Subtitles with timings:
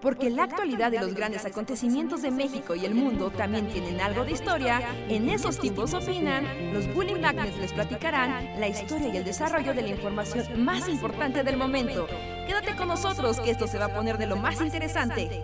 [0.00, 4.24] Porque la actualidad de los grandes acontecimientos de México y el mundo también tienen algo
[4.24, 9.24] de historia, en esos tipos opinan, los Bully Magnets les platicarán la historia y el
[9.24, 12.06] desarrollo de la información más importante del momento.
[12.46, 15.42] Quédate con nosotros que esto se va a poner de lo más interesante.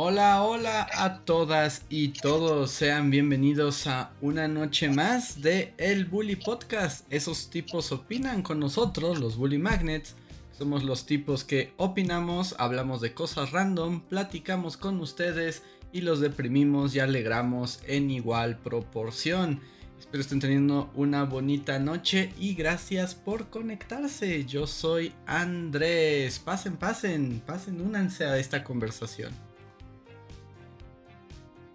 [0.00, 6.36] Hola, hola a todas y todos, sean bienvenidos a una noche más de El Bully
[6.36, 7.04] Podcast.
[7.10, 10.14] Esos tipos opinan con nosotros, los Bully Magnets.
[10.58, 15.62] Somos los tipos que opinamos, hablamos de cosas random, platicamos con ustedes
[15.92, 19.60] y los deprimimos y alegramos en igual proporción.
[20.00, 24.46] Espero estén teniendo una bonita noche y gracias por conectarse.
[24.46, 26.40] Yo soy Andrés.
[26.40, 29.32] Pasen, pasen, pasen, únanse a esta conversación.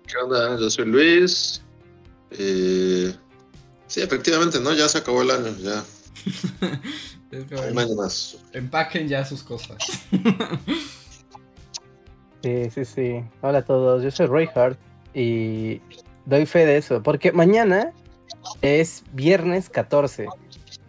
[0.05, 0.59] ¿Qué onda?
[0.59, 1.61] Yo soy Luis.
[2.31, 3.15] Eh,
[3.87, 4.73] sí, efectivamente, ¿no?
[4.73, 5.85] Ya se acabó el año, ya.
[8.53, 9.77] Empaquen ya sus cosas.
[12.43, 13.23] sí, sí, sí.
[13.41, 14.77] Hola a todos, yo soy Roy Hart
[15.13, 15.81] y
[16.25, 17.91] doy fe de eso, porque mañana
[18.61, 20.27] es viernes 14.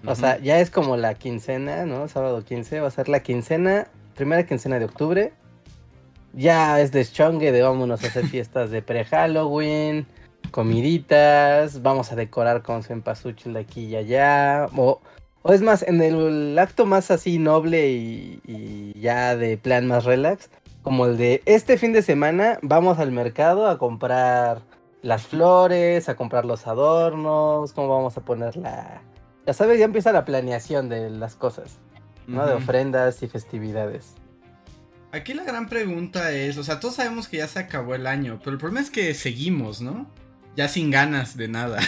[0.06, 2.08] O sea, ya es como la quincena, ¿no?
[2.08, 5.33] Sábado 15, va a ser la quincena, primera quincena de octubre.
[6.34, 10.06] Ya es de chongue de vámonos a hacer fiestas de pre-Halloween,
[10.50, 14.68] comiditas, vamos a decorar con cempasúchil de aquí y allá.
[14.77, 15.00] O
[15.46, 20.48] o es más, en el acto más así noble y, ya de plan más relax,
[20.80, 24.62] como el de este fin de semana vamos al mercado a comprar
[25.02, 29.02] las flores, a comprar los adornos, cómo vamos a poner la...
[29.46, 31.76] Ya sabes, ya empieza la planeación de las cosas,
[32.26, 32.46] ¿no?
[32.46, 34.14] De ofrendas y festividades.
[35.12, 38.38] Aquí la gran pregunta es, o sea, todos sabemos que ya se acabó el año,
[38.38, 40.06] pero el problema es que seguimos, ¿no?
[40.56, 41.80] Ya sin ganas de nada.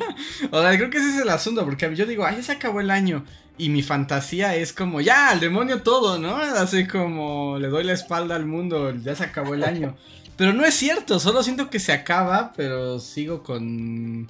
[0.50, 2.80] o sea, creo que ese es el asunto, porque yo digo, ay, ya se acabó
[2.80, 3.24] el año.
[3.58, 6.36] Y mi fantasía es como, ya, al demonio todo, ¿no?
[6.36, 9.96] Así como le doy la espalda al mundo, ya se acabó el año.
[10.36, 14.28] Pero no es cierto, solo siento que se acaba, pero sigo con.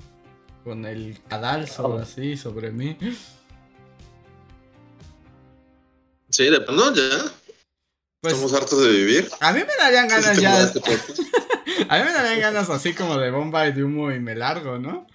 [0.62, 1.98] con el cadalso oh.
[1.98, 2.96] así sobre mí.
[6.30, 7.02] Sí, de no, ya.
[8.26, 9.28] Pues, Estamos hartos de vivir.
[9.38, 10.62] A mí me darían ganas ya.
[10.62, 10.80] Este
[11.88, 14.78] a mí me darían ganas así como de bomba y de humo y me largo,
[14.78, 15.06] ¿no?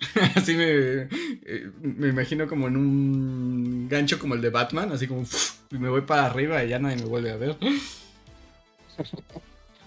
[0.36, 5.22] así me, eh, me imagino como en un gancho como el de Batman, así como
[5.70, 7.56] y me voy para arriba y ya nadie me vuelve a ver.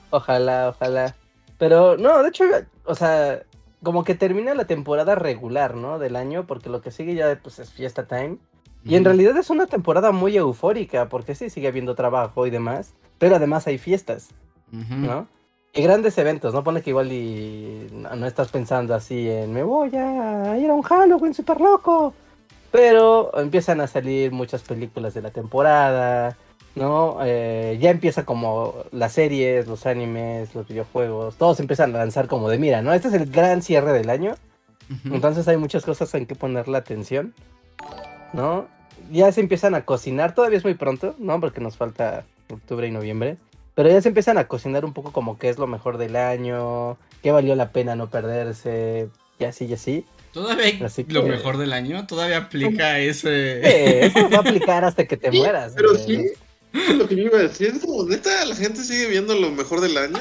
[0.10, 1.16] Ojalá, ojalá.
[1.60, 2.44] Pero no, de hecho,
[2.84, 3.44] o sea,
[3.82, 6.00] como que termina la temporada regular, ¿no?
[6.00, 8.38] Del año, porque lo que sigue ya pues es fiesta time.
[8.84, 12.94] Y en realidad es una temporada muy eufórica, porque sí sigue habiendo trabajo y demás,
[13.20, 14.30] pero además hay fiestas,
[14.72, 15.28] ¿no?
[15.74, 16.64] Y grandes eventos, ¿no?
[16.64, 20.82] Pone que igual y no, estás pensando así en me voy a ir a un
[20.82, 22.14] Halloween super loco.
[22.72, 26.38] Pero empiezan a salir muchas películas de la temporada,
[26.76, 27.20] ¿no?
[27.24, 32.50] Eh, ya empieza como las series, los animes, los videojuegos, todos empiezan a lanzar como
[32.50, 32.94] de mira, ¿no?
[32.94, 34.36] Este es el gran cierre del año.
[35.06, 37.34] Entonces hay muchas cosas en que poner la atención,
[38.34, 38.68] ¿no?
[39.12, 41.40] Ya se empiezan a cocinar, todavía es muy pronto, ¿no?
[41.40, 43.38] Porque nos falta octubre y noviembre.
[43.76, 46.98] Pero ya se empiezan a cocinar un poco como qué es lo mejor del año,
[47.24, 49.10] qué valió la pena no perderse,
[49.40, 50.06] y así y así.
[50.34, 50.72] Todavía
[51.08, 54.06] lo mejor del año, todavía aplica ese.
[54.06, 55.74] eso va a aplicar hasta que te mueras.
[55.76, 56.28] Pero sí,
[56.96, 59.82] lo que yo iba a decir es como, neta, la gente sigue viendo lo mejor
[59.82, 60.20] del año.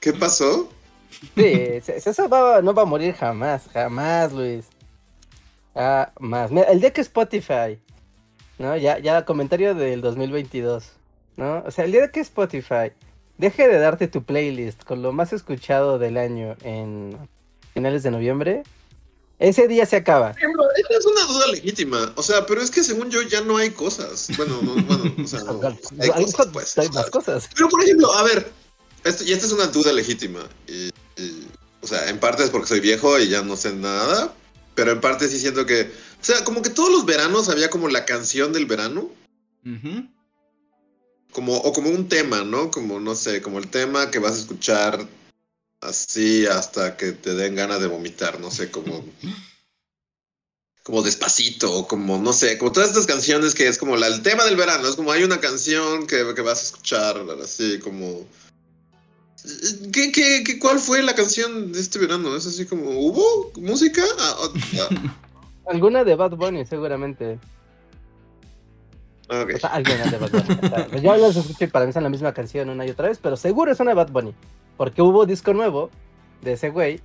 [0.00, 0.70] ¿Qué pasó?
[1.36, 2.28] Sí, eso
[2.62, 4.64] no va a morir jamás, jamás, Luis.
[5.74, 6.50] Jamás.
[6.50, 7.80] Mira, el día que Spotify,
[8.58, 8.76] ¿no?
[8.76, 10.92] Ya, ya comentario del 2022.
[11.36, 11.64] ¿no?
[11.66, 12.92] O sea, el día que Spotify
[13.38, 17.16] deje de darte tu playlist con lo más escuchado del año en
[17.72, 18.62] finales de noviembre,
[19.38, 20.32] ese día se acaba.
[20.32, 22.12] Esa es una duda legítima.
[22.16, 24.28] O sea, pero es que según yo ya no hay cosas.
[24.36, 25.40] Bueno, bueno, o sea,
[26.14, 26.78] hay, cosas, pues.
[26.78, 27.48] Hay más cosas.
[27.54, 28.50] Pero por ejemplo, a ver,
[29.04, 30.46] esto, y esta es una duda legítima.
[31.80, 34.34] o sea, en parte es porque soy viejo y ya no sé nada,
[34.74, 37.88] pero en parte sí siento que, o sea, como que todos los veranos había como
[37.88, 39.10] la canción del verano
[41.32, 42.70] como, o como un tema, ¿no?
[42.70, 45.06] Como, no sé, como el tema que vas a escuchar
[45.80, 49.04] así hasta que te den ganas de vomitar, no sé, como...
[50.82, 54.22] como despacito, o como, no sé, como todas estas canciones que es como la, el
[54.22, 58.26] tema del verano, es como hay una canción que, que vas a escuchar, así como...
[59.92, 62.36] ¿Qué, qué, qué, cuál fue la canción de este verano?
[62.36, 64.02] Es así como, ¿hubo música?
[64.18, 64.34] Ah,
[64.80, 65.14] ah.
[65.66, 67.38] Alguna de Bad Bunny, seguramente.
[69.28, 69.54] Okay.
[69.54, 71.02] O sea, alguien de Bad Bunny.
[71.02, 73.70] yo los escuché para mí son la misma canción una y otra vez, pero seguro
[73.70, 74.34] es una de Bad Bunny.
[74.76, 75.90] Porque hubo disco nuevo
[76.42, 77.00] de ese güey,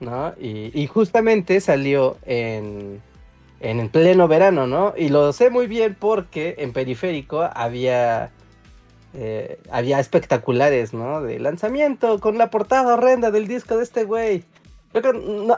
[0.00, 0.34] ¿no?
[0.40, 3.02] Y, y justamente salió en,
[3.60, 4.94] en pleno verano, ¿no?
[4.96, 8.30] Y lo sé muy bien porque en Periférico había
[9.14, 11.22] eh, había espectaculares, ¿no?
[11.22, 14.44] De lanzamiento con la portada horrenda del disco de este güey.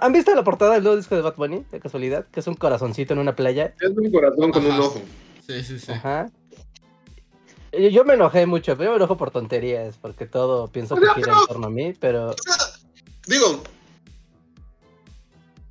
[0.01, 2.27] ¿Han visto la portada del nuevo disco de Bad Bunny, de casualidad?
[2.31, 3.75] Que es un corazoncito en una playa.
[3.81, 5.01] Es un corazón con un ojo.
[5.47, 5.93] Sí, sí, sí.
[5.93, 6.31] Ajá.
[7.73, 11.33] Yo me enojé mucho, pero yo me enojo por tonterías, porque todo pienso que gira
[11.33, 12.35] en torno a mí, pero...
[13.27, 13.63] digo,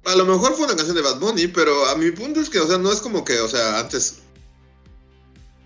[0.06, 2.59] a lo mejor fue una canción de Bad Bunny, pero a mi punto es que,
[2.59, 4.21] o sea, no es como que, o sea, antes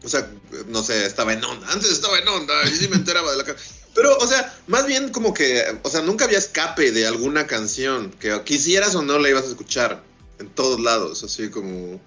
[0.07, 0.31] o sea,
[0.69, 1.67] no sé, estaba en onda.
[1.69, 3.67] Antes estaba en onda y sí me enteraba de la canción.
[3.93, 8.11] Pero, o sea, más bien como que, o sea, nunca había escape de alguna canción
[8.11, 10.01] que quisieras o no la ibas a escuchar
[10.39, 11.99] en todos lados, así como...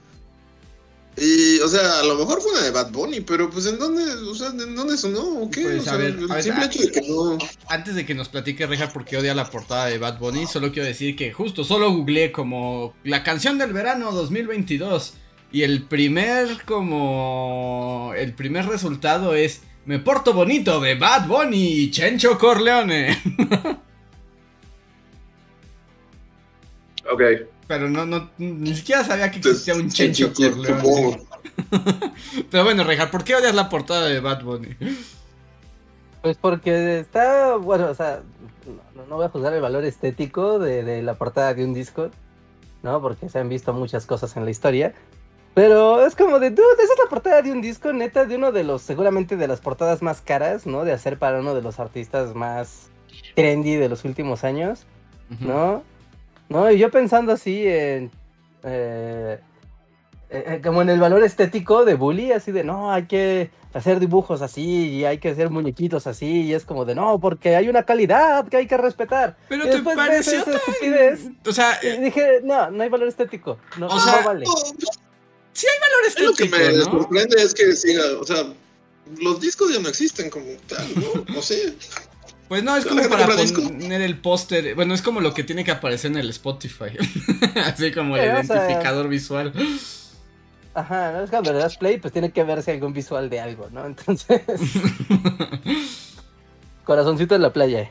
[1.19, 4.05] Y, o sea, a lo mejor fue una de Bad Bunny, pero pues ¿en dónde,
[4.05, 5.63] o sea, ¿en dónde sonó o qué?
[5.63, 7.37] Pues, o sea, a ver, el ver, simple hecho de que no...
[7.69, 10.89] Antes de que nos platique Reja porque odia la portada de Bad Bunny, solo quiero
[10.89, 15.15] decir que justo solo googleé como la canción del verano 2022
[15.53, 21.91] y el primer como el primer resultado es Me porto bonito de Bad Bunny y
[21.91, 23.19] Chencho Corleone.
[27.13, 27.23] Ok.
[27.67, 31.21] Pero no, no, ni siquiera sabía que existía un Chencho Corleone.
[32.51, 34.77] Pero bueno, Reja, ¿por qué odias la portada de Bad Bunny?
[36.23, 38.23] Pues porque está, bueno, o sea,
[38.95, 42.11] no, no voy a juzgar el valor estético de, de, la portada de un disco,
[42.83, 43.01] ¿no?
[43.01, 44.95] Porque se han visto muchas cosas en la historia.
[45.55, 48.53] Pero es como de, dude, esa es la portada de un disco, neta, de uno
[48.53, 50.85] de los, seguramente de las portadas más caras, ¿no?
[50.85, 52.91] De hacer para uno de los artistas más
[53.35, 54.87] trendy de los últimos años,
[55.41, 55.83] ¿no?
[56.49, 56.71] ¿No?
[56.71, 58.11] Y yo pensando así en...
[58.63, 59.41] Eh,
[60.33, 64.43] eh, como en el valor estético de Bully, así de, no, hay que hacer dibujos
[64.43, 67.83] así y hay que hacer muñequitos así y es como de, no, porque hay una
[67.83, 69.37] calidad que hay que respetar.
[69.49, 70.55] Pero y te pareció tan...
[71.45, 73.59] O sea, y dije, no, no hay valor estético.
[73.77, 74.47] No, o sea, no vale.
[75.53, 76.85] Sí hay valor estético, Lo que me ¿no?
[76.85, 78.45] sorprende es que siga, o sea,
[79.21, 81.25] los discos ya no existen como tal, ¿no?
[81.35, 81.75] No sé.
[82.49, 84.75] Pues no, es como para poner el póster.
[84.75, 86.97] Bueno, es como lo que tiene que aparecer en el Spotify.
[87.65, 89.53] Así como el Sí, o sea- identificador visual.
[90.73, 91.25] Ajá, ¿no?
[91.25, 93.85] es cuando le das play, pues tiene que verse algún visual de algo, ¿no?
[93.87, 94.41] Entonces,
[96.85, 97.91] corazoncito en la playa.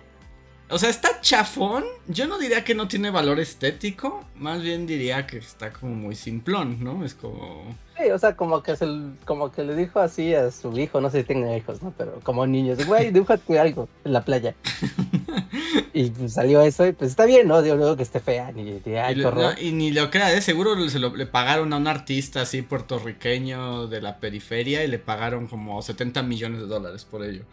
[0.70, 1.84] O sea, está chafón.
[2.08, 4.26] Yo no diría que no tiene valor estético.
[4.36, 7.04] Más bien diría que está como muy simplón, ¿no?
[7.04, 7.76] Es como.
[7.98, 11.02] Sí, o sea, como que, es el, como que le dijo así a su hijo,
[11.02, 11.94] no sé si tenga hijos, ¿no?
[11.98, 14.56] Pero como niños, güey, dibújate algo en la playa.
[15.94, 17.62] Y pues, salió eso y pues está bien, ¿no?
[17.62, 19.56] Digo, luego que esté fea, ni de Y, ay, horror.
[19.56, 22.62] no, y ni lo crea, de seguro se lo, le pagaron a un artista así
[22.62, 27.44] puertorriqueño de la periferia y le pagaron como 70 millones de dólares por ello.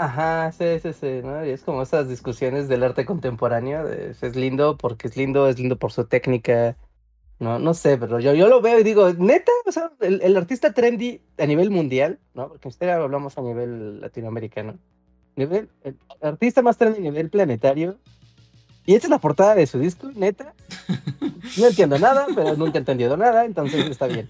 [0.00, 1.40] Ajá, sí, sí, sí, ¿no?
[1.40, 5.76] Es como esas discusiones del arte contemporáneo, de, es lindo porque es lindo, es lindo
[5.76, 6.76] por su técnica,
[7.40, 10.36] no, no sé, pero yo, yo lo veo y digo, neta, o sea, el, el
[10.36, 12.48] artista trendy a nivel mundial, ¿no?
[12.48, 14.78] Porque usted hablamos a nivel latinoamericano,
[15.36, 17.98] nivel, el artista más trendy a nivel planetario,
[18.88, 20.54] y esta es la portada de su disco, neta,
[21.58, 24.26] no entiendo nada, pero nunca he entendido nada, entonces está bien.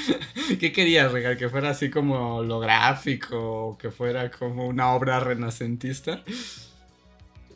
[0.60, 1.38] ¿Qué querías, Regal?
[1.38, 3.68] ¿Que fuera así como holográfico?
[3.68, 6.20] ¿O que fuera como una obra renacentista?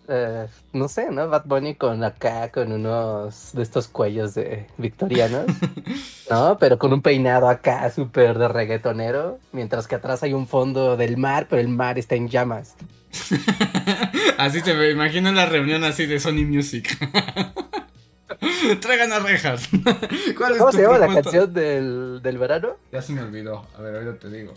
[0.09, 1.29] Eh, no sé, ¿no?
[1.29, 5.45] Bad Bunny con acá, con unos de estos cuellos de victorianos,
[6.31, 6.57] ¿no?
[6.59, 11.19] Pero con un peinado acá súper de reggaetonero, mientras que atrás hay un fondo del
[11.19, 12.77] mar, pero el mar está en llamas.
[14.39, 16.97] así te me imagino la reunión así de Sony Music.
[18.81, 19.69] Traigan a rejas.
[20.37, 22.77] ¿Cuál es ¿Cómo tu se llama la canción del, del verano?
[22.93, 23.67] Ya se me olvidó.
[23.77, 24.55] A ver, ahorita te digo.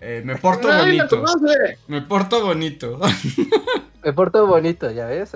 [0.00, 1.24] Eh, me porto ¡Ay, la bonito.
[1.88, 3.00] Me porto bonito.
[4.02, 5.32] Me porto bonito, ya ves.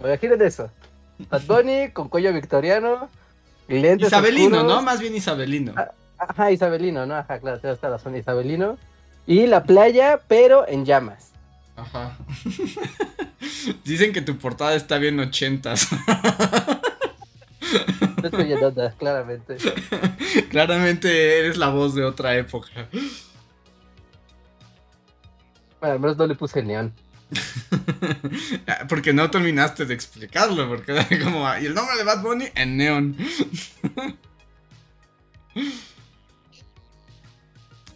[0.00, 0.70] Imaginen eso.
[1.30, 3.08] Bad Bunny con cuello victoriano
[3.68, 4.76] lentes Isabelino, oscuros.
[4.76, 4.82] ¿no?
[4.82, 5.72] Más bien Isabelino.
[5.76, 5.90] Ah.
[6.28, 7.16] Ajá, Isabelino, ¿no?
[7.16, 8.78] Ajá, claro, tienes toda la razón, Isabelino.
[9.26, 11.31] Y la playa, pero en llamas.
[11.82, 12.16] Ajá.
[13.84, 15.88] Dicen que tu portada está bien ochentas.
[18.22, 19.56] No estoy en onda, claramente.
[20.50, 22.88] Claramente eres la voz de otra época.
[25.80, 26.92] Bueno, al menos no le puse neón.
[28.88, 33.16] porque no terminaste de explicarlo, porque como, y el nombre de Bad Bunny en neón.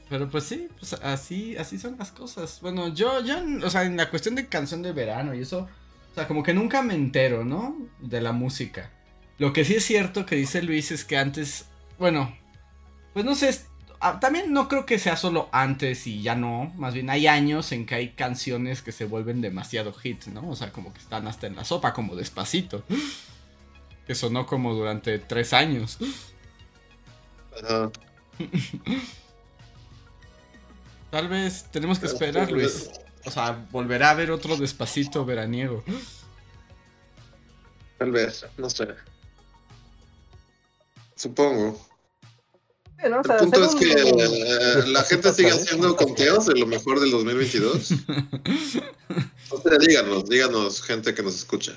[0.08, 2.60] Pero pues sí, pues así, así son las cosas.
[2.60, 5.68] Bueno, yo, yo, o sea, en la cuestión de canción de verano y eso,
[6.12, 7.76] o sea, como que nunca me entero, ¿no?
[8.00, 8.92] De la música.
[9.38, 11.66] Lo que sí es cierto que dice Luis es que antes,
[11.98, 12.34] bueno,
[13.12, 13.60] pues no sé,
[14.00, 17.72] ah, también no creo que sea solo antes y ya no, más bien hay años
[17.72, 20.48] en que hay canciones que se vuelven demasiado hit, ¿no?
[20.48, 22.84] O sea, como que están hasta en la sopa, como despacito.
[24.06, 25.98] Que sonó como durante tres años.
[31.10, 32.90] Tal vez tenemos que esperar, Luis.
[33.24, 35.82] O sea, volverá a haber otro despacito veraniego.
[37.98, 38.88] Tal vez, no sé.
[41.14, 41.80] Supongo.
[43.02, 43.20] Sí, ¿no?
[43.20, 46.66] O sea, El punto es que un- eh, la gente sigue haciendo conteos de lo
[46.66, 47.92] mejor del 2022.
[49.48, 51.72] O sea, díganos, díganos, gente que nos escucha.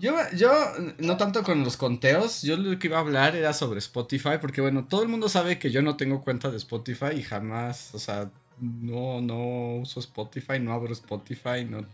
[0.00, 0.50] Yo, yo,
[0.98, 4.62] no tanto con los conteos, yo lo que iba a hablar era sobre Spotify, porque
[4.62, 7.98] bueno, todo el mundo sabe que yo no tengo cuenta de Spotify y jamás, o
[7.98, 11.84] sea, no, no uso Spotify, no abro Spotify, no.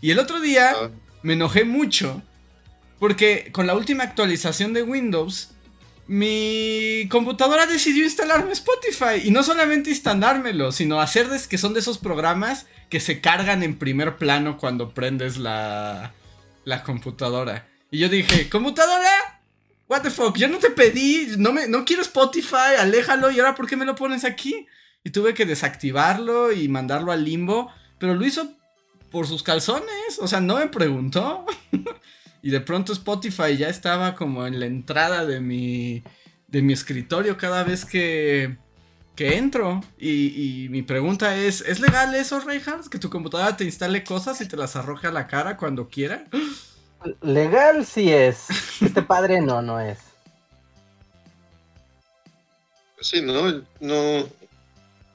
[0.00, 0.90] Y el otro día Ah,
[1.22, 2.22] me enojé mucho
[2.98, 5.50] porque con la última actualización de Windows,
[6.10, 11.98] mi computadora decidió instalarme Spotify y no solamente instalármelo, sino hacer que son de esos
[11.98, 16.12] programas que se cargan en primer plano cuando prendes la,
[16.64, 17.68] la computadora.
[17.92, 19.40] Y yo dije, computadora,
[19.88, 23.54] what the fuck, yo no te pedí, no, me, no quiero Spotify, aléjalo y ahora
[23.54, 24.66] ¿por qué me lo pones aquí?
[25.04, 28.50] Y tuve que desactivarlo y mandarlo al limbo, pero lo hizo
[29.12, 31.46] por sus calzones, o sea, no me preguntó.
[32.42, 36.02] y de pronto Spotify ya estaba como en la entrada de mi,
[36.48, 38.56] de mi escritorio cada vez que,
[39.16, 39.82] que entro.
[39.98, 42.88] Y, y mi pregunta es, ¿es legal eso, Reinhardt?
[42.88, 46.24] Que tu computadora te instale cosas y te las arroje a la cara cuando quiera.
[47.22, 48.46] Legal sí es.
[48.80, 49.98] Este padre no, no es.
[53.00, 53.50] pues sí, ¿no?
[53.80, 54.28] No.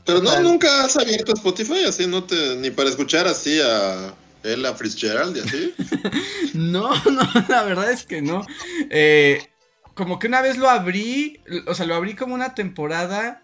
[0.05, 2.55] Pero no, nunca has abierto Spotify así, no te.
[2.55, 4.12] Ni para escuchar así a
[4.45, 5.73] Ella Fitzgerald y así.
[6.53, 8.45] No, no, la verdad es que no.
[8.89, 9.41] Eh,
[9.93, 13.41] como que una vez lo abrí, o sea, lo abrí como una temporada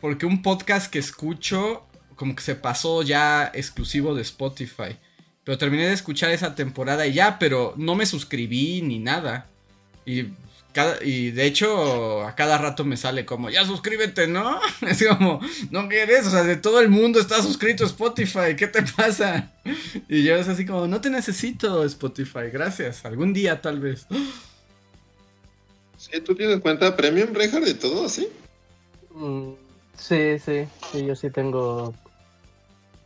[0.00, 4.98] porque un podcast que escucho como que se pasó ya exclusivo de Spotify.
[5.44, 9.46] Pero terminé de escuchar esa temporada y ya, pero no me suscribí ni nada.
[10.04, 10.26] Y,
[10.72, 14.60] cada, y de hecho, a cada rato me sale como, ya suscríbete, ¿no?
[14.88, 18.66] Es como, no quieres, o sea, de todo el mundo está suscrito a Spotify, ¿qué
[18.66, 19.52] te pasa?
[20.08, 24.06] Y yo es así como, no te necesito Spotify, gracias, algún día tal vez.
[25.96, 28.28] Sí, ¿tú tienes cuenta premium, Reinhardt, y todo así?
[29.14, 29.52] Mm,
[29.98, 31.92] Sí, sí, sí, yo sí tengo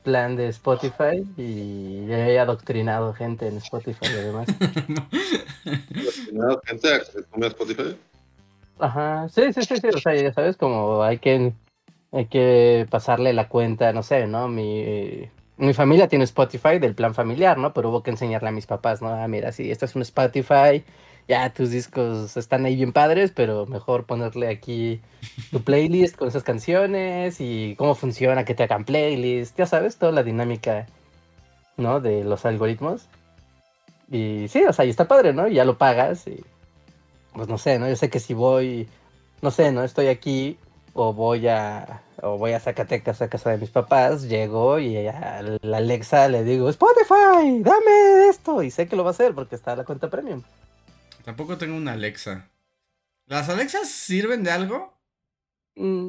[0.03, 4.49] plan de Spotify y he adoctrinado gente en Spotify además.
[6.33, 6.61] ¿No?
[6.65, 7.97] gente a que Spotify?
[8.79, 11.53] Ajá, sí, sí, sí, sí, o sea, ya sabes, como hay que,
[12.11, 14.49] hay que pasarle la cuenta, no sé, ¿no?
[14.49, 17.73] Mi, mi familia tiene Spotify del plan familiar, ¿no?
[17.73, 19.09] Pero hubo que enseñarle a mis papás, ¿no?
[19.09, 20.85] Ah, mira, sí, esto es un Spotify,
[21.33, 25.01] ya tus discos están ahí bien padres, pero mejor ponerle aquí
[25.51, 30.13] tu playlist con esas canciones y cómo funciona que te hagan playlist, ya sabes, toda
[30.13, 30.87] la dinámica,
[31.79, 32.01] ¿no?
[32.01, 33.09] De los algoritmos.
[34.11, 35.49] Y sí, o sea, y está padre, ¿no?
[35.49, 36.45] Y ya lo pagas y
[37.33, 37.89] pues no sé, ¿no?
[37.89, 38.87] Yo sé que si voy,
[39.41, 39.85] no sé, ¿no?
[39.85, 40.59] Estoy aquí
[40.93, 45.43] o voy a o voy a Zacatecas a casa de mis papás, llego y a
[45.63, 48.63] la Alexa le digo, Spotify, dame esto.
[48.63, 50.43] Y sé que lo va a hacer porque está la cuenta premium.
[51.25, 52.51] Tampoco tengo una Alexa.
[53.27, 54.99] ¿Las Alexas sirven de algo?
[55.77, 56.09] Mm,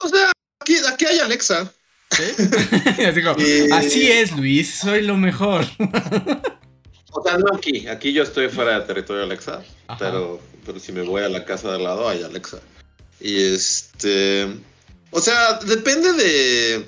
[0.00, 1.72] O sea, aquí, aquí hay Alexa.
[2.10, 2.22] ¿Sí?
[3.06, 5.64] así, como, Y- así es, Luis, soy lo mejor.
[7.10, 7.88] O sea, no aquí.
[7.88, 9.64] Aquí yo estoy fuera de territorio Alexa.
[9.88, 9.98] Ajá.
[9.98, 12.58] Pero, pero si me voy a la casa de al lado, hay Alexa.
[13.18, 14.46] Y este.
[15.10, 16.86] O sea, depende de.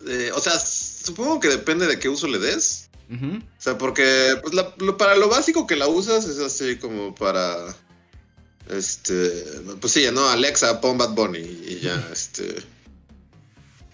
[0.00, 2.81] de- o sea, supongo que depende de qué uso le des.
[3.12, 7.14] O sea, porque pues, la- lo- para lo básico que la usas es así como
[7.14, 7.56] para.
[8.70, 9.44] Este.
[9.80, 10.26] Pues sí, ¿no?
[10.28, 11.38] Alexa, pon Bad Bunny.
[11.40, 12.56] Y ya, este.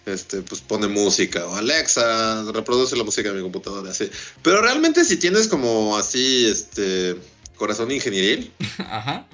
[0.05, 1.45] Este, pues pone música.
[1.47, 3.91] O Alexa, reproduce la música de mi computadora.
[3.91, 4.09] Así.
[4.41, 7.15] Pero realmente, si tienes como así, este.
[7.57, 9.27] Corazón ingenieril, Ajá.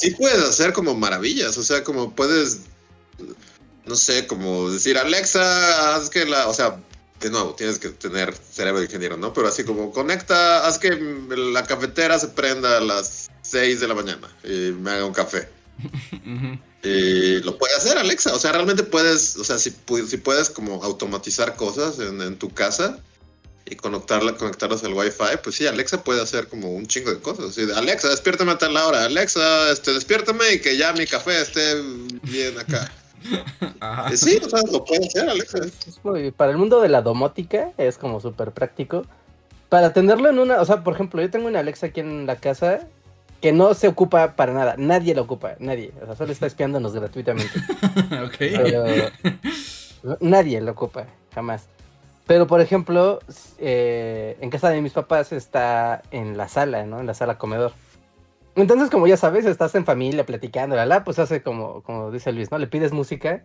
[0.00, 1.56] sí puedes hacer como maravillas.
[1.58, 2.62] O sea, como puedes.
[3.86, 6.48] No sé, como decir, Alexa, haz que la.
[6.48, 6.80] O sea,
[7.22, 9.32] de nuevo, tienes que tener cerebro de ingeniero, ¿no?
[9.32, 13.94] Pero así como conecta, haz que la cafetera se prenda a las 6 de la
[13.94, 15.48] mañana y me haga un café.
[16.84, 18.34] Y lo puede hacer Alexa.
[18.34, 19.72] O sea, realmente puedes, o sea, si,
[20.08, 22.98] si puedes como automatizar cosas en, en tu casa
[23.66, 27.50] y conectarla, conectarlas al Wi-Fi, pues sí, Alexa puede hacer como un chingo de cosas.
[27.50, 29.04] Así de, Alexa, despiértame a tal hora.
[29.04, 31.80] Alexa, este, despiértame y que ya mi café esté
[32.24, 32.92] bien acá.
[33.80, 34.12] Ajá.
[34.12, 35.58] Y sí, o sea, lo puede hacer Alexa.
[35.58, 39.04] es muy- para el mundo de la domótica es como súper práctico.
[39.68, 42.36] Para tenerlo en una, o sea, por ejemplo, yo tengo una Alexa aquí en la
[42.36, 42.80] casa
[43.40, 44.74] que no se ocupa para nada.
[44.78, 45.92] Nadie la ocupa, nadie.
[46.02, 47.50] O sea, solo está espiándonos gratuitamente.
[48.24, 48.36] ok.
[48.38, 49.08] Pero
[50.20, 51.66] nadie lo ocupa, jamás.
[52.26, 53.18] Pero, por ejemplo,
[53.58, 57.00] eh, en casa de mis papás está en la sala, ¿no?
[57.00, 57.72] En la sala comedor.
[58.54, 62.32] Entonces, como ya sabes, estás en familia platicando, la, la, pues hace como, como dice
[62.32, 62.58] Luis, ¿no?
[62.58, 63.44] Le pides música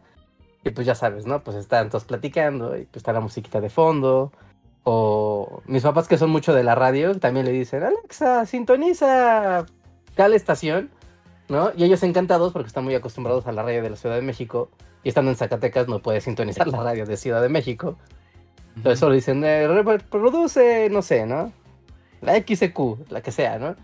[0.63, 1.43] y pues ya sabes, ¿no?
[1.43, 4.31] Pues están todos platicando y pues está la musiquita de fondo.
[4.83, 9.65] O mis papás que son mucho de la radio también le dicen, Alexa, sintoniza
[10.15, 10.89] tal estación,
[11.49, 11.71] ¿no?
[11.75, 14.69] Y ellos encantados porque están muy acostumbrados a la radio de la Ciudad de México
[15.03, 17.97] y estando en Zacatecas no puede sintonizar la radio de Ciudad de México.
[18.75, 19.67] Entonces solo dicen, eh,
[20.09, 21.51] produce, no sé, ¿no?
[22.21, 23.75] La XQ, la que sea, ¿no?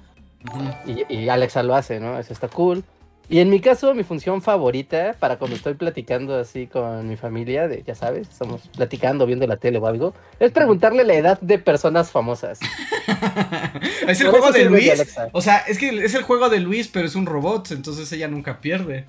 [0.86, 2.18] Y, y, Alexa lo hace, ¿no?
[2.20, 2.84] Eso está cool.
[3.30, 7.70] Y en mi caso, mi función favorita para cuando estoy platicando así con mi familia,
[7.70, 11.58] de, ya sabes, estamos platicando, viendo la tele o algo, es preguntarle la edad de
[11.58, 12.60] personas famosas.
[14.08, 15.16] es el juego de Luis.
[15.32, 18.28] O sea, es que es el juego de Luis, pero es un robot, entonces ella
[18.28, 19.06] nunca pierde.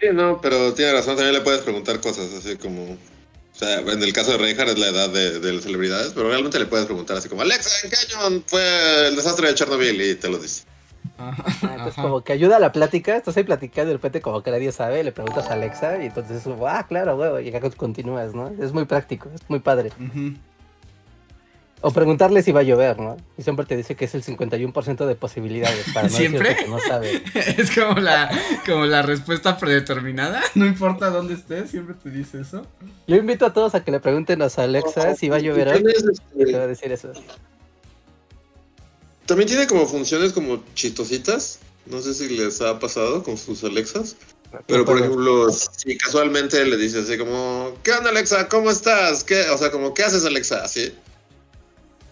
[0.00, 2.96] Sí, no, pero tiene razón, también le puedes preguntar cosas así como,
[3.54, 6.58] o sea, en el caso de Reinhardt es la edad de, las celebridades, pero realmente
[6.58, 10.00] le puedes preguntar así como, Alexa, ¿en qué año fue el desastre de Chernobyl?
[10.00, 10.64] Y te lo dice.
[11.18, 14.42] Ah, entonces como que ayuda a la plática, estás ahí platicando y de repente como
[14.42, 18.34] que nadie sabe, le preguntas a Alexa y entonces, ah, claro, huevo, y acá continúas,
[18.34, 18.52] ¿no?
[18.60, 19.92] Es muy práctico, es muy padre.
[21.84, 23.16] O preguntarle si va a llover, ¿no?
[23.36, 26.54] Y siempre te dice que es el 51% de posibilidades para no ¿Siempre?
[26.54, 27.24] que no sabe.
[27.34, 28.30] es como la,
[28.64, 30.40] como la respuesta predeterminada.
[30.54, 32.64] No importa dónde estés, siempre te dice eso.
[33.08, 35.82] Yo invito a todos a que le pregunten a Alexa si va a llover hoy.
[35.82, 37.12] Te va a decir eso.
[39.26, 41.58] También tiene como funciones como chistositas.
[41.86, 44.14] No sé si les ha pasado con sus Alexas.
[44.68, 48.48] Pero por ejemplo, si casualmente le dices así como, ¿qué onda Alexa?
[48.48, 49.24] ¿Cómo estás?
[49.24, 49.50] ¿Qué?
[49.50, 50.62] O sea, como, ¿qué haces Alexa?
[50.62, 50.92] Así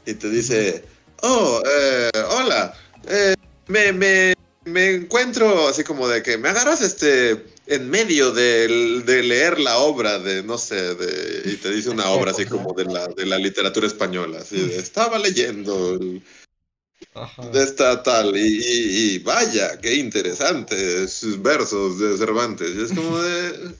[0.06, 0.84] y te dice,
[1.22, 2.74] oh, eh, hola,
[3.08, 3.34] eh,
[3.68, 8.68] me, me, me, encuentro así como de que me agarras este en medio de,
[9.06, 12.84] leer la obra de, no sé, de, y te dice una obra así como de
[12.84, 21.06] la, de la literatura española, así estaba leyendo de esta tal, y, vaya, qué interesante
[21.06, 23.70] sus versos de Cervantes, y es como de...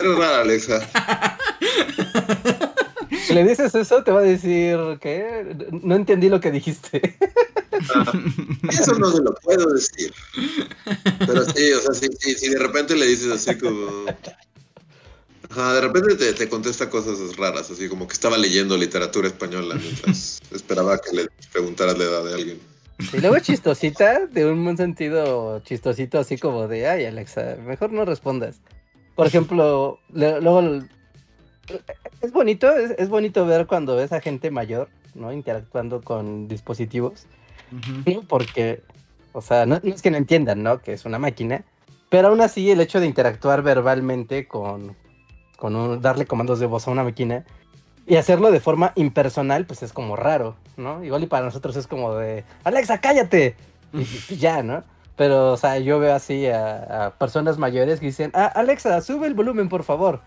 [0.00, 0.80] Eres rara, Alexa.
[3.26, 7.16] Si le dices eso, te va a decir que no entendí lo que dijiste.
[7.94, 8.12] Ah,
[8.70, 10.12] eso no se lo puedo decir.
[11.18, 14.06] Pero sí, o sea, si, de repente le dices así como.
[15.50, 19.76] Ajá, de repente te, te, contesta cosas raras, así como que estaba leyendo literatura española
[19.76, 22.60] mientras esperaba que le preguntaras la edad de alguien.
[23.12, 28.04] Y luego chistosita, de un buen sentido chistosito, así como de, ay Alexa, mejor no
[28.04, 28.60] respondas.
[29.14, 30.82] Por ejemplo, luego
[32.20, 35.32] es bonito, es, bonito ver cuando ves a gente mayor, ¿no?
[35.32, 37.26] Interactuando con dispositivos.
[38.28, 38.82] Porque,
[39.32, 40.80] o sea, no, es que no entiendan, ¿no?
[40.80, 41.64] Que es una máquina.
[42.08, 44.96] Pero aún así, el hecho de interactuar verbalmente con,
[45.56, 47.44] con darle comandos de voz a una máquina
[48.06, 51.02] y hacerlo de forma impersonal, pues es como raro, ¿no?
[51.02, 53.56] Igual y para nosotros es como de, Alexa, cállate.
[53.92, 54.84] Y, ya, ¿no?
[55.16, 59.26] Pero, o sea, yo veo así a, a personas mayores que dicen, ah, Alexa, sube
[59.26, 60.20] el volumen, por favor.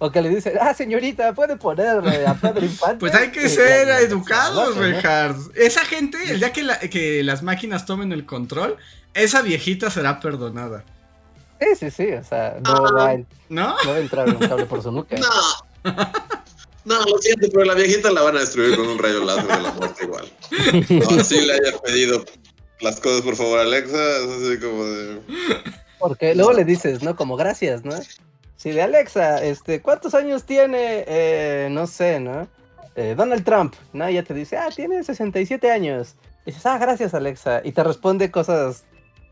[0.00, 2.98] O que le dicen, ah, señorita, puede ponerle a Pedro Infante.
[2.98, 5.34] Pues hay que ser educados, Richard.
[5.56, 8.76] Esa gente, el día que, que las máquinas tomen el control,
[9.14, 10.84] esa viejita será perdonada.
[11.60, 13.16] Sí, sí, sí, o sea, no, va, a,
[13.48, 13.74] ¿No?
[13.88, 15.16] va a entrar un cable por su nuca.
[15.16, 15.94] No.
[16.84, 19.60] No, lo siento, pero la viejita la van a destruir con un rayo láser de
[19.60, 20.32] la muerte igual.
[20.88, 22.24] No, así le haya pedido
[22.80, 25.20] las cosas, por favor, Alexa, es así como de...
[25.98, 27.16] Porque luego le dices, ¿no?
[27.16, 27.94] Como gracias, ¿no?
[28.58, 32.48] Sí, de Alexa, este, ¿cuántos años tiene, eh, no sé, ¿no?
[32.96, 34.10] Eh, Donald Trump, ¿no?
[34.10, 36.16] Y ya te dice, ah, tiene 67 años.
[36.44, 37.60] Y dices, ah, gracias Alexa.
[37.62, 38.84] Y te responde cosas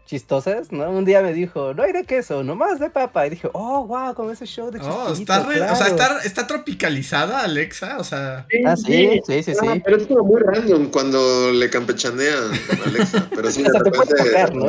[0.04, 0.88] chistosas, ¿no?
[0.88, 3.26] Un día me dijo, no hay de queso, nomás de papa.
[3.26, 7.40] Y dije, oh, wow, como ese show de Oh, está O sea, está, está, tropicalizada
[7.40, 8.46] Alexa, o sea.
[8.48, 9.82] Sí, ah, sí, sí, sí, sí.
[9.84, 13.28] pero es como muy random cuando le campechanean a Alexa.
[13.34, 14.66] Pero sí, o sea, te puede tocar, ¿no?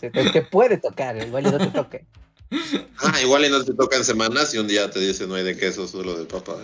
[0.00, 2.06] te, puede tocar, igual y no te toque.
[2.98, 5.56] Ah, igual y no te tocan semanas y un día te dice no hay de
[5.56, 6.56] queso, solo de papa.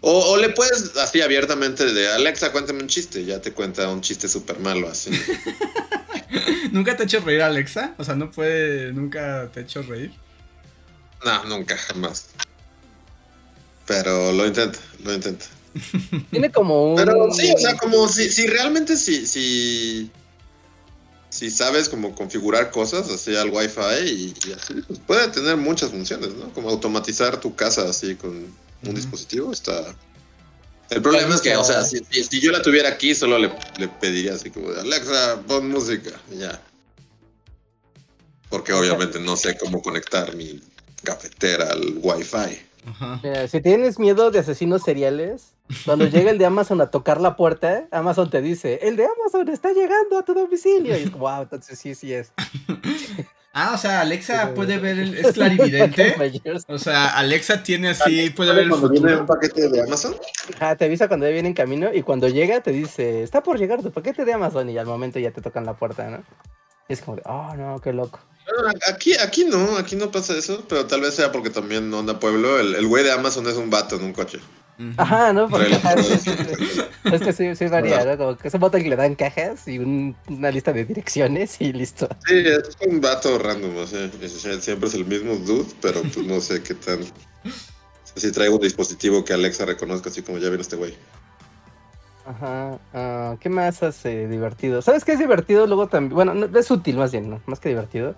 [0.00, 3.24] o, le puedes así abiertamente de Alexa, cuéntame un chiste.
[3.24, 5.10] Ya te cuenta un chiste súper malo así.
[6.72, 7.94] ¿Nunca te ha hecho reír Alexa?
[7.98, 10.12] O sea, no puede, nunca te ha hecho reír.
[11.24, 12.28] No, nunca, jamás.
[13.86, 15.46] Pero lo intenta, lo intenta.
[16.30, 16.96] Tiene como un.
[16.96, 20.10] Pero sí, o sea, como si, si realmente si, si
[21.34, 25.90] si sabes cómo configurar cosas así al wifi y, y así, pues puede tener muchas
[25.90, 26.52] funciones, ¿no?
[26.52, 28.54] Como automatizar tu casa así con
[28.86, 29.96] un dispositivo está...
[30.90, 33.88] El problema es que, o sea, si, si, yo la tuviera aquí, solo le, le
[33.88, 36.62] pediría así como, Alexa, pon música, ya.
[38.48, 40.60] Porque obviamente no sé cómo conectar mi
[41.02, 42.60] cafetera al wifi.
[42.86, 43.20] Ajá.
[43.22, 47.36] Mira, si tienes miedo de asesinos seriales, cuando llega el de Amazon a tocar la
[47.36, 50.96] puerta, Amazon te dice, el de Amazon está llegando a tu domicilio.
[50.98, 52.32] Y es como, wow, entonces sí, sí es.
[53.56, 56.16] Ah, o sea, Alexa puede ver, el, es clarividente.
[56.68, 59.26] O sea, Alexa tiene así, puede ver el cuando viene un futuro.
[59.26, 60.16] paquete de Amazon?
[60.56, 63.56] Ajá, te avisa cuando ya viene en camino y cuando llega te dice, está por
[63.56, 66.24] llegar tu paquete de Amazon y al momento ya te tocan la puerta, ¿no?
[66.88, 68.18] Y es como de, oh, no, qué loco.
[68.46, 72.00] Ah, Aquí, aquí no, aquí no pasa eso, pero tal vez sea porque también no
[72.00, 72.58] anda pueblo.
[72.58, 74.38] El, el güey de Amazon es un vato en un coche.
[74.96, 75.48] Ajá, ¿no?
[75.48, 75.70] Porque
[77.12, 78.18] es que sí, sí varía, ¿no?
[78.18, 81.72] Como que ese bota que le dan cajas y un- una lista de direcciones y
[81.72, 82.08] listo.
[82.26, 84.32] Sí, es un vato random, o sea, es-
[84.64, 87.00] siempre es el mismo dude, pero pues no sé qué tan...
[88.16, 90.94] Si traigo un dispositivo que Alexa reconozca, así como ya viene este güey.
[92.26, 92.78] Ajá.
[92.92, 94.82] ah, ¿Qué más hace divertido?
[94.82, 95.66] ¿Sabes qué es divertido?
[95.66, 96.14] Luego también.
[96.14, 97.40] Bueno, no, es útil más bien, ¿no?
[97.46, 98.14] Más que divertido.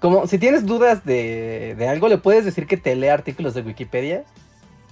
[0.00, 3.62] Como si tienes dudas de, de algo, le puedes decir que te lea artículos de
[3.62, 4.24] Wikipedia.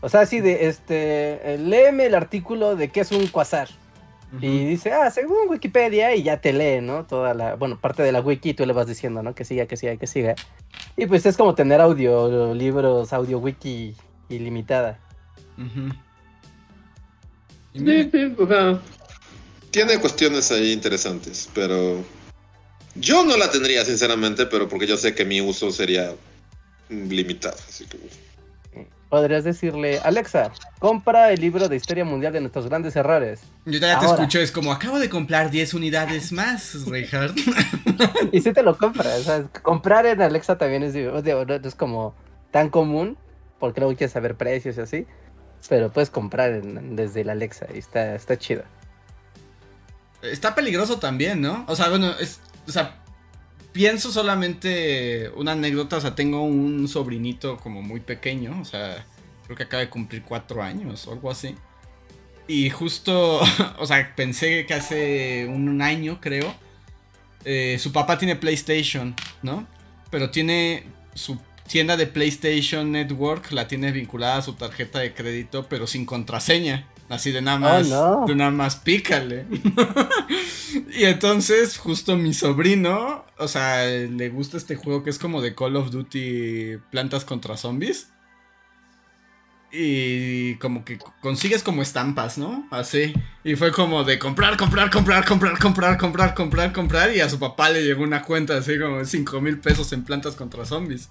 [0.02, 3.68] O sea, así de, este, eh, léeme el artículo de qué es un quasar.
[4.40, 7.04] Y dice, ah, según Wikipedia, y ya te lee, ¿no?
[7.04, 9.34] Toda la, bueno, parte de la wiki, tú le vas diciendo, ¿no?
[9.34, 10.36] Que siga, que siga, que siga.
[10.96, 13.96] Y pues es como tener audio, libros, audio wiki
[14.28, 15.00] ilimitada.
[15.56, 15.96] Mira,
[17.74, 18.80] Sí, sí, o sea,
[19.70, 22.04] tiene cuestiones ahí interesantes, pero
[22.94, 26.12] yo no la tendría, sinceramente, pero porque yo sé que mi uso sería
[26.88, 27.98] limitado, así que...
[29.08, 33.40] Podrías decirle, Alexa, compra el libro de historia mundial de nuestros grandes errores.
[33.66, 37.36] Yo ya te escucho, es como acabo de comprar 10 unidades más, Reinhardt.
[38.32, 42.14] Y si te lo compras, o sea, comprar en Alexa también es, es como
[42.52, 43.18] tan común,
[43.58, 45.06] porque luego quieres saber precios y así,
[45.68, 48.64] pero puedes comprar desde el Alexa y está, está chido.
[50.22, 51.64] Está peligroso también, ¿no?
[51.68, 53.00] O sea, bueno, es, o sea,
[53.72, 59.04] pienso solamente una anécdota, o sea, tengo un sobrinito como muy pequeño, o sea,
[59.44, 61.54] creo que acaba de cumplir cuatro años o algo así.
[62.46, 63.40] Y justo,
[63.78, 66.54] o sea, pensé que hace un año, creo,
[67.44, 69.66] eh, su papá tiene PlayStation, ¿no?
[70.10, 71.38] Pero tiene su
[71.70, 76.88] tienda de PlayStation Network, la tiene vinculada a su tarjeta de crédito, pero sin contraseña.
[77.08, 78.24] Así de nada Oh, más, no.
[78.26, 79.46] de nada más pícale.
[80.96, 85.54] y entonces, justo mi sobrino, o sea, le gusta este juego que es como de
[85.54, 88.08] Call of Duty Plantas contra Zombies.
[89.72, 92.66] Y como que consigues como estampas, ¿no?
[92.72, 93.12] Así.
[93.44, 97.16] Y fue como de comprar, comprar, comprar, comprar, comprar, comprar, comprar, comprar.
[97.16, 100.04] Y a su papá le llegó una cuenta así como de 5 mil pesos en
[100.04, 101.08] plantas contra zombies.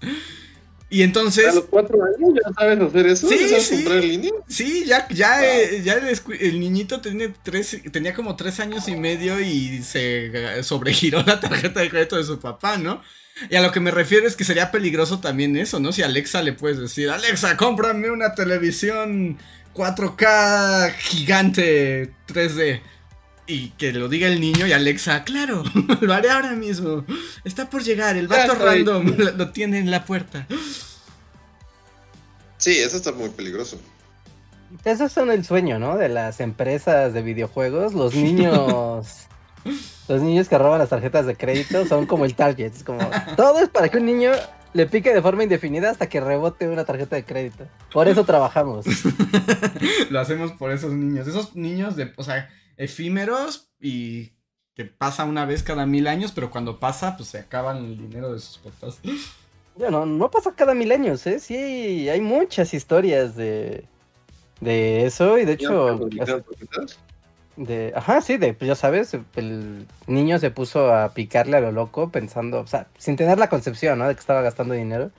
[0.89, 3.27] Y ¿A entonces, los cuatro años ya sabes hacer eso?
[3.27, 3.75] Sí, ¿Ya sabes sí.
[3.75, 4.31] comprar en línea?
[4.47, 5.45] sí, ya, ya, Wow.
[5.45, 10.63] eh, ya el, niñito tiene tres, tenía como tres años y medio y se eh,
[10.63, 13.01] sobregiró la tarjeta de crédito de su papá, ¿no?
[13.49, 15.91] Y a lo que me refiero es que sería peligroso también eso, ¿no?
[15.93, 19.37] Si a Alexa le puedes decir, Alexa, cómprame una televisión
[19.73, 22.81] 4K gigante 3D.
[23.49, 25.63] Y que lo diga el niño y Alexa, claro,
[26.01, 27.03] lo haré ahora mismo.
[27.43, 30.45] Está por llegar, el vato random lo, lo tiene en la puerta.
[32.57, 33.81] Sí, eso está muy peligroso.
[34.85, 35.97] Esos son el sueño, ¿no?
[35.97, 37.95] De las empresas de videojuegos.
[37.95, 39.25] Los niños.
[40.07, 42.75] los niños que roban las tarjetas de crédito son como el target.
[42.75, 42.99] Es como.
[43.35, 44.29] Todo es para que un niño
[44.73, 47.65] le pique de forma indefinida hasta que rebote una tarjeta de crédito.
[47.91, 48.85] Por eso trabajamos.
[50.11, 51.27] Lo hacemos por esos niños.
[51.27, 52.47] Esos niños de, o sea,
[52.79, 54.31] efímeros y
[54.73, 58.33] que pasa una vez cada mil años, pero cuando pasa, pues se acaban el dinero
[58.33, 58.99] de sus papás.
[59.75, 61.39] Bueno, no pasa cada mil años, ¿eh?
[61.39, 63.85] Sí, hay muchas historias de.
[64.61, 65.99] De eso, y de hecho.
[67.55, 71.73] De, ajá, sí, de, pues ya sabes, el niño se puso a picarle a lo
[71.73, 74.07] loco pensando, o sea, sin tener la concepción, ¿no?
[74.07, 75.11] De que estaba gastando dinero,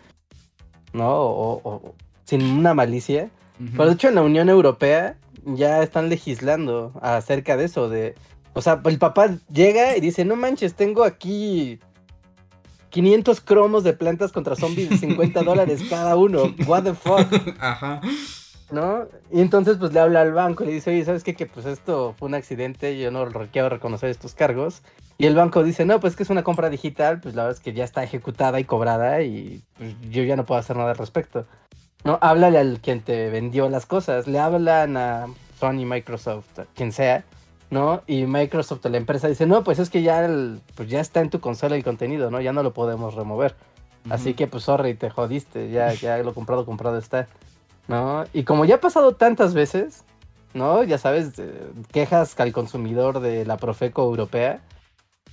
[0.94, 1.10] ¿no?
[1.20, 1.94] O, o- o
[2.24, 3.28] sin una malicia.
[3.72, 8.14] Pero de hecho en la Unión Europea ya están legislando acerca de eso, de...
[8.52, 11.78] O sea, el papá llega y dice, no manches, tengo aquí
[12.90, 16.54] 500 cromos de plantas contra zombies de 50 dólares cada uno.
[16.66, 17.28] What the fuck,
[17.60, 18.00] Ajá.
[18.72, 19.06] ¿no?
[19.30, 21.34] Y entonces pues le habla al banco y le dice, oye, ¿sabes qué?
[21.34, 24.82] Que pues esto fue un accidente, yo no quiero reconocer estos cargos.
[25.18, 27.62] Y el banco dice, no, pues que es una compra digital, pues la verdad es
[27.62, 30.96] que ya está ejecutada y cobrada y pues, yo ya no puedo hacer nada al
[30.96, 31.46] respecto.
[32.04, 35.26] No, háblale al quien te vendió las cosas, le hablan a
[35.58, 37.24] Sony, Microsoft, a quien sea,
[37.70, 38.02] ¿no?
[38.06, 41.28] Y Microsoft, la empresa, dice, no, pues es que ya, el- pues ya está en
[41.30, 42.40] tu consola el contenido, ¿no?
[42.40, 43.54] Ya no lo podemos remover.
[44.08, 47.28] Así que pues sorry, te jodiste, ya, ya lo comprado, comprado está.
[47.86, 48.24] ¿No?
[48.32, 50.04] Y como ya ha pasado tantas veces,
[50.54, 50.82] ¿no?
[50.84, 51.52] Ya sabes, eh,
[51.92, 54.60] quejas al consumidor de la Profeco europea,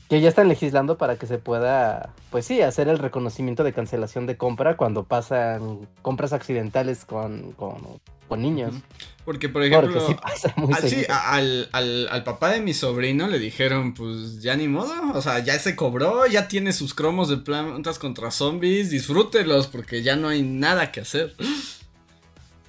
[0.10, 4.26] que ya están legislando para que se pueda, pues sí, hacer el reconocimiento de cancelación
[4.26, 8.74] de compra cuando pasan compras accidentales con, con, con niños.
[9.26, 11.14] Porque, por ejemplo, Porque sí pasa muy sí, seguido.
[11.14, 15.22] a- al, al- al papá de mi sobrino le dijeron, pues ya ni modo, o
[15.22, 20.16] sea, ya se cobró, ya tiene sus cromos de plantas contra zombies, disfrútelos porque ya
[20.16, 21.36] no hay nada que hacer.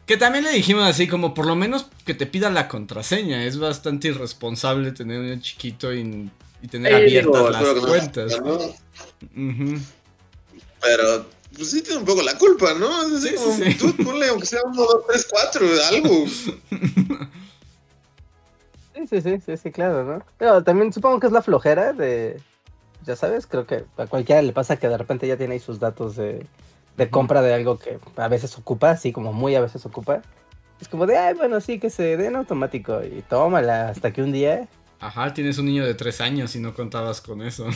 [0.07, 3.59] Que también le dijimos así, como por lo menos que te pida la contraseña, es
[3.59, 6.31] bastante irresponsable tener un chiquito y,
[6.63, 8.33] y tener Sí, abiertas digo, las no cuentas.
[8.33, 8.59] sea, ¿no?
[10.81, 13.03] Pero, pues sí tiene un poco la culpa, ¿no?
[13.17, 13.75] Es Sí, sí, como, sí.
[13.75, 16.27] tú ponle aunque sea uno, dos, tres, cuatro, algo.
[18.95, 20.23] Sí, sí, sí, sí, sí, claro, ¿no?
[20.39, 22.41] Pero también supongo que es la flojera de,
[23.05, 25.79] ya sabes, creo que a cualquiera le pasa que de repente ya tiene ahí sus
[25.79, 26.45] datos de,
[26.97, 30.23] de compra de algo que a veces ocupa, así como muy a veces ocupa.
[30.81, 34.33] Es como de, ay, bueno, sí, que se den automático y tómala hasta que un
[34.33, 34.69] día...
[35.01, 37.67] Ajá, tienes un niño de tres años y no contabas con eso.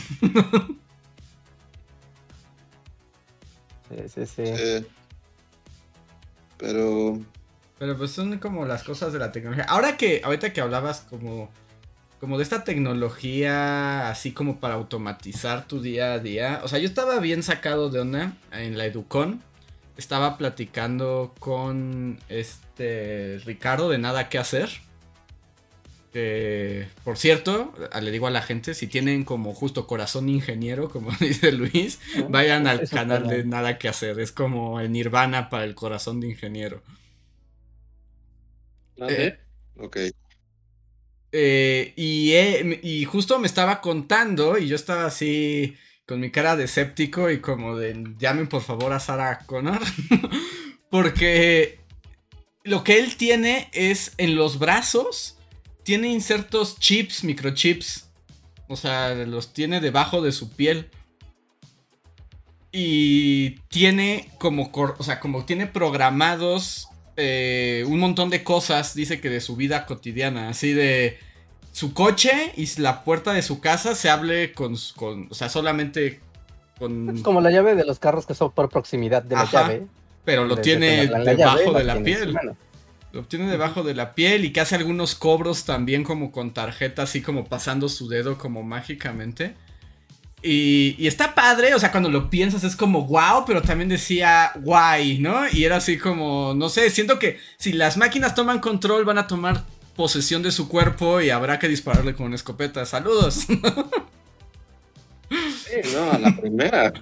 [3.89, 4.43] Sí, sí, sí.
[4.45, 4.85] Eh,
[6.57, 7.19] pero,
[7.77, 9.65] Pero pues son como las cosas de la tecnología.
[9.67, 11.49] Ahora que, ahorita que hablabas como,
[12.19, 16.61] como de esta tecnología así como para automatizar tu día a día.
[16.63, 19.41] O sea, yo estaba bien sacado de onda en la Educon.
[19.97, 24.69] Estaba platicando con este Ricardo de Nada que hacer.
[26.13, 31.11] Que, por cierto, le digo a la gente, si tienen como justo corazón ingeniero, como
[31.19, 31.99] dice Luis,
[32.29, 33.43] vayan al Eso canal de.
[33.43, 34.19] Nada que hacer.
[34.19, 36.83] Es como el nirvana para el corazón de ingeniero.
[39.09, 39.39] Eh,
[39.77, 39.97] ok.
[41.31, 46.55] Eh, y, eh, y justo me estaba contando y yo estaba así con mi cara
[46.55, 49.81] de escéptico y como de llamen por favor a Sarah Connor
[50.91, 51.79] porque
[52.63, 55.39] lo que él tiene es en los brazos
[55.83, 58.09] tiene insertos chips, microchips,
[58.67, 60.89] o sea, los tiene debajo de su piel
[62.71, 69.29] y tiene como, o sea, como tiene programados eh, un montón de cosas, dice que
[69.29, 71.19] de su vida cotidiana, así de
[71.71, 76.19] su coche y la puerta de su casa se hable con, o sea, solamente
[76.79, 77.15] con...
[77.15, 79.87] Es como la llave de los carros que son por proximidad de la Ajá, llave.
[80.25, 82.33] pero lo Desde tiene la debajo la de la piel.
[82.33, 82.57] mano.
[83.13, 87.03] Lo tiene debajo de la piel y que hace algunos cobros también como con tarjeta,
[87.03, 89.53] así como pasando su dedo como mágicamente.
[90.41, 94.51] Y, y está padre, o sea, cuando lo piensas es como wow, pero también decía
[94.55, 95.47] guay, ¿no?
[95.47, 99.27] Y era así como, no sé, siento que si las máquinas toman control van a
[99.27, 99.63] tomar
[99.95, 102.85] posesión de su cuerpo y habrá que dispararle con una escopeta.
[102.85, 103.45] Saludos.
[105.29, 106.93] Sí, no, a la primera.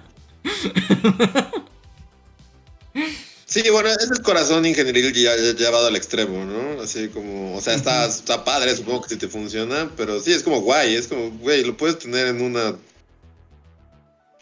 [3.52, 6.80] Sí, bueno, es el corazón ingenieril ya, ya llevado al extremo, ¿no?
[6.80, 10.42] Así como, o sea, está, está padre, supongo que sí te funciona, pero sí, es
[10.42, 12.74] como guay, es como, güey, lo puedes tener en una...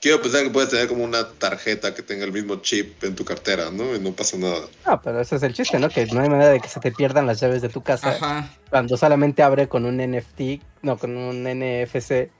[0.00, 3.24] Quiero pensar que puedes tener como una tarjeta que tenga el mismo chip en tu
[3.24, 3.96] cartera, ¿no?
[3.96, 4.68] Y no pasa nada.
[4.84, 5.88] Ah, pero ese es el chiste, ¿no?
[5.88, 8.48] Que no hay manera de que se te pierdan las llaves de tu casa Ajá.
[8.70, 12.30] cuando solamente abre con un NFT, no, con un NFC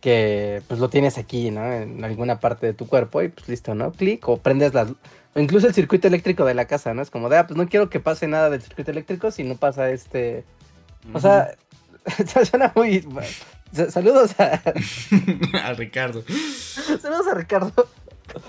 [0.00, 1.72] que pues lo tienes aquí, ¿no?
[1.72, 3.92] En alguna parte de tu cuerpo y pues listo, ¿no?
[3.92, 4.88] Clic o prendes las...
[5.38, 7.00] O incluso el circuito eléctrico de la casa, ¿no?
[7.02, 9.54] Es como de, ah, pues no quiero que pase nada del circuito eléctrico si no
[9.56, 10.44] pasa este...
[11.14, 11.54] O sea,
[12.50, 13.06] suena muy...
[13.72, 14.60] Sa- Saludos a,
[15.64, 16.24] a Ricardo.
[17.00, 17.88] saludos a Ricardo,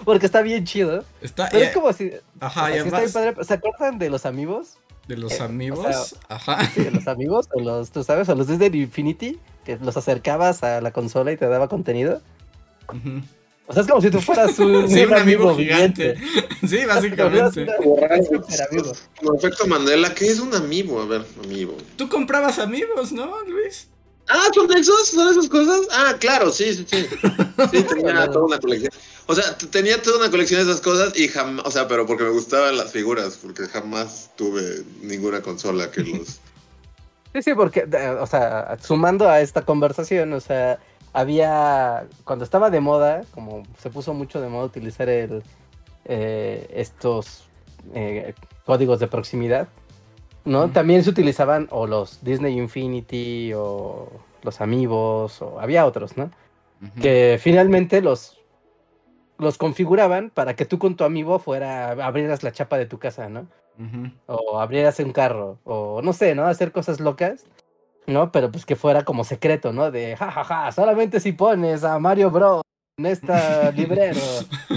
[0.06, 1.04] porque está bien chido.
[1.22, 2.12] Está, Pero eh, es como si...
[2.40, 4.78] ajá, o sea, y sí está bien además padre, ¿Se acuerdan de los amigos?
[5.08, 6.16] de los eh, o amigos.
[6.30, 6.66] ajá.
[6.74, 10.64] Sí, de los amigos, o los, tú sabes, o los desde Infinity, que los acercabas
[10.64, 12.22] a la consola y te daba contenido.
[12.90, 13.22] Ujú.
[13.70, 16.16] O sea, es como si tú fueras un, Sí, un amigo gigante.
[16.68, 17.68] Sí, básicamente.
[19.38, 21.00] Efecto Mandela, ¿qué es un amigo?
[21.02, 21.78] A ver, amigo.
[21.96, 23.88] Tú comprabas amigos, ¿no, Luis?
[24.28, 25.08] Ah, ¿son esos?
[25.10, 25.82] ¿Son esas cosas?
[25.92, 27.08] Ah, claro, sí, sí, sí.
[27.72, 28.92] Sí, tenía toda una colección.
[29.28, 32.24] O sea, tenía toda una colección de esas cosas y jamás, o sea, pero porque
[32.24, 36.40] me gustaban las figuras, porque jamás tuve ninguna consola que los...
[37.34, 40.80] Sí, sí, porque, de- o sea, sumando a esta conversación, o sea,
[41.14, 45.44] había, cuando estaba de moda, como se puso mucho de moda utilizar el,
[46.06, 47.50] eh, estos
[47.94, 48.34] eh,
[48.66, 49.68] códigos de proximidad,
[50.46, 50.70] ¿no?
[50.70, 54.10] También se utilizaban o los Disney Infinity o
[54.44, 56.32] los Amigos, o había otros, ¿no?
[57.02, 58.40] que finalmente los
[59.38, 63.30] los configuraban para que tú con tu amigo fuera abrieras la chapa de tu casa,
[63.30, 63.48] ¿no?
[64.26, 66.46] O abrieras un carro o no sé, ¿no?
[66.46, 67.46] Hacer cosas locas,
[68.10, 68.32] ¿no?
[68.32, 69.92] Pero pues que fuera como secreto, ¿no?
[69.92, 72.62] De jajaja, solamente si pones a Mario Bros
[72.98, 74.20] en esta librero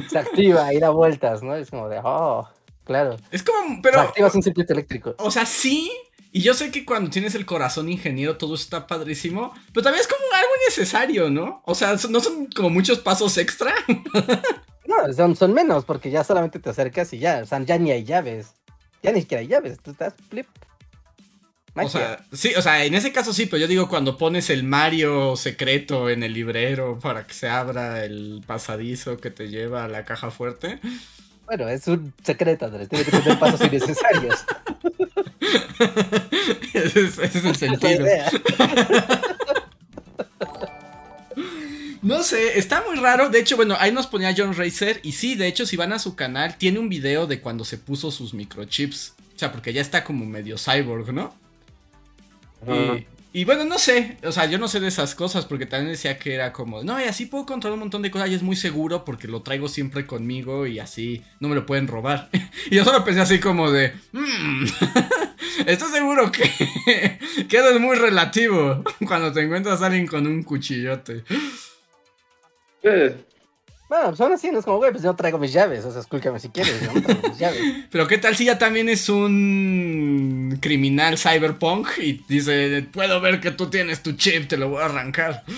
[0.09, 1.55] se activa y da vueltas, ¿no?
[1.57, 2.49] Es como de, oh,
[2.85, 3.16] claro.
[3.31, 5.14] Es como, pero, activas un circuito eléctrico.
[5.18, 5.90] o sea, sí,
[6.31, 10.09] Y yo sé que cuando tienes el corazón ingeniero todo está padrísimo, pero también es
[10.09, 11.62] como algo necesario, ¿no?
[11.66, 13.75] O sea, no son como muchos pasos extra.
[14.87, 17.90] no, son, son menos, porque ya solamente te acercas y ya, o sea, ya ni
[17.90, 18.55] hay llaves.
[19.03, 20.47] Ya ni siquiera hay llaves, tú estás flip.
[21.74, 24.62] O sea, sí, o sea, en ese caso sí, pero yo digo cuando pones el
[24.62, 29.88] Mario secreto en el librero para que se abra el pasadizo que te lleva a
[29.88, 30.80] la caja fuerte.
[31.46, 32.88] Bueno, es un secreto, Andrés.
[32.88, 34.44] Tiene que tener pasos innecesarios.
[36.74, 38.06] ese, es, ese es el sentido.
[42.02, 43.28] No sé, está muy raro.
[43.28, 44.98] De hecho, bueno, ahí nos ponía John Racer.
[45.04, 47.78] Y sí, de hecho, si van a su canal, tiene un video de cuando se
[47.78, 49.14] puso sus microchips.
[49.37, 51.32] O sea, porque ya está como medio cyborg, ¿no?
[53.35, 56.18] Y, bueno, no sé, o sea, yo no sé de esas cosas porque también decía
[56.18, 58.57] que era como, no, y así puedo controlar un montón de cosas y es muy
[58.57, 62.29] seguro porque lo traigo siempre conmigo y así no me lo pueden robar.
[62.70, 64.64] y yo solo pensé así como de, mmm,
[65.66, 66.42] estoy seguro que,
[67.48, 71.25] que eso es muy relativo cuando te encuentras a alguien con un cuchillote.
[72.83, 73.16] Eh,
[73.92, 76.00] bueno, pues aún así no es como, güey, pues yo traigo mis llaves, o sea,
[76.00, 77.61] escúchame si quieres, yo no traigo mis llaves.
[77.90, 83.50] Pero qué tal si ya también es un criminal cyberpunk y dice, puedo ver que
[83.50, 85.44] tú tienes tu chip, te lo voy a arrancar.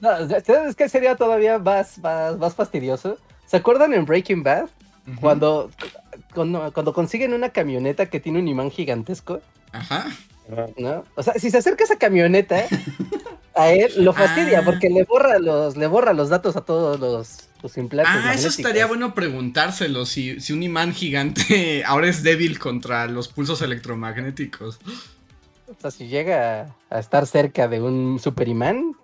[0.00, 3.16] No, ¿sabes qué sería todavía más, más, fastidioso?
[3.46, 4.68] ¿Se acuerdan en Breaking Bad?
[5.18, 5.70] cuando,
[6.34, 9.40] cuando, cuando consiguen una camioneta que tiene un imán gigantesco.
[9.72, 10.06] Ajá.
[10.76, 11.04] ¿No?
[11.14, 12.66] O sea, si se acerca esa camioneta,
[13.54, 14.62] a él lo fastidia ah.
[14.64, 18.14] porque le borra los, le borra los datos a todos los, los implantes.
[18.16, 23.28] Ah, eso estaría bueno preguntárselo, si, si un imán gigante ahora es débil contra los
[23.28, 24.78] pulsos electromagnéticos.
[25.66, 28.94] O sea, si llega a estar cerca de un superimán,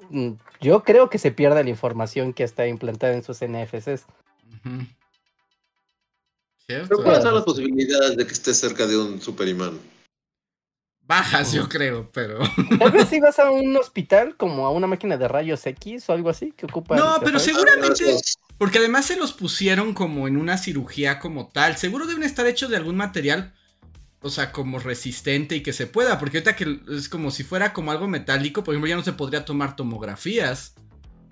[0.61, 4.05] yo creo que se pierda la información que está implantada en sus NFCs.
[6.67, 7.03] ¿Cierto?
[7.03, 9.79] ¿Cuáles son las posibilidades de que esté cerca de un superimán?
[11.11, 12.39] Bajas, yo creo, pero.
[12.79, 16.13] Tal vez si vas a un hospital, como a una máquina de rayos X o
[16.13, 16.97] algo así, que ocupa.
[16.97, 18.17] No, pero seguramente.
[18.57, 21.77] Porque además se los pusieron como en una cirugía como tal.
[21.77, 23.53] Seguro deben estar hechos de algún material.
[24.23, 26.19] O sea, como resistente y que se pueda.
[26.19, 29.15] Porque ahorita que es como si fuera como algo metálico, por ejemplo, ya no se
[29.15, 30.75] podría tomar tomografías.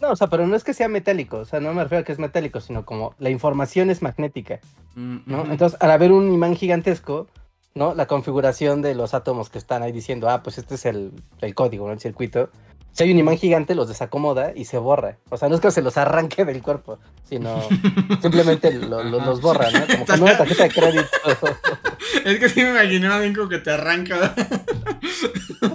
[0.01, 2.05] No, o sea, pero no es que sea metálico, o sea, no me refiero a
[2.05, 4.61] que es metálico, sino como la información es magnética,
[4.95, 5.45] mm, ¿no?
[5.51, 7.27] Entonces, al haber un imán gigantesco,
[7.74, 7.94] ¿no?
[7.94, 11.12] La configuración de los átomos que están ahí diciendo, ah, pues este es el,
[11.54, 11.92] código, ¿no?
[11.92, 12.50] El circuito.
[12.98, 15.18] Si hay un imán gigante, los desacomoda y se borra.
[15.30, 17.62] O sea, no es que se los arranque del cuerpo, sino
[18.20, 19.87] simplemente los borra, ¿no?
[19.87, 21.06] Como con una tarjeta de crédito.
[22.24, 24.34] es que sí me imaginé a como que te arranca.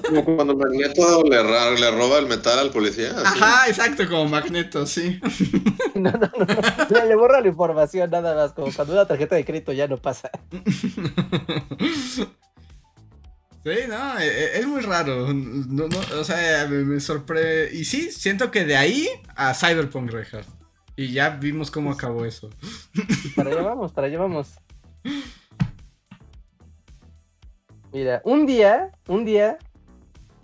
[0.05, 1.41] Como cuando Magneto le,
[1.79, 3.13] le, roba el metal al policía.
[3.23, 5.21] Ajá, exacto, como Magneto, sí.
[5.95, 6.29] no, no,
[6.89, 9.95] no, Le borra la información nada más, como cuando una tarjeta de crédito ya no
[9.95, 10.29] pasa.
[13.63, 15.27] Sí, no, e, e, es muy raro.
[15.27, 17.69] o sea, me, sorprende.
[17.73, 20.47] Y sí, siento que de ahí a Cyberpunk Reinhardt.
[20.95, 22.49] Y ya vimos cómo acabó eso.
[23.35, 24.59] Para allá vamos, para allá vamos.
[27.91, 29.57] Mira, un día, un día,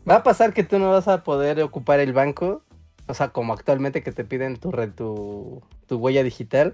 [0.09, 2.63] va a pasar que tú no vas a poder ocupar el banco.
[3.07, 6.73] O sea, como actualmente que te piden tu, tu, tu huella digital.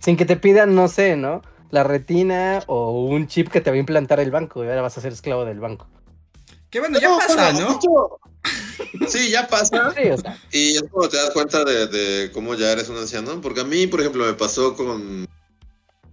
[0.00, 1.42] Sin que te pidan, no sé, ¿no?
[1.70, 4.96] La retina o un chip que te va a implantar el banco y ahora vas
[4.98, 5.88] a ser esclavo del banco.
[6.70, 7.78] Qué bueno, ya pasa, ¿no?
[9.08, 9.94] Sí, ya pasa.
[10.52, 13.40] Y es cuando te das cuenta de, cómo ya eres un anciano.
[13.40, 15.26] Porque a mí, por ejemplo, me pasó con.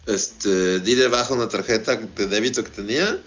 [0.05, 0.79] Este.
[0.79, 3.19] Di debajo una tarjeta de débito que tenía.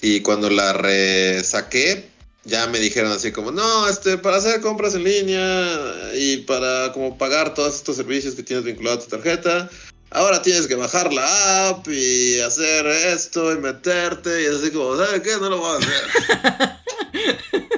[0.00, 2.08] Y cuando la resaqué,
[2.44, 7.18] ya me dijeron así como, no, este, para hacer compras en línea y para como
[7.18, 9.68] pagar todos estos servicios que tienes vinculados a tu tarjeta,
[10.10, 15.20] ahora tienes que bajar la app y hacer esto y meterte y así como, ¿sabes
[15.22, 15.36] qué?
[15.40, 16.78] No lo voy a hacer.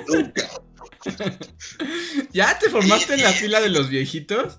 [0.08, 0.50] Nunca.
[2.32, 4.58] ¿Ya te formaste en la fila de los viejitos?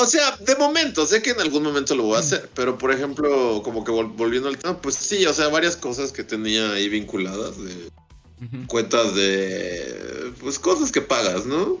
[0.00, 2.92] O sea, de momento, sé que en algún momento lo voy a hacer, pero por
[2.92, 6.88] ejemplo, como que volviendo al tema, pues sí, o sea, varias cosas que tenía ahí
[6.88, 7.90] vinculadas de
[8.68, 11.80] cuentas de, pues cosas que pagas, ¿no?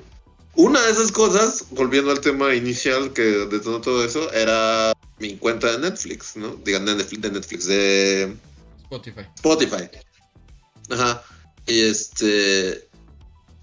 [0.58, 5.70] Una de esas cosas, volviendo al tema inicial que detonó todo eso, era mi cuenta
[5.70, 6.56] de Netflix, ¿no?
[6.64, 8.36] Digan, de Netflix, de
[8.82, 9.20] Spotify.
[9.36, 9.88] Spotify.
[10.90, 11.22] Ajá.
[11.64, 12.88] Y este.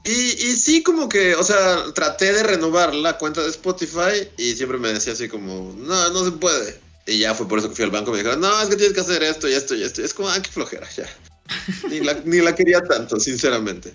[0.06, 4.56] Y, y sí, como que, o sea, traté de renovar la cuenta de Spotify y
[4.56, 6.80] siempre me decía así como, no, no se puede.
[7.08, 8.78] Y ya fue por eso que fui al banco y me dijeron, no, es que
[8.78, 10.02] tienes que hacer esto y esto y esto.
[10.02, 11.10] Y es como, ah, qué flojera, ya.
[11.90, 13.94] ni, la, ni la quería tanto, sinceramente.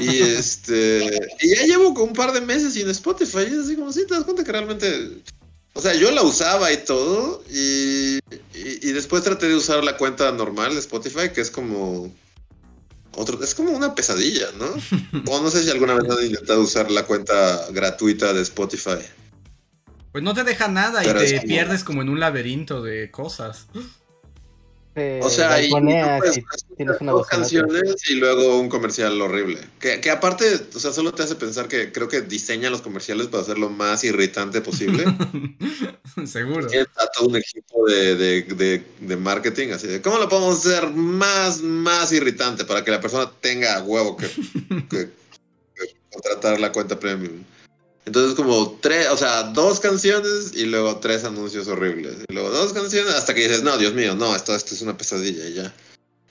[0.00, 1.28] Y este.
[1.40, 3.38] Y ya llevo un par de meses sin Spotify.
[3.48, 5.22] Y es así como, sí, te das cuenta que realmente.
[5.74, 7.42] O sea, yo la usaba y todo.
[7.50, 8.18] Y,
[8.54, 12.12] y, y después traté de usar la cuenta normal de Spotify, que es como
[13.14, 14.66] otro, es como una pesadilla, ¿no?
[15.30, 18.98] o no sé si alguna vez han intentado usar la cuenta gratuita de Spotify.
[20.12, 23.10] Pues no te deja nada Pero y te como- pierdes como en un laberinto de
[23.10, 23.66] cosas.
[24.96, 29.60] Te O sea, y balconeas y tienes una dos canciones y luego un comercial horrible.
[29.78, 33.26] Que, que aparte, o sea, solo te hace pensar que creo que diseñan los comerciales
[33.26, 35.04] para hacer lo más irritante posible.
[36.26, 36.66] Seguro.
[36.66, 40.64] Tiene a todo un equipo de, de, de, de marketing, así de cómo lo podemos
[40.64, 44.26] hacer más, más irritante para que la persona tenga huevo que,
[44.88, 45.10] que-
[45.74, 47.42] que contratar la cuenta premium.
[48.06, 52.18] Entonces como tres, o sea, dos canciones y luego tres anuncios horribles.
[52.28, 54.96] Y luego dos canciones hasta que dices, no, Dios mío, no, esto, esto es una
[54.96, 55.74] pesadilla y ya.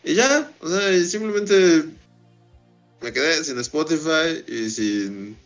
[0.05, 1.83] Y ya, o sea, y simplemente
[3.01, 5.37] me quedé sin Spotify y sin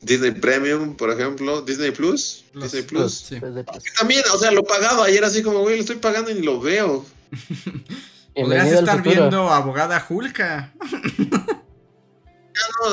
[0.00, 3.12] Disney Premium, por ejemplo, Disney Plus, Plus, Disney Plus.
[3.12, 3.36] Sí.
[3.38, 3.64] Pues
[3.96, 6.42] También, o sea, lo pagaba y era así como, güey, lo estoy pagando y ni
[6.42, 7.06] lo veo.
[8.34, 10.72] Podrías estar viendo abogada Julka.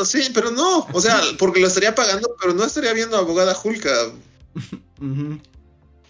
[0.06, 3.54] Sí, pero no, o sea, porque lo estaría pagando, pero no estaría viendo a abogada
[3.54, 3.90] Julka.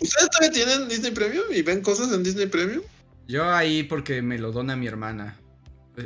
[0.01, 2.81] ¿Ustedes todavía tienen Disney Premium y ven cosas en Disney Premium?
[3.27, 5.37] Yo ahí porque me lo dona mi hermana.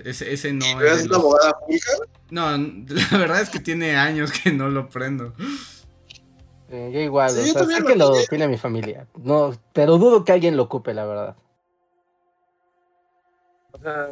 [0.04, 1.92] Ese, ese no ¿Y es la los- abogada Julka?
[2.32, 2.52] No,
[3.12, 5.34] la verdad es que tiene años que no lo prendo.
[6.70, 9.08] Eh, yo igual, Sí, o yo sea, sé lo que lo tiene mi familia.
[9.22, 11.36] No, pero dudo que alguien lo ocupe, la verdad.
[13.74, 14.08] O sea,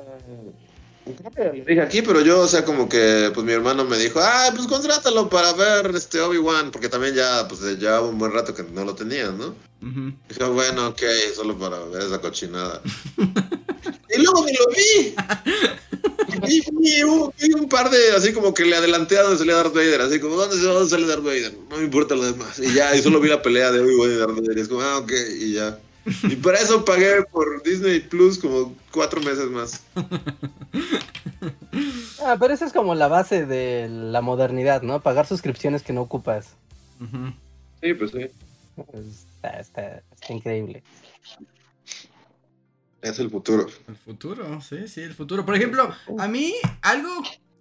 [1.04, 3.98] creo que lo dije aquí, pero yo, o sea, como que, pues mi hermano me
[3.98, 8.32] dijo, ah, pues contrátalo para ver este Obi-Wan, porque también ya, pues llevaba un buen
[8.32, 9.56] rato que no lo tenía, ¿no?
[9.82, 10.14] Ujú.
[10.30, 11.02] Dije, bueno, ok,
[11.36, 12.82] solo para ver esa cochinada.
[13.18, 15.16] y luego me lo vi.
[16.48, 19.56] Y vi un, vi un par de, así como que le adelanté a donde salía
[19.56, 21.54] Darth Vader, así como, ¿dónde, dónde sale Darth Vader?
[21.70, 22.60] No me importa lo demás.
[22.60, 24.82] Y ya, y solo vi la pelea de Obi-Wan y Darth Vader, y es como,
[24.82, 25.80] ah, ok, y ya.
[26.24, 29.84] Y por eso pagué por Disney Plus como cuatro meses más.
[32.24, 35.02] Ah, pero esa es como la base de la modernidad, ¿no?
[35.02, 36.56] Pagar suscripciones que no ocupas.
[37.82, 38.28] Sí, pues sí.
[38.94, 40.84] Está, está, está increíble.
[43.02, 43.66] Es el futuro.
[43.88, 45.46] El futuro, sí, sí, el futuro.
[45.46, 47.10] Por ejemplo, a mí algo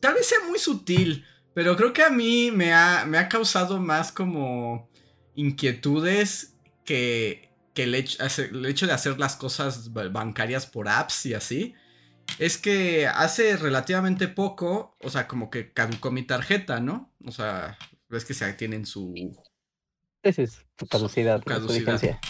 [0.01, 1.25] tal vez sea muy sutil,
[1.55, 4.91] pero creo que a mí me ha, me ha causado más como
[5.35, 11.27] inquietudes que, que el, hecho, el hecho de hacer las cosas ba- bancarias por apps
[11.27, 11.75] y así.
[12.39, 17.13] Es que hace relativamente poco, o sea, como que caducó mi tarjeta, ¿no?
[17.25, 17.77] O sea,
[18.09, 19.15] ves que se tienen su
[20.23, 21.69] Esa es tu caducidad, Su ¿no?
[21.69, 22.21] Su caducidad.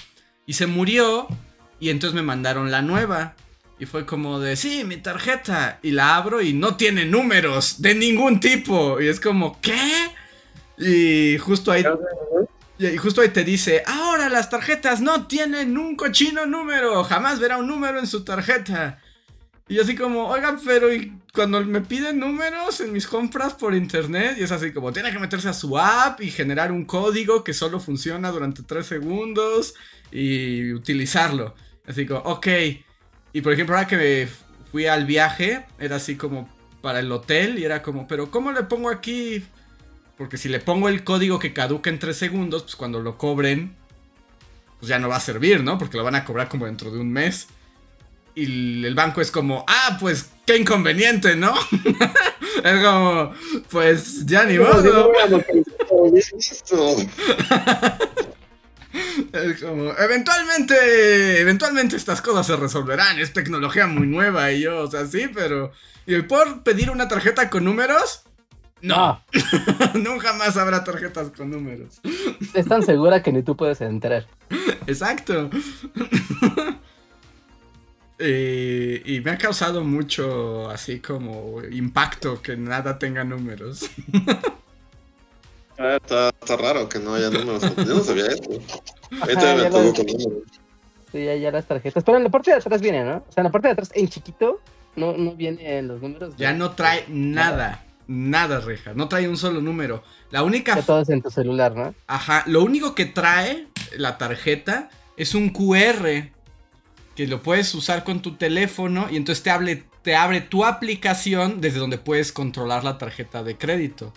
[0.46, 1.28] y se murió
[1.78, 3.34] y entonces me mandaron la nueva
[3.78, 7.94] y fue como de sí mi tarjeta y la abro y no tiene números de
[7.94, 10.08] ningún tipo y es como qué
[10.78, 11.84] y justo ahí
[12.80, 17.58] y justo ahí te dice ahora las tarjetas no tienen un cochino número jamás verá
[17.58, 19.00] un número en su tarjeta
[19.68, 24.36] y así como oigan pero y cuando me piden números en mis compras por internet
[24.38, 27.52] y es así como tiene que meterse a su app y generar un código que
[27.52, 29.74] solo funciona durante 3 segundos
[30.10, 31.54] y utilizarlo.
[31.86, 32.46] Así como, ok.
[33.32, 34.28] Y por ejemplo, ahora que me
[34.70, 36.48] fui al viaje, era así como
[36.82, 39.44] para el hotel y era como, pero ¿cómo le pongo aquí?
[40.20, 43.74] Porque si le pongo el código que caduca en 3 segundos, pues cuando lo cobren,
[44.78, 45.78] pues ya no va a servir, ¿no?
[45.78, 47.46] Porque lo van a cobrar como dentro de un mes.
[48.34, 51.54] Y el banco es como, ah, pues qué inconveniente, ¿no?
[52.64, 53.32] es como,
[53.70, 55.10] pues ya ni modo.
[59.32, 64.90] Es como, eventualmente, eventualmente estas cosas se resolverán, es tecnología muy nueva y yo, o
[64.90, 65.72] sea, sí, pero...
[66.06, 68.24] ¿Y por pedir una tarjeta con números?
[68.82, 69.22] No,
[69.94, 72.00] nunca más habrá tarjetas con números.
[72.54, 74.26] Es tan segura que ni tú puedes entrar.
[74.86, 75.50] Exacto.
[78.22, 83.88] Eh, y me ha causado mucho, así como, impacto que nada tenga números.
[85.78, 87.62] Ah, está, está raro que no haya números.
[87.76, 88.60] Yo no sabía eso.
[89.10, 90.42] Ajá, Ahorita me ya pongo lo- con números.
[91.10, 92.04] Sí, ya, ya las tarjetas.
[92.04, 93.24] Pero en la parte de atrás viene, ¿no?
[93.26, 94.60] O sea, en la parte de atrás, en chiquito,
[94.96, 96.36] no, no vienen los números.
[96.36, 97.84] de- Ya no trae nada, nada,
[98.64, 100.02] reja, no trae un solo número.
[100.30, 101.94] La única Ya todo es en tu celular, ¿no?
[102.06, 106.28] Ajá, lo único que trae la tarjeta es un QR
[107.14, 111.60] que lo puedes usar con tu teléfono y entonces te, hable- te abre tu aplicación
[111.60, 114.12] desde donde puedes controlar la tarjeta de crédito.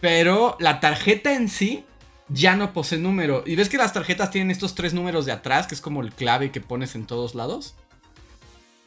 [0.00, 1.84] Pero la tarjeta en sí
[2.28, 3.42] ya no posee número.
[3.46, 6.12] Y ves que las tarjetas tienen estos tres números de atrás, que es como el
[6.12, 7.74] clave que pones en todos lados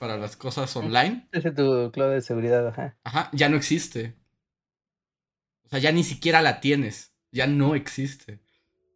[0.01, 1.27] para las cosas online.
[1.31, 2.97] Ese es tu clave de seguridad, ajá.
[3.03, 4.15] Ajá, ya no existe.
[5.63, 7.13] O sea, ya ni siquiera la tienes.
[7.31, 8.39] Ya no existe.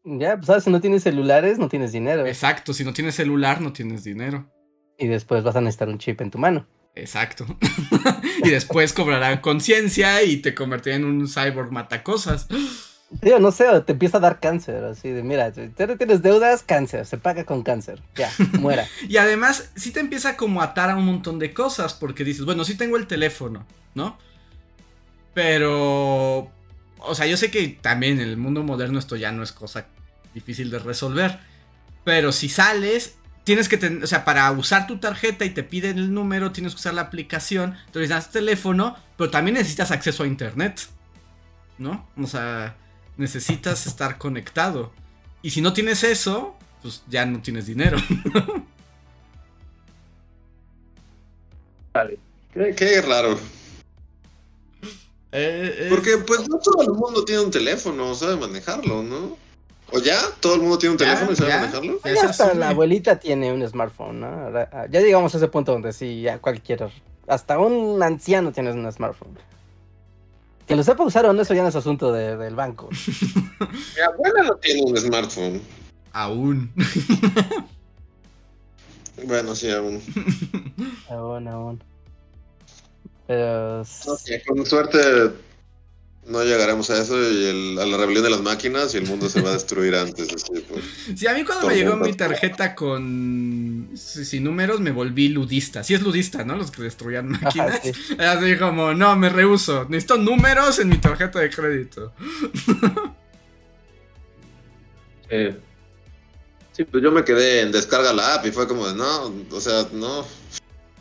[0.03, 2.26] Ya, pues sabes, si no tienes celulares, no tienes dinero.
[2.26, 4.51] Exacto, si no tienes celular, no tienes dinero.
[4.97, 6.66] Y después vas a necesitar un chip en tu mano.
[6.95, 7.45] Exacto.
[8.43, 12.47] y después cobrará conciencia y te convertirá en un cyborg matacosas.
[13.22, 17.06] Tío, no sé, te empieza a dar cáncer, así de, mira, si tienes deudas, cáncer,
[17.06, 18.88] se paga con cáncer, ya, muera.
[19.08, 22.45] y además, sí te empieza como a atar a un montón de cosas, porque dices,
[22.45, 24.18] bueno, sí tengo el teléfono, ¿no?
[25.36, 26.51] Pero,
[26.97, 29.86] o sea, yo sé que también en el mundo moderno esto ya no es cosa
[30.34, 31.39] difícil de resolver,
[32.03, 35.99] pero si sales, tienes que tener, o sea, para usar tu tarjeta y te piden
[35.99, 40.28] el número, tienes que usar la aplicación, entonces das teléfono, pero también necesitas acceso a
[40.28, 40.82] internet,
[41.78, 42.10] ¿no?
[42.18, 42.76] O sea
[43.18, 44.91] necesitas estar conectado.
[45.41, 47.97] Y si no tienes eso, pues ya no tienes dinero.
[51.93, 52.20] vale.
[52.53, 53.38] Qué, raro.
[55.32, 59.38] Eh, Porque pues no todo el mundo tiene un teléfono, sabe manejarlo, ¿no?
[59.91, 60.20] ¿O ya?
[60.39, 61.99] ¿Todo el mundo tiene un teléfono y sabe manejarlo?
[62.03, 64.51] Ya hasta la abuelita tiene un smartphone, ¿no?
[64.89, 66.89] Ya llegamos a ese punto donde sí, ya cualquiera,
[67.28, 69.38] hasta un anciano tiene un smartphone.
[70.68, 72.89] Que lo sepa usar o no, eso ya no es asunto del banco.
[73.59, 75.61] Mi abuela no tiene un smartphone.
[76.11, 76.72] Aún.
[79.26, 80.01] bueno, sí, aún.
[81.09, 81.84] Aún, aún.
[83.28, 83.84] Pero...
[84.47, 85.32] con suerte
[86.28, 89.41] no llegaremos a eso y a la rebelión de las máquinas y el mundo se
[89.41, 90.28] va a destruir antes.
[90.67, 90.84] Pues.
[91.15, 95.84] sí, a mí cuando me llegó mi tarjeta con sin números me volví ludista.
[95.84, 96.55] Sí es ludista, ¿no?
[96.55, 97.80] Los que destruían máquinas.
[98.17, 99.86] Así como, no, me rehuso.
[99.86, 102.13] Necesito números en mi tarjeta de crédito.
[106.71, 109.61] Sí, pues yo me quedé en descarga la app y fue como de, no, o
[109.61, 110.26] sea, no,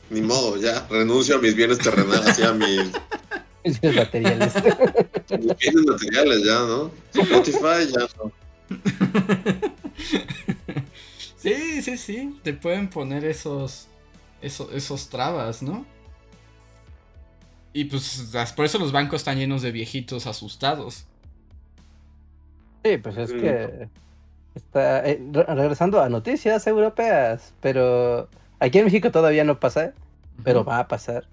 [0.08, 2.90] ni modo, ya, renuncio a mis bienes terrenales, a mis
[3.64, 4.54] Bienes materiales.
[5.86, 6.90] Materiales ya, ¿no?
[7.12, 8.32] Spotify ya no.
[11.36, 12.40] Sí, sí, sí.
[12.42, 13.88] Te pueden poner esos,
[14.40, 15.84] esos, esos trabas, ¿no?
[17.74, 21.06] Y pues por eso los bancos están llenos de viejitos asustados.
[22.82, 23.88] Sí, pues es que
[24.54, 28.28] está eh, regresando a noticias europeas, pero
[28.60, 29.92] aquí en México todavía no pasa,
[30.44, 31.26] pero va a pasar.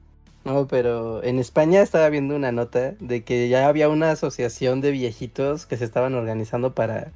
[0.44, 4.92] No, pero en España estaba viendo una nota de que ya había una asociación de
[4.92, 7.12] viejitos que se estaban organizando para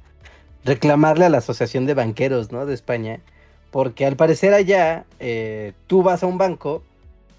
[0.64, 2.66] reclamarle a la asociación de banqueros, ¿no?
[2.66, 3.20] De España.
[3.70, 6.82] Porque al parecer allá eh, tú vas a un banco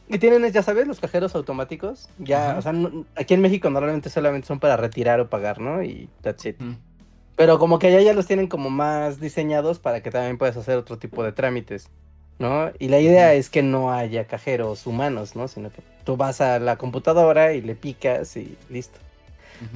[0.10, 2.10] y tienen, ya sabes, los cajeros automáticos.
[2.18, 2.74] Ya, o sea,
[3.16, 5.84] aquí en México normalmente solamente son para retirar o pagar, ¿no?
[5.84, 6.58] Y that's it.
[7.36, 10.78] Pero como que allá ya los tienen como más diseñados para que también puedas hacer
[10.78, 11.90] otro tipo de trámites.
[12.40, 12.72] ¿No?
[12.80, 15.48] Y la idea es que no haya cajeros humanos, ¿no?
[15.48, 19.00] Sino que tú vas a la computadora y le picas y listo.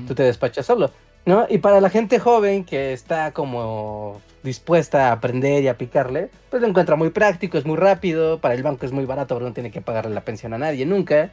[0.07, 0.91] Tú te despachas solo,
[1.26, 1.47] ¿no?
[1.49, 6.62] Y para la gente joven que está como dispuesta a aprender y a picarle, pues
[6.62, 9.54] lo encuentra muy práctico, es muy rápido, para el banco es muy barato porque no
[9.54, 11.32] tiene que pagarle la pensión a nadie nunca,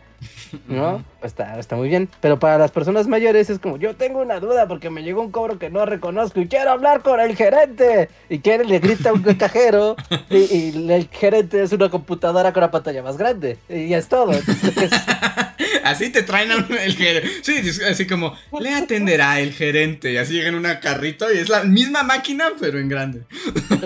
[0.68, 1.02] ¿no?
[1.22, 2.09] está, está muy bien.
[2.20, 5.30] Pero para las personas mayores es como, yo tengo una duda porque me llegó un
[5.30, 8.09] cobro que no reconozco y quiero hablar con el gerente.
[8.28, 9.96] Y quiere, le grita a un cajero
[10.30, 13.59] y, el gerente es una computadora con una pantalla más grande.
[13.68, 14.32] Y es todo.
[15.84, 17.28] así te traen el gerente.
[17.42, 20.12] Sí, así como, le atenderá el gerente.
[20.12, 22.97] Y así llega en una carrito y es la misma máquina, pero en grande.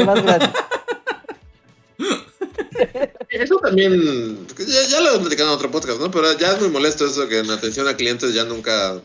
[0.04, 0.50] Más grande.
[3.30, 4.46] Eso también,
[4.90, 6.10] ya, lo he platicado en otro podcast, ¿no?
[6.10, 9.00] Pero ya es muy molesto eso que en atención a clientes ya nunca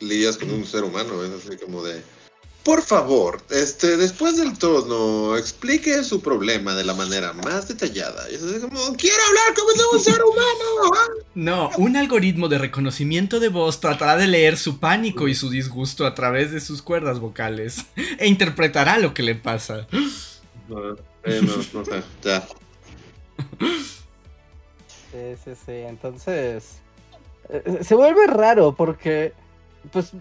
[0.00, 2.02] lidias con un ser humano, es así como de...
[2.62, 8.30] Por favor, este, después del tono, explique su problema de la manera más detallada.
[8.30, 10.92] Y es como, quiero hablar como un ser humano.
[11.34, 16.04] No, un algoritmo de reconocimiento de voz tratará de leer su pánico y su disgusto
[16.04, 17.86] a través de sus cuerdas vocales
[18.18, 19.86] e interpretará lo que le pasa.
[20.68, 20.92] No,
[21.24, 22.46] eh, no, no sé, ya.
[25.10, 25.72] Sí, sí, sí.
[25.72, 26.80] Entonces,
[27.48, 29.32] eh, se vuelve raro porque,
[29.92, 30.12] pues,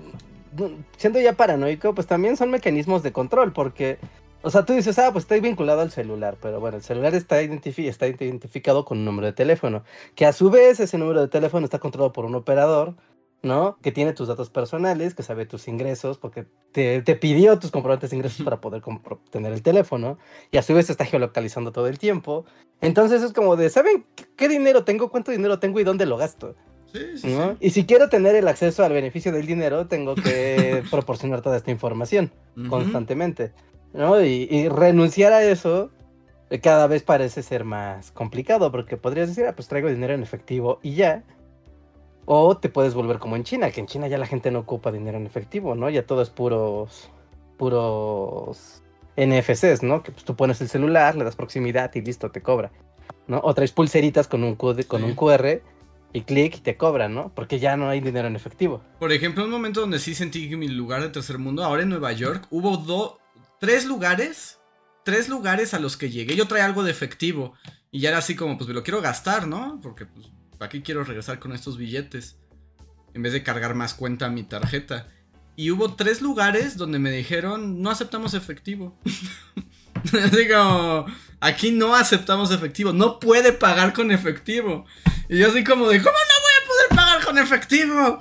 [0.98, 3.98] siendo ya paranoico, pues también son mecanismos de control, porque,
[4.42, 7.40] o sea, tú dices, ah, pues estoy vinculado al celular, pero bueno, el celular está,
[7.42, 9.84] está identificado con un número de teléfono,
[10.16, 12.96] que a su vez ese número de teléfono está controlado por un operador,
[13.42, 13.78] ¿no?
[13.82, 18.18] Que tiene tus datos personales, que sabe tus ingresos, porque te, pidió tus comprobantes de
[18.18, 18.82] ingresos para poder
[19.32, 20.18] tener el teléfono,
[20.52, 22.46] y a su vez está geolocalizando todo el tiempo.
[22.82, 25.10] Entonces es como de, ¿saben qué dinero tengo?
[25.10, 26.56] ¿Cuánto dinero tengo y dónde lo gasto?
[27.60, 31.72] Y si quiero tener el acceso al beneficio del dinero, tengo que proporcionar toda esta
[31.72, 32.32] información
[32.70, 33.52] constantemente.
[33.94, 34.22] ¿no?
[34.24, 35.90] Y, renunciar a eso
[36.50, 40.24] eh, cada vez parece ser más complicado, porque podrías decir, ah, pues traigo dinero en
[40.24, 41.24] efectivo y ya.
[42.26, 44.92] O te puedes volver como en China, que en China ya la gente no ocupa
[44.92, 45.90] dinero en efectivo, ¿no?
[45.90, 47.10] Ya todo es puros
[47.58, 48.82] puros
[49.18, 50.02] NFCs, ¿no?
[50.02, 52.72] Que pues, tú pones el celular, le das proximidad y listo, te cobra.
[53.28, 53.40] ¿no?
[53.44, 54.86] O traes pulseritas con un, con Sí.
[55.04, 55.62] un QR
[56.14, 57.34] y clic y te cobran, ¿no?
[57.34, 58.84] Porque ya no hay dinero en efectivo.
[59.00, 61.90] Por ejemplo, un momento donde sí sentí que mi lugar de tercer mundo, ahora en
[61.90, 63.18] Nueva York, hubo dos,
[63.60, 64.60] tres lugares,
[65.04, 66.36] tres lugares a los que llegué.
[66.36, 67.54] Yo traía algo de efectivo
[67.92, 69.80] y ya era así como, pues me lo quiero gastar, ¿no?
[69.82, 72.38] Porque, pues, ¿para qué quiero regresar con estos billetes?
[73.14, 75.08] En vez de cargar más cuenta a mi tarjeta.
[75.56, 78.98] Y hubo tres lugares donde me dijeron, no aceptamos efectivo.
[80.52, 81.06] como,
[81.40, 84.86] aquí no aceptamos efectivo, no puede pagar con efectivo.
[85.30, 88.18] Y yo así como de, ¿cómo no voy a poder pagar con efectivo?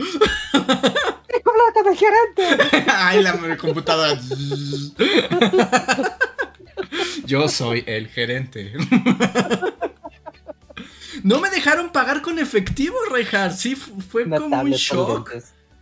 [0.53, 2.65] hablar con el gerente!
[2.93, 4.21] Ay, la computadora.
[7.25, 8.73] Yo soy el gerente.
[11.25, 13.53] No me dejaron pagar con efectivo, Rejar.
[13.53, 15.33] Sí, fu- fue Una como un shock.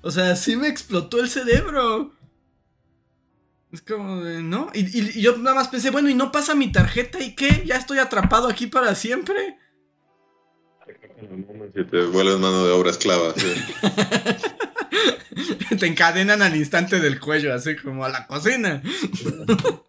[0.03, 2.13] O sea, sí me explotó el cerebro.
[3.73, 4.71] Es como de, ¿no?
[4.73, 7.21] Y, y- y yo nada más pensé, bueno, ¿y no pasa mi tarjeta?
[7.21, 7.65] ¿Y qué?
[7.67, 9.59] ¿Ya estoy atrapado aquí para siempre?
[11.75, 13.33] Si te vuelves mano de obra esclava.
[13.37, 13.47] sí.
[15.79, 18.83] Te encadenan al instante del cuello, así como a la cocina.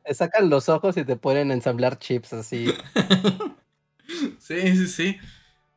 [0.04, 2.74] Te sacan los ojos y te ponen a ensamblar chips así.
[4.40, 5.18] Sí, sí, sí.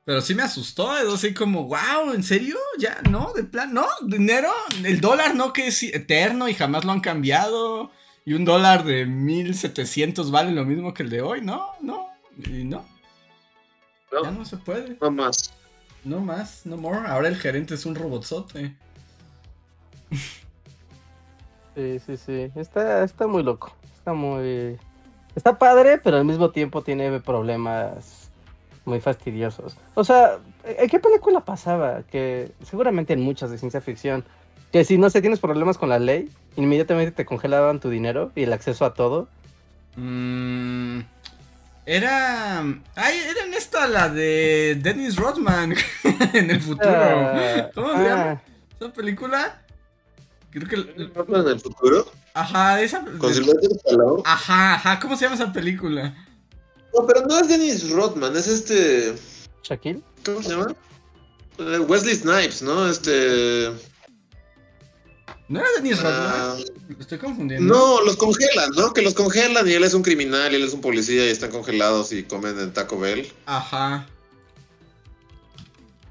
[0.05, 2.57] Pero sí me asustó, es así como, wow, ¿en serio?
[2.79, 4.53] Ya, no, de plan, no, dinero,
[4.85, 7.91] el dólar no que es eterno y jamás lo han cambiado.
[8.25, 12.63] Y un dólar de 1700 vale lo mismo que el de hoy, no, no, y
[12.65, 12.87] no,
[14.13, 14.97] ya No, no se puede.
[15.01, 15.53] no más.
[16.05, 17.07] No más, no more.
[17.07, 18.75] Ahora el gerente es un robotzote.
[21.75, 22.51] Sí, sí, sí.
[22.57, 23.73] Está, está muy loco.
[23.97, 24.79] Está muy.
[25.35, 28.31] Está padre, pero al mismo tiempo tiene problemas
[28.85, 29.77] muy fastidiosos.
[29.95, 32.03] O sea, ¿en qué película pasaba?
[32.03, 34.25] Que seguramente en muchas de ciencia ficción.
[34.73, 38.45] Que si no sé, tienes problemas con la ley, inmediatamente te congelaban tu dinero y
[38.45, 39.29] el acceso a todo.
[39.97, 41.01] Mm,
[41.91, 42.61] era.
[42.95, 45.75] Ay, era en esta la de Dennis Rodman
[46.33, 46.89] en el futuro.
[46.89, 48.31] Ah, ¿Cómo se llama?
[48.31, 48.43] ah,
[48.79, 49.63] ¿Esa película?
[50.53, 50.77] Creo que.
[50.77, 52.11] en el futuro?
[52.35, 53.05] Ajá, esa.
[53.19, 53.33] Con.
[54.25, 56.15] Ajá, ajá, ¿cómo se llama esa película?
[56.95, 59.17] No, pero no es Dennis Rodman, es este.
[59.65, 60.03] Shaquille.
[60.25, 60.73] ¿Cómo se llama?
[61.59, 62.89] Eh, Wesley Snipes, ¿no?
[62.89, 63.73] Este.
[65.51, 66.65] ¿No era Dennis ah, Rodman?
[67.01, 67.75] Estoy confundiendo.
[67.75, 68.93] no, los congelan, ¿no?
[68.93, 71.51] Que los congelan y él es un criminal y él es un policía y están
[71.51, 73.31] congelados y comen en Taco Bell.
[73.47, 74.07] Ajá.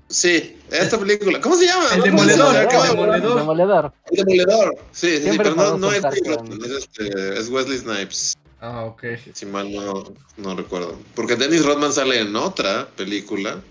[0.09, 1.39] Sí, esta película.
[1.39, 1.85] ¿Cómo se llama?
[1.93, 3.37] El No, Demoledor, el Demoledor.
[3.37, 3.93] Demoledor.
[4.11, 4.77] El Demoledor.
[4.91, 8.37] Sí, sí, sí, pero no, no es con- es, este, es Wesley Snipes.
[8.59, 9.03] Ah, ok.
[9.31, 10.03] Si mal no,
[10.35, 10.99] no recuerdo.
[11.15, 13.61] Porque Dennis Rodman sale en otra película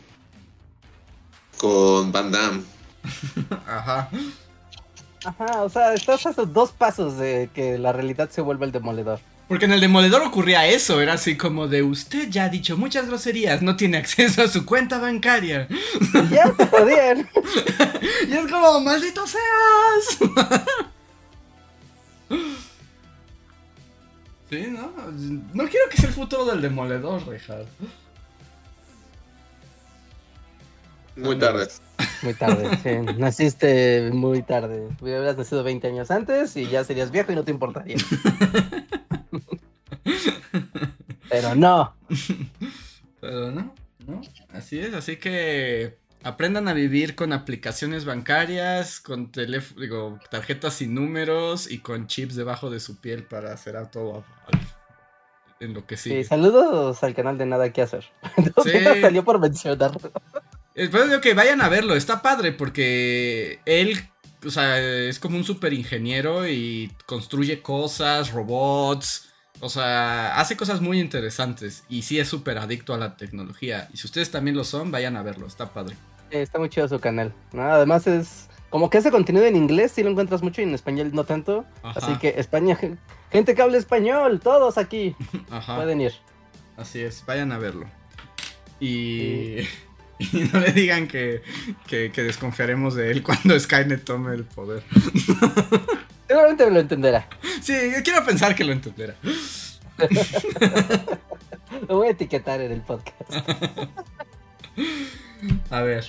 [1.58, 2.62] con Van Damme.
[3.66, 4.08] Ajá.
[5.24, 8.72] Ajá, o sea, estás a esos dos pasos de que la realidad se vuelva el
[8.72, 9.20] demoledor.
[9.48, 13.06] Porque en el demoledor ocurría eso, era así como de usted ya ha dicho muchas
[13.06, 15.66] groserías, no tiene acceso a su cuenta bancaria.
[16.30, 17.28] Ya te jodían.
[18.28, 20.18] Y es como, maldito seas.
[24.50, 24.90] Sí, ¿no?
[25.52, 27.66] No quiero que sea el futuro del demoledor, Richard.
[31.16, 31.68] Muy tarde.
[32.22, 33.14] Muy tarde, sí.
[33.18, 34.88] Naciste muy tarde.
[35.00, 37.96] Hubieras nacido 20 años antes y ya serías viejo y no te importaría.
[41.30, 41.94] Pero no.
[43.20, 43.74] Pero no,
[44.06, 44.20] no,
[44.52, 50.94] así es, así que aprendan a vivir con aplicaciones bancarias, con teléfono, digo, tarjetas sin
[50.94, 54.24] números y con chips debajo de su piel para hacer a todo
[55.60, 56.24] en lo que Sí, sigue.
[56.24, 58.04] saludos al canal de Nada que hacer.
[58.64, 58.70] Sí.
[58.70, 59.00] Sí.
[59.00, 60.10] salió por mencionarlo.
[60.86, 63.98] Digo que vayan a verlo, está padre porque él,
[64.46, 69.28] o sea, es como un super ingeniero y construye cosas, robots,
[69.60, 73.88] o sea, hace cosas muy interesantes y sí es súper adicto a la tecnología.
[73.92, 75.96] Y si ustedes también lo son, vayan a verlo, está padre.
[76.30, 77.34] Está muy chido su canal.
[77.52, 77.62] ¿no?
[77.62, 81.10] Además es como que ese contenido en inglés sí lo encuentras mucho y en español
[81.12, 81.64] no tanto.
[81.82, 81.98] Ajá.
[81.98, 83.00] Así que España, gen-
[83.32, 85.16] gente que habla español, todos aquí
[85.50, 85.74] Ajá.
[85.74, 86.12] pueden ir.
[86.76, 87.86] Así es, vayan a verlo.
[88.78, 89.56] Y,
[90.32, 91.42] y no le digan que,
[91.86, 94.82] que, que desconfiaremos de él cuando Skynet tome el poder.
[96.28, 97.28] Seguramente lo entenderá.
[97.62, 99.14] Sí, quiero pensar que lo entenderá.
[101.88, 103.32] Lo voy a etiquetar en el podcast.
[105.70, 106.04] A ver.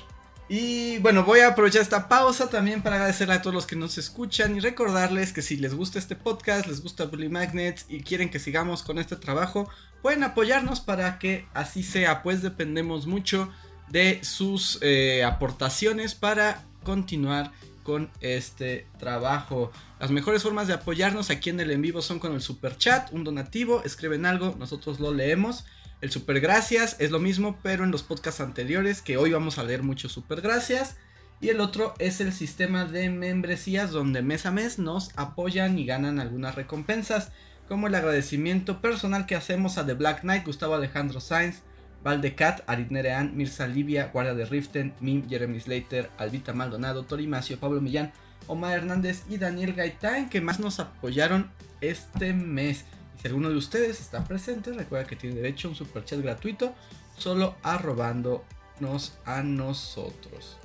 [0.48, 4.00] Y bueno, voy a aprovechar esta pausa también para agradecerle a todos los que nos
[4.00, 8.30] escuchan y recordarles que si les gusta este podcast, les gusta Bully Magnets y quieren
[8.30, 9.70] que sigamos con este trabajo,
[10.02, 13.52] pueden apoyarnos para que así sea, pues dependemos mucho
[13.92, 17.52] de sus eh, aportaciones para continuar
[17.84, 19.72] con este trabajo.
[20.00, 23.12] Las mejores formas de apoyarnos aquí en el en vivo son con el super chat,
[23.12, 25.66] un donativo, escriben algo, nosotros lo leemos.
[26.02, 29.64] El super gracias es lo mismo, pero en los podcasts anteriores, que hoy vamos a
[29.64, 30.98] leer muchos super gracias.
[31.42, 35.86] Y el otro es el sistema de membresías donde mes a mes nos apoyan y
[35.86, 37.32] ganan algunas recompensas,
[37.68, 41.62] como el agradecimiento personal que hacemos a The Black Knight, Gustavo Alejandro Sainz,
[42.04, 48.12] Valdecat, Aritnerean, Mirza Livia, Guardia de Riften, Mim, Jeremy Slater, Albita Maldonado, Torimacio, Pablo Millán,
[48.48, 52.86] Omar Hernández y Daniel Gaitán, que más nos apoyaron este mes.
[53.22, 56.74] si alguno de ustedes está presente, recuerda que tiene derecho a un super chat gratuito,
[57.18, 60.58] solo arrobándonos a nosotros.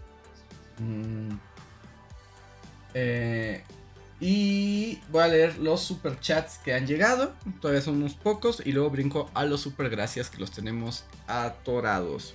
[0.79, 1.35] Mm.
[2.95, 3.65] Eh,
[4.27, 7.35] y voy a leer los super chats que han llegado.
[7.61, 8.63] Todavía son unos pocos.
[8.65, 12.35] Y luego brinco a los super gracias que los tenemos atorados.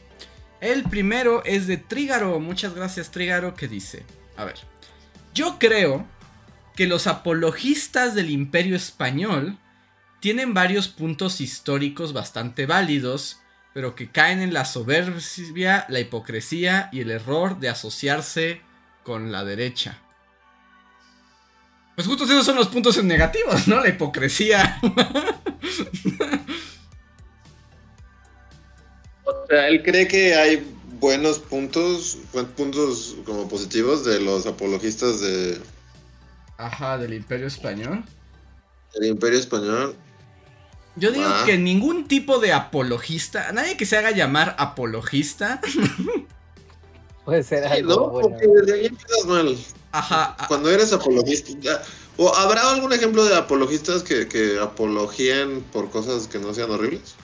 [0.61, 2.39] El primero es de Trígaro.
[2.39, 3.55] Muchas gracias, Trígaro.
[3.55, 4.05] Que dice:
[4.37, 4.59] A ver,
[5.33, 6.05] yo creo
[6.75, 9.57] que los apologistas del Imperio Español
[10.19, 13.39] tienen varios puntos históricos bastante válidos
[13.73, 18.61] pero que caen en la soberbia, la hipocresía y el error de asociarse
[19.03, 19.99] con la derecha.
[21.99, 23.81] Pues justo esos son los puntos negativos, ¿no?
[23.81, 24.79] La hipocresía.
[29.25, 30.65] o sea, él cree que hay
[31.01, 32.19] buenos puntos,
[32.55, 35.59] puntos como positivos de los apologistas de...
[36.57, 38.05] Ajá, del Imperio Español.
[38.93, 39.93] El Imperio Español.
[40.95, 41.43] Yo digo ah.
[41.45, 45.59] que ningún tipo de apologista, nadie que se haga llamar apologista.
[47.25, 47.93] Puede ser algo.
[47.93, 49.57] No, porque desde ahí empiezas mal.
[49.91, 50.37] Ajá.
[50.47, 51.81] Cuando eres apologista.
[52.17, 57.15] ¿O habrá algún ejemplo de apologistas que, que apologían por cosas que no sean horribles?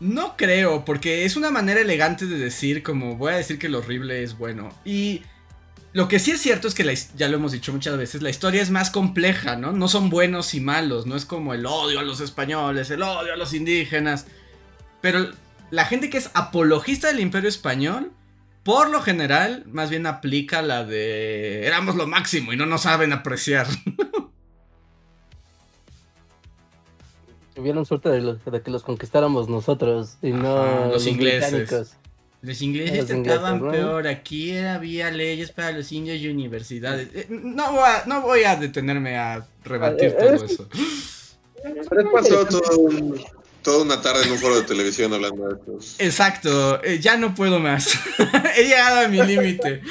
[0.00, 3.78] No creo, porque es una manera elegante de decir, como voy a decir que lo
[3.78, 4.70] horrible es bueno.
[4.82, 5.22] Y
[5.92, 8.62] lo que sí es cierto es que ya lo hemos dicho muchas veces, la historia
[8.62, 9.72] es más compleja, ¿no?
[9.72, 13.34] No son buenos y malos, no es como el odio a los españoles, el odio
[13.34, 14.26] a los indígenas.
[15.02, 15.30] Pero
[15.70, 18.12] la gente que es apologista del imperio español,
[18.62, 23.12] por lo general, más bien aplica la de éramos lo máximo y no nos saben
[23.12, 23.66] apreciar.
[27.54, 31.96] Tuvieron suerte de, que los conquistáramos nosotros y no los, ingleses.
[32.42, 37.08] Los ingleses trataban peor, aquí había leyes para los indios y universidades.
[37.12, 40.68] Eh, no, voy a, no voy a detenerme a rebatir todo eso.
[41.62, 42.88] Pero pasó todo
[43.62, 45.96] toda una tarde en un foro de televisión hablando de esto.
[45.98, 47.98] Exacto, eh, ya no puedo más.
[48.56, 49.82] He llegado a mi límite.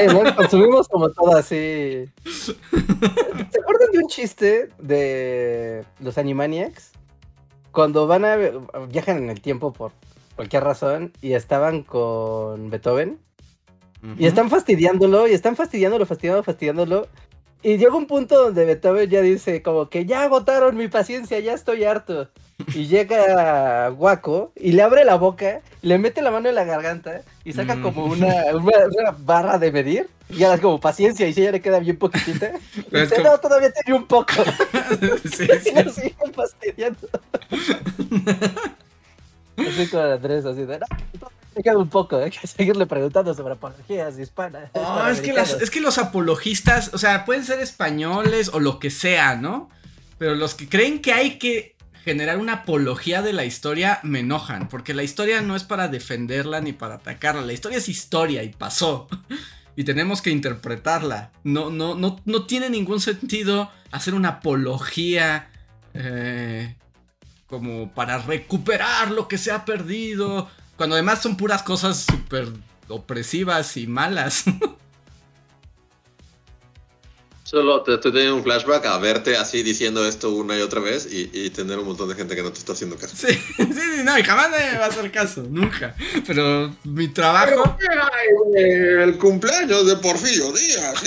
[0.00, 2.04] Eh, bueno, consumimos como todo así.
[2.24, 6.92] ¿Se acuerdan de un chiste de los Animaniacs?
[7.72, 8.36] Cuando van a
[8.88, 9.92] viajan en el tiempo por
[10.36, 13.18] cualquier razón, y estaban con Beethoven.
[14.16, 17.08] Y están fastidiándolo, y están fastidiándolo, fastidiándolo, fastidiándolo.
[17.62, 21.54] Y llega un punto donde Beethoven ya dice como que ya agotaron mi paciencia, ya
[21.54, 22.30] estoy harto.
[22.74, 27.22] Y llega Guaco y le abre la boca, le mete la mano en la garganta
[27.44, 28.34] y saca como una,
[29.18, 30.10] barra de medir.
[30.28, 32.52] Y ya es como paciencia y si ya le queda bien poquitita.
[32.92, 34.32] Y dice, no, todavía tiene un poco.
[35.24, 35.70] sí, sí.
[35.70, 37.08] Y lo siguen fastidiando.
[39.56, 40.80] Así con Andrés, así de.
[41.54, 44.70] Me queda un poco, hay que seguirle preguntando sobre apologías hispanas.
[44.74, 48.90] No, es que, es que los apologistas, o sea, pueden ser españoles o lo que
[48.90, 49.70] sea, ¿no?
[50.18, 54.68] Pero los que creen que hay que generar una apología de la historia me enojan,
[54.68, 58.50] porque la historia no es para defenderla ni para atacarla, la historia es historia y
[58.50, 59.08] pasó.
[59.76, 61.30] Y tenemos que interpretarla.
[61.44, 65.50] No, no, no, no tiene ningún sentido hacer una apología
[65.94, 66.74] eh,
[67.46, 70.50] como para recuperar lo que se ha perdido.
[70.76, 72.48] Cuando además son puras cosas súper
[72.88, 74.46] opresivas y malas.
[77.48, 81.08] Solo te estoy teniendo un flashback a verte así diciendo esto una y otra vez
[81.10, 83.16] y, tener un montón de gente que no te está haciendo caso.
[83.16, 85.96] Sí, sí, sí, no, y jamás me va a hacer caso, nunca.
[86.26, 87.74] Pero mi trabajo.
[88.54, 91.02] el cumpleaños de Porfirio Díaz.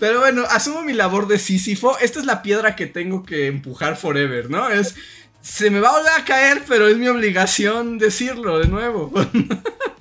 [0.00, 1.96] Pero bueno, asumo mi labor de Sísifo.
[1.98, 4.68] Esta es la piedra que tengo que empujar forever, ¿no?
[4.68, 4.96] Es.
[5.42, 9.12] Se me va a volver a caer, pero es mi obligación decirlo de nuevo.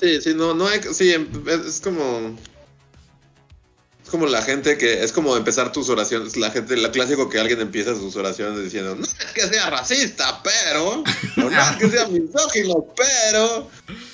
[0.00, 0.80] sí, sí, no, no hay.
[0.92, 1.14] Sí,
[1.66, 2.36] es como
[4.06, 7.40] es como la gente que es como empezar tus oraciones, la gente, la clásico que
[7.40, 11.04] alguien empieza sus oraciones diciendo, no es que sea racista, pero, o
[11.36, 13.68] no es que sea misógino, pero,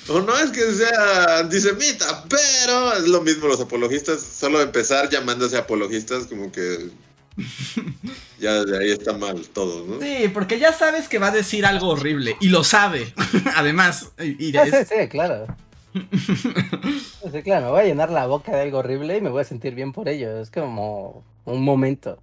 [0.07, 5.57] o no es que sea antisemita, pero, es lo mismo los apologistas, solo empezar llamándose
[5.57, 6.89] apologistas como que
[8.43, 9.99] ya de ahí está mal todo, ¿no?
[10.01, 13.13] Sí, porque ya sabes que va a decir algo horrible y lo sabe,
[13.55, 14.11] además.
[14.19, 15.47] Y, Ah, sí, es- sí, claro.
[17.31, 19.45] Sí, claro, me voy a llenar la boca de algo horrible y me voy a
[19.45, 20.39] sentir bien por ello.
[20.41, 22.21] Es como un momento.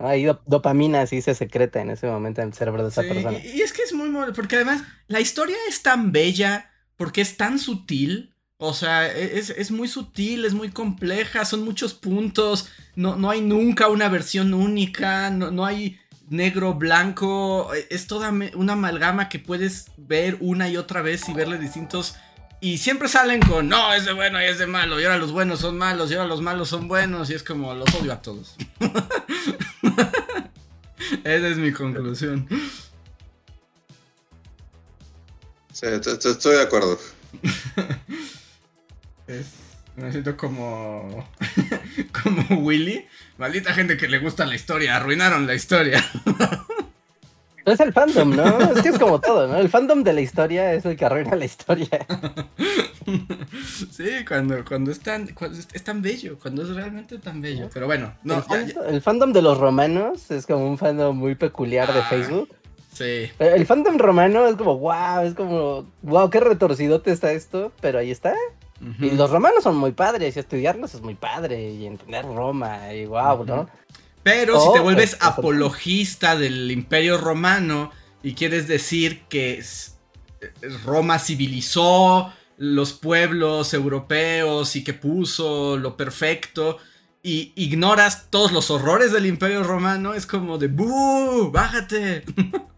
[0.00, 3.08] Hay do- dopamina así se secreta en ese momento en el cerebro de esa Sí,
[3.08, 3.38] persona.
[3.38, 7.36] y y es que es muy porque además la historia es tan bella, porque es
[7.36, 12.68] tan sutil, o sea, e, es, es muy sutil, es muy compleja, son muchos puntos,
[12.94, 15.98] no, no hay nunca una versión única, no, no hay
[16.28, 21.32] negro, blanco, e- es toda una amalgama que puedes ver una y otra vez y
[21.32, 22.14] verle distintos...
[22.62, 25.32] Y siempre salen con, no, es de bueno y es de malo, y ahora los
[25.32, 28.20] buenos son malos, y ahora los malos son buenos, y es como, los odio a
[28.20, 28.54] todos.
[31.24, 32.46] Esa es mi conclusión.
[35.72, 36.98] Sí, estoy de acuerdo.
[40.00, 41.26] Me siento como.
[42.22, 43.06] como Willy.
[43.38, 44.96] Maldita gente que le gusta la historia.
[44.96, 46.04] Arruinaron la historia.
[47.66, 48.58] Es el fandom, ¿no?
[48.72, 49.56] Es que es como todo, ¿no?
[49.58, 51.88] El fandom de la historia es el que arruina la historia.
[53.90, 56.38] sí, cuando, cuando, es tan, cuando es, tan bello.
[56.40, 57.68] Cuando es realmente tan bello.
[57.72, 58.36] Pero bueno, no.
[58.36, 62.00] el, fandom, ya- el fandom de los romanos es como un fandom muy peculiar de
[62.00, 62.06] Ah.
[62.08, 62.48] Facebook.
[62.92, 63.30] sí.
[63.38, 68.10] El fandom romano es como, wow, es como, wow, qué retorcidote está esto, pero ahí
[68.10, 68.34] está.
[69.00, 73.04] Y los romanos son muy padres, y estudiarlos es muy padre, y entender Roma, y
[73.04, 73.68] wow, ¿no?
[74.22, 77.90] Pero si te vuelves es- es- apologista del Imperio Romano
[78.22, 79.62] y quieres decir que
[80.84, 86.78] Roma civilizó los pueblos europeos y que puso lo perfecto
[87.22, 91.50] y ignoras todos los horrores del Imperio Romano, es como de ¡Bú!
[91.52, 92.24] ¡Bájate!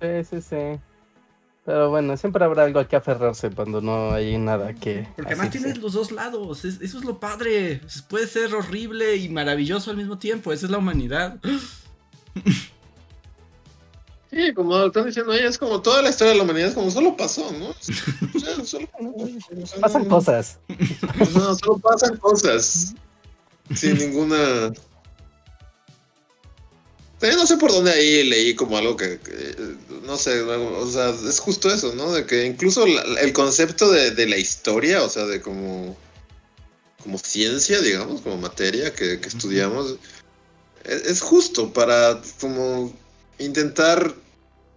[0.00, 0.80] Sí, sí, sí.
[1.64, 5.06] Pero bueno, siempre habrá algo a que aferrarse cuando no hay nada que.
[5.14, 7.80] Porque además tienes los dos lados, es- eso es lo padre.
[8.08, 11.38] Puede ser horrible y maravilloso al mismo tiempo, esa es la humanidad.
[14.30, 16.90] Sí, como están diciendo ahí, es como toda la historia de la humanidad, es como
[16.90, 17.66] solo pasó, ¿no?
[18.34, 20.58] O sea, solo- o sea, Pasan no- cosas.
[21.34, 22.94] No, solo pasan cosas.
[23.74, 24.72] Sin ninguna.
[27.22, 29.54] También no sé por dónde ahí leí como algo que, que,
[30.04, 32.12] no sé, o sea, es justo eso, ¿no?
[32.12, 35.96] De que incluso la- el concepto de, de la historia, o sea, de como,
[37.00, 39.98] como ciencia, digamos, como materia que, que estudiamos,
[40.82, 42.92] es, es justo para como
[43.38, 44.16] intentar,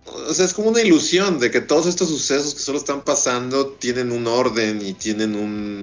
[0.05, 3.69] o sea, es como una ilusión de que todos estos sucesos que solo están pasando
[3.69, 5.81] tienen un orden y tienen un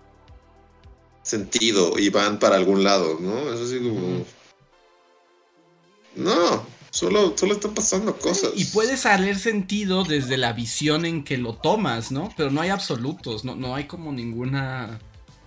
[1.25, 3.53] sentido y van para algún lado, ¿no?
[3.53, 4.25] Es así como...
[6.15, 8.53] No, solo, solo están pasando cosas.
[8.55, 12.31] Y puede salir sentido desde la visión en que lo tomas, ¿no?
[12.37, 15.01] Pero no hay absolutos, no, no hay como ninguna.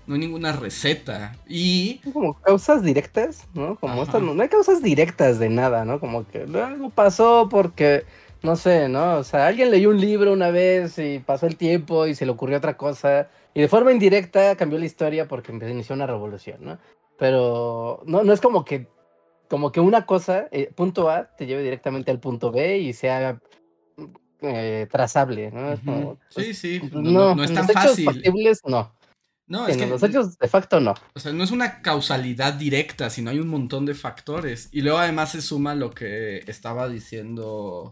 [0.07, 1.35] No hay ninguna receta.
[1.47, 1.99] Y.
[2.03, 3.75] Son como causas directas, ¿no?
[3.75, 5.99] Como estas, no, no hay causas directas de nada, ¿no?
[5.99, 8.05] Como que algo pasó porque,
[8.43, 9.17] no sé, ¿no?
[9.17, 12.31] O sea, alguien leyó un libro una vez y pasó el tiempo y se le
[12.31, 13.29] ocurrió otra cosa.
[13.55, 16.77] Y de forma indirecta cambió la historia porque inició una revolución, ¿no?
[17.17, 18.87] Pero no, no es como que,
[19.49, 23.39] como que una cosa, eh, punto A, te lleve directamente al punto B y sea
[24.41, 25.71] eh, trazable, ¿no?
[25.73, 26.19] Es como, Ujú.
[26.33, 26.89] pues, Sí, sí.
[26.91, 28.05] No, no, no- es tan los hechos fácil.
[28.05, 28.93] factibles, no.
[29.47, 29.89] No, es no, que.
[29.91, 30.95] los hechos de facto, no.
[31.13, 34.69] O sea, no es una causalidad directa, sino hay un montón de factores.
[34.71, 37.91] Y luego además se suma lo que estaba diciendo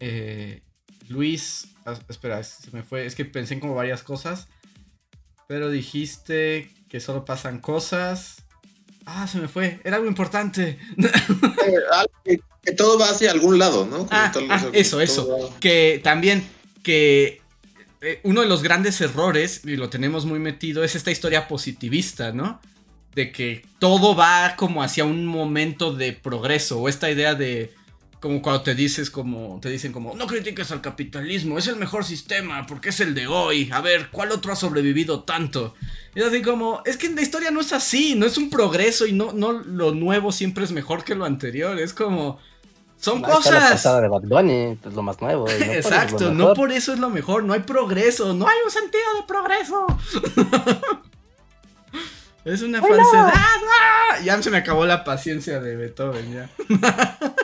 [0.00, 0.62] eh,
[1.08, 1.68] Luis.
[1.84, 3.06] Ah, espera, se me fue.
[3.06, 4.48] Es que pensé en como varias cosas.
[5.46, 8.44] Pero dijiste que solo pasan cosas.
[9.06, 9.80] Ah, se me fue.
[9.84, 10.78] Era algo importante.
[10.98, 14.06] Eh, algo que, que todo va hacia algún lado, ¿no?
[14.10, 15.28] Ah, tal, o ah, sea, eso, eso.
[15.28, 16.44] va- que también
[16.82, 17.40] que
[18.00, 22.32] eh, uno de los grandes errores, y lo tenemos muy metido, es esta historia positivista,
[22.32, 22.60] ¿no?
[23.14, 27.72] De que todo va como hacia un momento de progreso, o esta idea de
[28.26, 32.04] como cuando te dices como te dicen como no critiques al capitalismo, es el mejor
[32.04, 33.70] sistema porque es el de hoy.
[33.72, 35.74] A ver, ¿cuál otro ha sobrevivido tanto?
[36.14, 38.50] Y es así como, es que en la historia no es así, no es un
[38.50, 42.38] progreso y no no lo nuevo siempre es mejor que lo anterior, es como
[42.98, 43.82] son cosas.
[43.82, 45.46] de Bunny, pues lo más nuevo.
[45.46, 48.70] no es Exacto, no por eso es lo mejor, no hay progreso, no hay un
[48.70, 49.86] sentido de progreso.
[52.44, 52.96] es una ¡Hola!
[52.96, 53.32] falsedad.
[53.34, 54.20] ¡ah!
[54.24, 56.50] Ya se me acabó la paciencia de Beethoven, ya.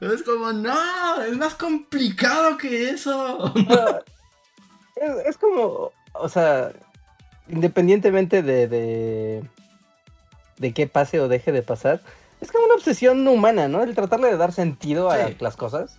[0.00, 3.52] es como, no, es más complicado que eso.
[4.96, 6.72] Es, es como, o sea,
[7.48, 9.42] independientemente de, de,
[10.58, 12.02] de qué pase o deje de pasar,
[12.42, 13.82] es como una obsesión humana, ¿no?
[13.82, 15.36] El tratarle de dar sentido a Sí.
[15.40, 15.98] las cosas.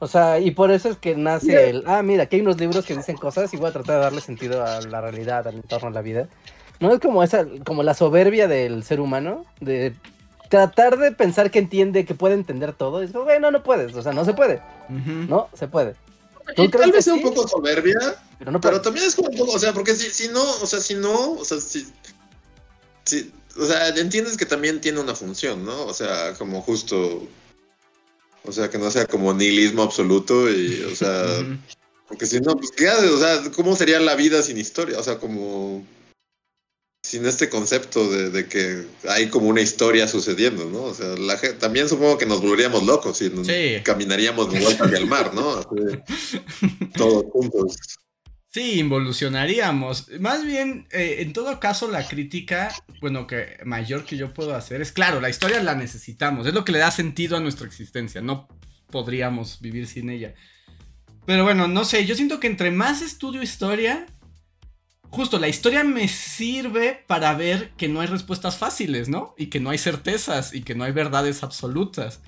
[0.00, 2.84] O sea, y por eso es que nace el, ah, mira, aquí hay unos libros
[2.86, 5.88] que dicen cosas y voy a tratar de darle sentido a la realidad, al entorno,
[5.88, 6.28] a la vida.
[6.80, 9.44] ¿No es como esa, como la soberbia del ser humano?
[9.60, 9.94] De
[10.50, 13.00] tratar de pensar que entiende, que puede entender todo.
[13.00, 14.60] Y es como, bueno, no puedes, o sea, no se puede.
[14.88, 15.94] No, se puede.
[16.56, 17.98] Y ¿Tú crees tal que vez sea un poco soberbia,
[18.38, 20.66] Pero no pero también es como un poco, o sea, porque si, si no, o
[20.66, 21.86] sea, si no, o sea, si,
[23.04, 25.86] si, o sea, entiendes que también tiene una función, ¿no?
[25.86, 27.28] O sea, como justo,
[28.44, 31.24] o sea, que no sea como nihilismo absoluto y, o sea,
[32.08, 33.10] porque si no, pues, ¿qué haces?
[33.12, 34.98] O sea, ¿cómo sería la vida sin historia?
[34.98, 35.86] O sea, como
[37.02, 40.82] sin este concepto de, de que hay como una historia sucediendo, ¿no?
[40.84, 43.76] O sea, la también supongo que nos volveríamos locos y nos- Sí.
[43.82, 45.50] caminaríamos de vuelta hacia el mar, ¿no?
[45.54, 45.66] Así,
[46.94, 47.76] todos juntos.
[48.52, 50.08] Sí, involucionaríamos.
[50.18, 54.82] Más bien, eh, en todo caso, la crítica, bueno, que mayor que yo puedo hacer
[54.82, 58.20] es, claro, la historia la necesitamos, es lo que le da sentido a nuestra existencia,
[58.20, 58.48] no
[58.90, 60.34] podríamos vivir sin ella.
[61.26, 64.06] Pero bueno, no sé, yo siento que entre más estudio historia,
[65.10, 69.34] justo la historia me sirve para ver que no hay respuestas fáciles, ¿no?
[69.36, 72.20] Y que no hay certezas y que no hay verdades absolutas.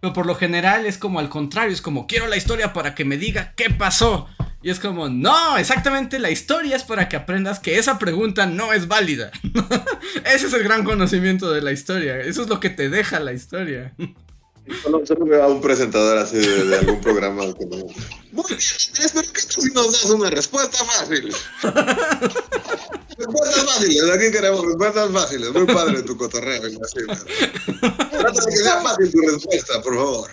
[0.00, 3.04] Pero por lo general es como al contrario, es como quiero la historia para que
[3.04, 4.28] me diga qué pasó.
[4.62, 8.74] Y es como, no, exactamente la historia es para que aprendas que esa pregunta no
[8.74, 9.30] es válida.
[10.24, 12.20] Ese es el gran conocimiento de la historia.
[12.20, 13.94] Eso es lo que te deja la historia.
[14.82, 17.42] Solo, solo veo a un presentador así de, de algún programa.
[17.58, 17.76] que no-
[18.32, 18.58] Muy bien,
[18.88, 21.34] Andrés, pero ¿qué tal si nos das una respuesta fácil?
[23.18, 25.52] respuestas fáciles, aquí queremos respuestas fáciles.
[25.52, 26.68] Muy padre tu cotorreo.
[26.68, 27.14] y así, ¿no?
[28.10, 30.30] Trata de que sea fácil tu respuesta, por favor.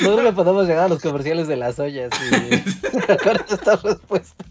[0.00, 2.30] Nosotros le podemos llegar a los comerciales de las ollas y
[3.22, 4.44] con esta respuesta.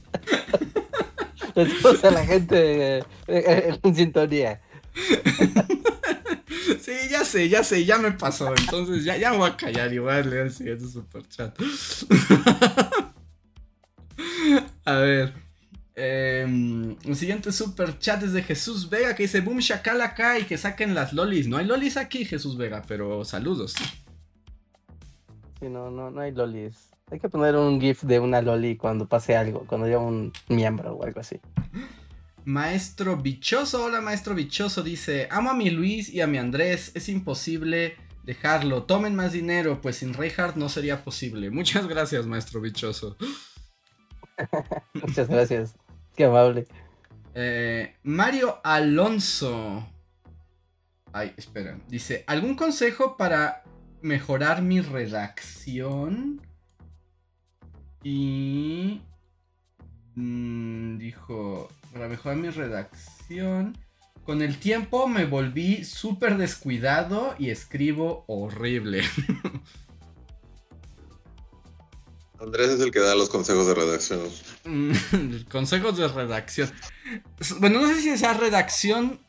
[1.55, 4.61] Después a la gente eh, en sintonía.
[6.81, 8.53] Sí, ya sé, ya sé, ya me pasó.
[8.55, 11.57] Entonces ya, ya me voy a callar y voy a leer el siguiente superchat.
[14.85, 15.33] a ver.
[15.95, 20.95] em, el siguiente superchat es de Jesús Vega que dice Boom Shakalaka y que saquen
[20.95, 21.47] las lolis.
[21.47, 23.75] No hay lolis aquí, Jesús Vega, pero saludos.
[25.59, 26.89] Sí, no, no, no hay lolis.
[27.11, 30.93] Hay que poner un GIF de una loli cuando pase algo, cuando haya un miembro
[30.93, 31.39] o algo así.
[32.45, 37.09] Maestro Bichoso, hola Maestro Bichoso, dice, amo a mi Luis y a mi Andrés, es
[37.09, 41.49] imposible dejarlo, tomen más dinero, pues sin Reinhardt no sería posible.
[41.51, 43.17] Muchas gracias Maestro Bichoso.
[44.93, 45.75] Muchas gracias.
[46.15, 46.67] Qué amable.
[47.33, 49.87] Eh, Mario Alonso.
[51.11, 51.79] Ay, espera.
[51.87, 53.63] Dice, ¿algún consejo para
[54.01, 56.41] mejorar mi redacción?
[58.03, 59.01] Y...
[60.15, 63.77] mm, dijo, para mejorar mi redacción...
[64.25, 69.03] Con el tiempo me volví súper descuidado y escribo horrible.
[72.39, 74.21] Andrés es el que da los consejos de redacción.
[74.63, 74.93] Mm,
[75.51, 76.71] Consejos de redacción.
[77.59, 79.19] Bueno, no sé si sea redacción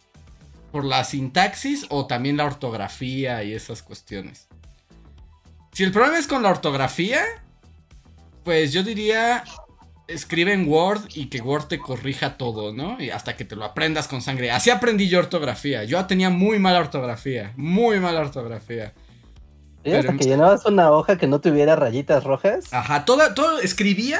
[0.70, 4.46] por la sintaxis o también la ortografía y esas cuestiones.
[5.72, 7.24] Si el problema es con la ortografía,
[8.44, 9.42] pues yo diría
[10.06, 13.00] escribe en Word y que Word te corrija todo, ¿no?
[13.00, 14.50] Y hasta que te lo aprendas con sangre.
[14.50, 15.84] Así aprendí yo ortografía.
[15.84, 18.92] Yo tenía muy mala ortografía, muy mala ortografía.
[19.84, 22.72] Sí, hasta que llenabas una hoja que no tuviera rayitas rojas.
[22.72, 24.18] Ajá, todo, todo escribía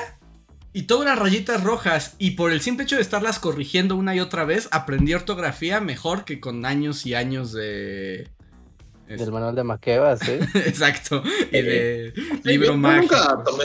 [0.73, 2.17] y todas las rayitas rojas.
[2.19, 6.25] Y por el simple hecho de estarlas corrigiendo una y otra vez, aprendí ortografía mejor
[6.25, 8.29] que con años y años de.
[9.09, 10.33] es- Del manual de Maqueva, sí.
[10.55, 11.23] Exacto.
[11.51, 13.15] Y de Sí, libro yo mágico.
[13.17, 13.65] Nunca tomé.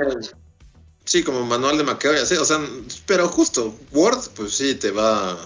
[1.09, 2.35] Sí, como manual de maqueo y así.
[2.35, 2.59] O sea,
[3.07, 5.39] pero justo, Word, pues sí, te va.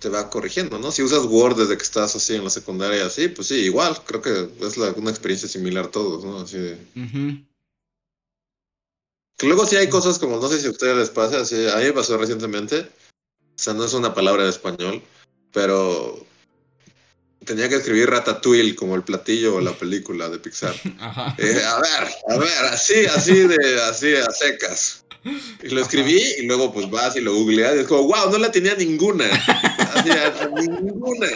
[0.00, 0.90] Te va corrigiendo, ¿no?
[0.90, 3.96] Si usas Word desde que estás así en la secundaria y así, pues sí, igual.
[4.04, 6.40] Creo que es la- una experiencia similar todos, ¿no?
[6.40, 6.76] Así de.
[9.38, 11.76] Que luego sí hay cosas como, no sé si a ustedes les pasa, así, a
[11.76, 15.00] mí me pasó recientemente, o sea, no es una palabra en español,
[15.52, 16.23] pero
[17.44, 20.74] tenía que escribir Ratatouille como el platillo o la película de Pixar.
[21.00, 21.34] Ajá.
[21.38, 25.04] Eh, a ver, a ver, así, así de, así a secas.
[25.62, 28.36] Y lo escribí y luego pues vas y lo googleas y es como, wow, no
[28.38, 29.24] la tenía ninguna.
[29.94, 30.10] Así,
[30.82, 31.28] ninguna.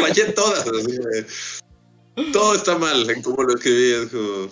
[0.00, 0.60] Fallé todas.
[0.66, 3.90] así todo está mal en cómo lo escribí.
[3.92, 4.50] Es como...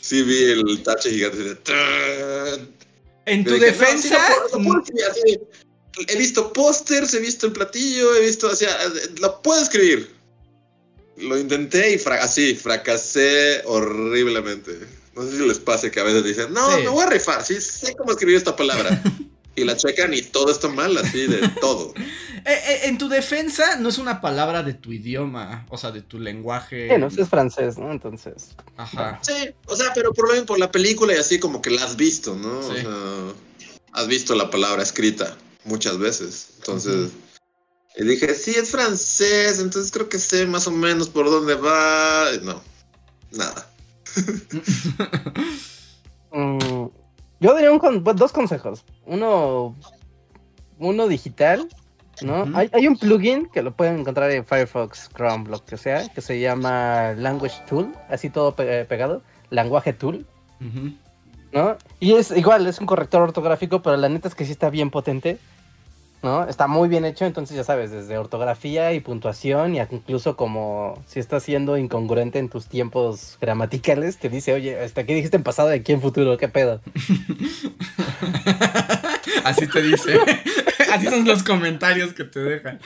[0.00, 1.56] Sí vi el tache gigante de...
[3.24, 4.18] En tu dije, "No, sí defensa.
[4.50, 5.38] puedo- puedo así.
[6.08, 8.76] He visto pósters, he visto el platillo, he visto, o sea,
[9.20, 10.14] lo puedo escribir.
[11.16, 14.78] Lo intenté y fra- así, fracasé horriblemente.
[15.14, 16.82] No sé si les pase que a veces dicen, no, Sí.
[16.82, 19.02] me voy a rifar, sí sé cómo escribir esta palabra.
[19.58, 21.94] y la checan y todo está mal, así de todo.
[22.48, 26.00] Eh, eh, en tu defensa no es una palabra de tu idioma, o sea, de
[26.00, 26.86] tu lenguaje.
[26.86, 27.90] Bueno, es francés, ¿no?
[27.90, 28.50] Entonces.
[28.76, 29.18] Ajá.
[29.20, 29.32] Sí,
[29.66, 31.96] o sea, pero por lo menos por la película y así como que la has
[31.96, 32.62] visto, ¿no?
[32.62, 32.68] Sí.
[32.70, 35.36] O sea, has visto la palabra escrita
[35.66, 36.54] muchas veces.
[36.58, 37.10] Entonces,
[37.96, 42.26] y dije, sí, es francés, entonces creo que sé más o menos por dónde va.
[42.42, 42.60] No,
[43.32, 43.66] nada.
[46.32, 46.86] Mm,
[47.40, 48.84] yo diría un con- dos consejos.
[49.06, 49.74] Uno,
[50.78, 51.68] uno digital,
[52.20, 52.44] ¿no?
[52.54, 56.20] Hay, hay un plugin que lo pueden encontrar en Firefox, Chrome, lo que sea, que
[56.20, 60.26] se llama Language Tool, así todo pe- pegado, lenguaje tool.
[61.52, 61.78] ¿no?
[62.00, 64.90] Y es igual, es un corrector ortográfico, pero la neta es que sí está bien
[64.90, 65.38] potente,
[66.26, 66.46] ¿no?
[66.48, 71.20] Está muy bien hecho, entonces ya sabes, desde ortografía y puntuación, y incluso como si
[71.20, 75.72] estás siendo incongruente en tus tiempos gramaticales, te dice, oye, hasta aquí dijiste en pasado
[75.72, 76.80] y aquí en futuro, ¿qué pedo?
[79.44, 80.18] Así te dice.
[80.92, 82.80] Así son los comentarios que te dejan.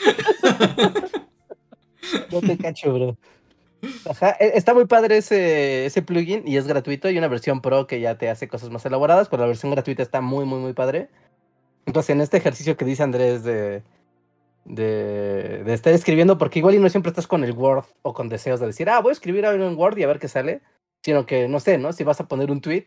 [2.31, 3.17] No te cacho, bro.
[4.09, 7.09] Ajá, e- está muy padre ese, ese plugin y es gratuito.
[7.09, 10.03] Hay una versión pro que ya te hace cosas más elaboradas, pero la versión gratuita
[10.03, 11.09] está muy, muy, muy padre.
[11.87, 13.83] Entonces, en este ejercicio que dice Andrés de,
[14.65, 18.29] de, de estar escribiendo, porque igual y no siempre estás con el Word o con
[18.29, 20.61] deseos de decir, ah, voy a escribir algo en Word y a ver qué sale,
[21.03, 21.93] sino que, no sé, ¿no?
[21.93, 22.87] Si vas a poner un tweet,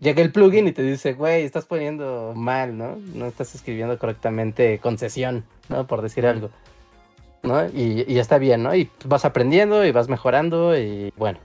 [0.00, 2.96] llega el plugin y te dice, güey, estás poniendo mal, ¿no?
[3.14, 5.86] No estás escribiendo correctamente concesión, ¿no?
[5.86, 6.50] Por decir algo.
[7.44, 7.66] ¿no?
[7.68, 8.74] Y, y está bien, ¿no?
[8.74, 11.38] Y vas aprendiendo y vas mejorando y bueno.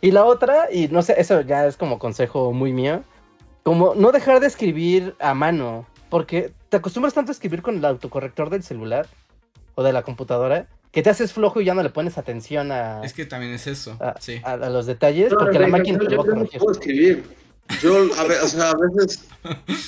[0.00, 3.02] Y la otra, y no sé, eso ya es como consejo muy mío,
[3.66, 7.84] como no dejar de escribir a mano, porque te acostumbras tanto a escribir con el
[7.84, 9.08] autocorrector del celular
[9.74, 13.00] o de la computadora, que te haces flojo y ya no le pones atención a,
[13.02, 13.96] Es que también es eso.
[13.98, 14.40] a, Sí.
[14.44, 16.60] a- a los detalles, No, porque la máquina te lo va a yo no corregir.
[16.60, 17.24] puedo escribir.
[17.82, 19.24] Yo, a, ve- o sea, a veces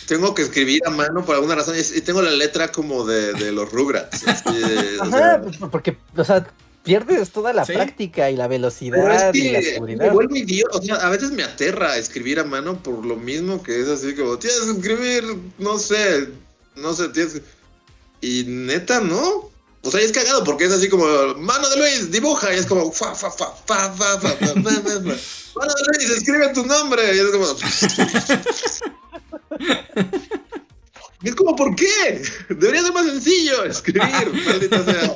[0.08, 3.52] tengo que escribir a mano por alguna razón y tengo la letra como de, de
[3.52, 4.26] los Rugrats.
[4.26, 6.44] así de- o Ajá, sea, pues, porque, o sea,
[6.82, 7.72] pierdes toda la ¿Sí?
[7.72, 10.12] práctica y la velocidad Pero es que y la seguridad.
[10.12, 10.78] Me idiota.
[10.78, 14.14] O sea, a veces me aterra escribir a mano por lo mismo que es así
[14.14, 15.24] como, tienes que escribir,
[15.58, 16.28] no sé,
[16.76, 17.42] no sé, tienes que...
[18.20, 19.50] Y neta, ¿no?
[19.82, 21.04] O sea, es cagado porque es así como,
[21.36, 24.80] mano de Luis, dibuja, y es como, fa, fa, fa, fa, fa, fa, fa, mano
[24.82, 27.46] de Luis, escribe tu nombre, y es como...
[31.22, 32.22] Y es como, ¿por qué?
[32.48, 35.14] Debería ser más sencillo escribir, maldita sea.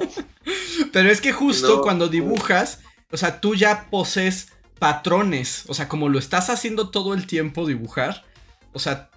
[0.92, 1.82] Pero es que justo No.
[1.82, 2.80] cuando dibujas,
[3.10, 4.48] o sea, tú ya poses
[4.78, 5.64] patrones.
[5.68, 8.24] O sea, como lo estás haciendo todo el tiempo dibujar,
[8.72, 9.10] o sea,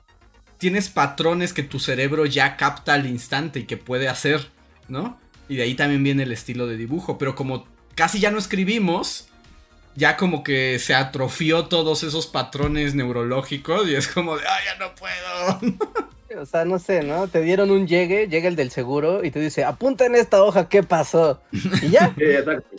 [0.60, 4.50] tienes patrones que tu cerebro ya capta al instante y que puede hacer,
[4.88, 5.20] ¿no?
[5.50, 7.18] Y de ahí también viene el estilo de dibujo.
[7.18, 9.28] Pero como casi ya no escribimos,
[9.96, 14.76] ya como que se atrofió todos esos patrones neurológicos y es como de, ah, ya
[14.78, 15.76] no puedo.
[16.40, 17.28] O sea, no sé, ¿no?
[17.28, 20.68] Te dieron un llegue, llega el del seguro y te dice, apunta en esta hoja
[20.70, 21.40] qué pasó.
[21.52, 22.76] Y ya, Sí, exacto.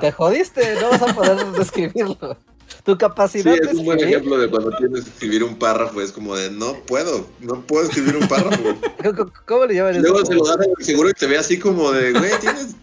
[0.00, 2.36] Te jodiste, no vas a poder describirlo.
[2.84, 5.56] Tu Sí, capacidad es de un buen escribir- ejemplo de cuando tienes que escribir un
[5.56, 8.62] párrafo, es como de, no puedo, no puedo escribir un párrafo.
[9.02, 10.02] ¿Cómo- ¿Cómo, cómo le llaman eso?
[10.02, 12.76] Luego se lo das al seguro y te ve así como de, güey, ¿tienes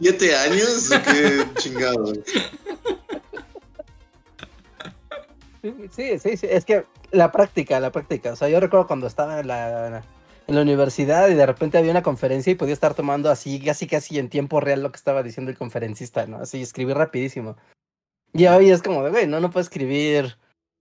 [0.00, 0.90] siete años?
[1.04, 2.12] ¿Qué chingado?
[5.62, 8.32] Sí, sí, sí, es que la práctica, la práctica.
[8.32, 10.02] O sea, yo recuerdo cuando estaba en la,
[10.48, 14.28] universidad y de repente había una conferencia y podía estar tomando así, casi casi en
[14.28, 16.38] tiempo real lo que estaba diciendo el conferencista, ¿no?
[16.38, 17.56] Así, escribir rapidísimo.
[18.32, 20.38] Y hoy es como güey, no, no puedo escribir,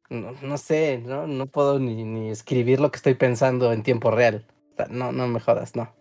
[0.09, 1.27] no, no sé, ¿no?
[1.27, 4.45] No puedo ni, escribir lo que estoy pensando en tiempo real.
[4.77, 5.93] O no, no me jodas, no.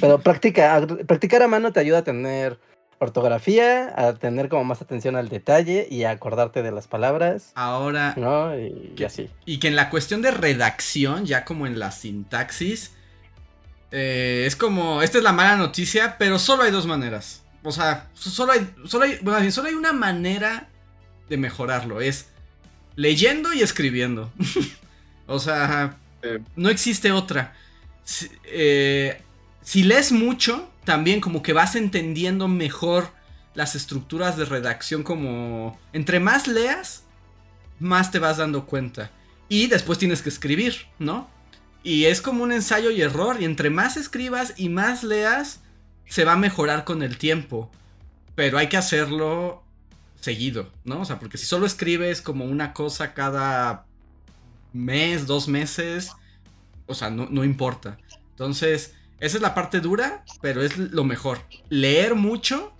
[0.00, 2.58] Pero practica, practicar a mano te ayuda a tener
[3.02, 7.50] ortografía, a tener como más atención al detalle y a acordarte de las palabras.
[7.54, 8.56] Ahora, ¿no?
[8.56, 9.28] Y, así.
[9.44, 12.92] Y que en la cuestión de redacción, ya como en la sintaxis,
[13.90, 17.42] eh, es como, esta es la mala noticia, pero solo hay dos maneras.
[17.64, 20.68] O sea, solo hay, solo hay, bueno, solo hay una manera
[21.28, 22.26] de mejorarlo, es
[22.94, 24.32] leyendo y escribiendo.
[25.26, 25.96] o sea,
[26.54, 27.54] no existe otra.
[28.04, 29.20] Si, eh,
[29.62, 33.10] si lees mucho, también como que vas entendiendo mejor
[33.54, 35.78] las estructuras de redacción como...
[35.92, 37.04] Entre más leas,
[37.78, 39.10] más te vas dando cuenta.
[39.48, 41.28] Y después tienes que escribir, ¿no?
[41.82, 43.40] Y es como un ensayo y error.
[43.40, 45.60] Y entre más escribas y más leas,
[46.06, 47.70] se va a mejorar con el tiempo.
[48.34, 49.62] Pero hay que hacerlo
[50.20, 51.00] seguido, ¿no?
[51.00, 53.86] O sea, porque si solo escribes como una cosa cada
[54.72, 56.12] mes, dos meses,
[56.86, 57.98] o sea, no, no importa.
[58.30, 61.38] Entonces, esa es la parte dura, pero es lo mejor.
[61.70, 62.72] Leer mucho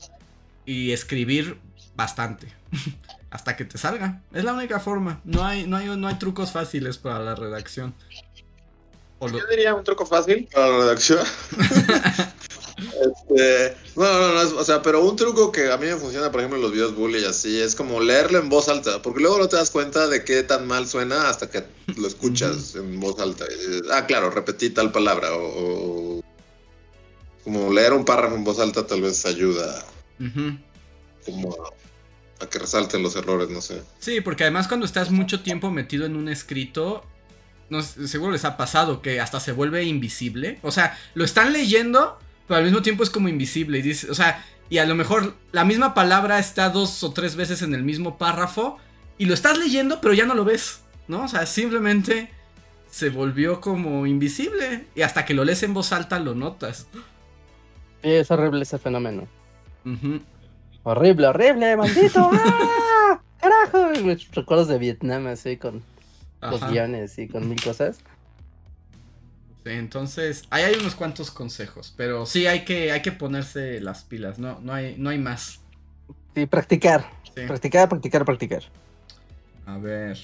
[0.67, 1.59] y escribir
[1.97, 2.49] bastante.
[3.31, 4.21] Hasta que te salga.
[4.35, 5.21] Es la única forma.
[5.25, 7.95] No hay, no hay, no hay trucos fáciles para la redacción.
[9.19, 11.25] O lo- Yo diría un truco fácil para la redacción.
[12.83, 16.41] Este, no, no, no, o sea, pero un truco que a mí me funciona, por
[16.41, 19.39] ejemplo, en los videos bully y así, es como leerlo en voz alta, porque luego
[19.39, 21.65] no te das cuenta de qué tan mal suena hasta que
[21.97, 23.45] lo escuchas en voz alta.
[23.49, 25.43] Y dices, ah, claro, repetí tal palabra, o,
[26.19, 26.23] o
[27.45, 29.85] como leer un párrafo en voz alta tal vez ayuda
[30.21, 30.57] Ujú.
[31.25, 33.83] como a, a que resalten los errores, no sé.
[33.99, 37.05] Sí, porque además cuando estás mucho tiempo metido en un escrito,
[37.71, 40.59] no seguro les ha pasado que hasta se vuelve invisible.
[40.63, 43.79] O sea, lo están leyendo, pero al mismo tiempo es como invisible.
[43.79, 47.37] Y dice, o sea, y a lo mejor la misma palabra está dos o tres
[47.37, 48.79] veces en el mismo párrafo
[49.19, 51.25] y lo estás leyendo, pero ya no lo ves, ¿no?
[51.25, 52.31] O sea, simplemente
[52.91, 56.87] se volvió como invisible y hasta que lo lees en voz alta lo notas.
[58.03, 59.27] Sí, es horrible ese fenómeno.
[60.83, 62.31] Horrible, horrible, maldito.
[62.33, 63.21] ¡Ah!
[63.41, 63.91] ¡Carajo!
[64.05, 65.83] Me- Recuerdos de Vietnam así con
[66.41, 67.99] los guiones y con mil cosas.
[69.65, 74.41] Entonces, ahí hay unos cuantos consejos, pero sí hay que, hay que ponerse las pilas,
[74.41, 75.61] no, no, hay, no hay más.
[76.35, 77.09] Sí, practicar.
[77.35, 77.43] Sí.
[77.47, 78.63] Practicar, practicar, practicar.
[79.67, 80.19] A ver.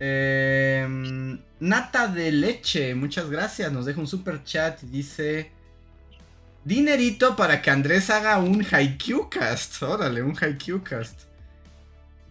[0.00, 3.70] Em, Nata de leche, muchas gracias.
[3.72, 5.52] Nos deja un super chat y dice:
[6.64, 9.82] Dinerito para que Andrés haga un Haikyuu cast.
[9.82, 11.22] Órale, un Haikyuu cast.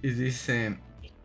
[0.02, 0.78] Y dice: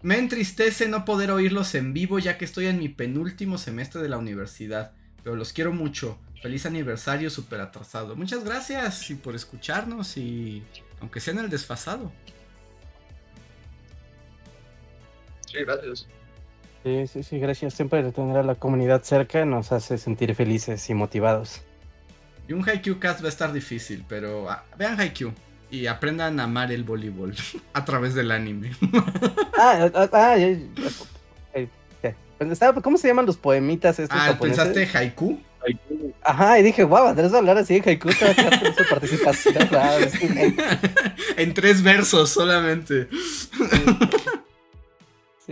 [0.02, 4.08] Me entristece no poder oírlos en vivo ya que estoy en mi penúltimo semestre de
[4.10, 4.92] la universidad.
[5.24, 6.18] Pero los quiero mucho.
[6.42, 8.14] Feliz aniversario super atrasado.
[8.14, 10.62] Muchas gracias y por escucharnos y
[11.00, 12.12] aunque sea en el desfasado.
[15.46, 16.06] Sí, gracias.
[16.84, 17.74] Sí, sí, sí, gracias.
[17.74, 21.62] Siempre tener a la comunidad cerca nos hace sentir felices y motivados.
[22.48, 25.32] Y un Haikyuu cast va a estar difícil, pero ah, vean Haikyuu
[25.70, 27.34] y aprendan a amar el voleibol
[27.74, 28.72] a través del anime.
[29.60, 30.68] Ah, ah, ah, eh,
[32.80, 34.64] ¿Cómo se llaman los poemitas estos ah, japoneses?
[34.64, 35.40] ¿pensaste Haiku?
[36.22, 38.60] Ajá, y dije, wow, Andrés va a hablar así en haiku, te va a echar
[38.60, 39.54] por su participación.
[40.12, 40.56] Sí,
[41.36, 43.08] en tres versos solamente.
[43.10, 43.82] sí,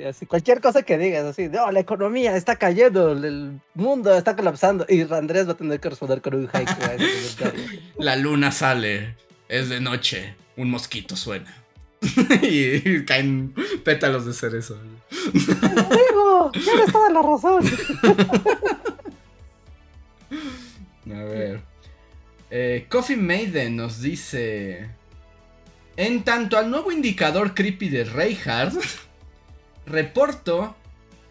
[0.05, 4.85] así, cualquier cosa que digas, así, no, la economía está cayendo, el mundo está colapsando,
[4.89, 7.81] y Andrés va a tener que responder con un haiku a ese comentario.
[7.99, 9.17] La luna sale,
[9.49, 11.63] es de noche, un mosquito suena.
[12.43, 13.55] y caen
[13.85, 14.79] pétalos de cerezo.
[15.33, 17.65] Digo, tienes toda la razón.
[21.15, 21.61] A ver.
[22.51, 24.91] Eh, Coffee Maiden nos dice.
[25.97, 28.77] En tanto al nuevo indicador creepy de Reinhardt,
[29.87, 30.77] reporto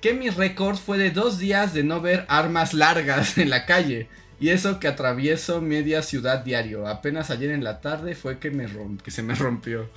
[0.02, 4.08] que mi récord fue de dos días de no ver armas largas en la calle.
[4.40, 6.88] Y eso que atravieso media ciudad diario.
[6.88, 9.90] Apenas ayer en la tarde fue que, me romp- que se me rompió.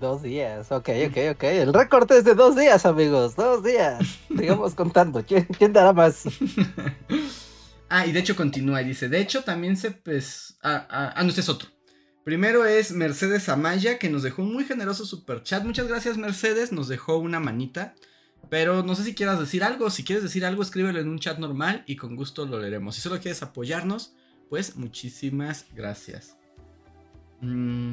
[0.00, 1.42] Dos días, ok, ok, ok.
[1.44, 4.04] El récord es de dos días, amigos, dos días.
[4.28, 6.24] Sigamos contando, ¿quién, quién dará más?
[7.88, 9.90] Ah, y de hecho continúa y dice, de hecho también se...
[9.92, 11.68] Pues, ah, ah, ah, no, este es otro.
[12.24, 15.62] Primero es Mercedes Amaya, que nos dejó un muy generoso super chat.
[15.62, 17.94] Muchas gracias Mercedes, nos dejó una manita.
[18.48, 19.90] Pero no sé si quieras decir algo.
[19.90, 22.94] Si quieres decir algo, escríbelo en un chat normal y con gusto lo leeremos.
[22.94, 24.14] Si solo quieres apoyarnos,
[24.48, 26.36] pues muchísimas gracias.
[27.42, 27.92] Mm,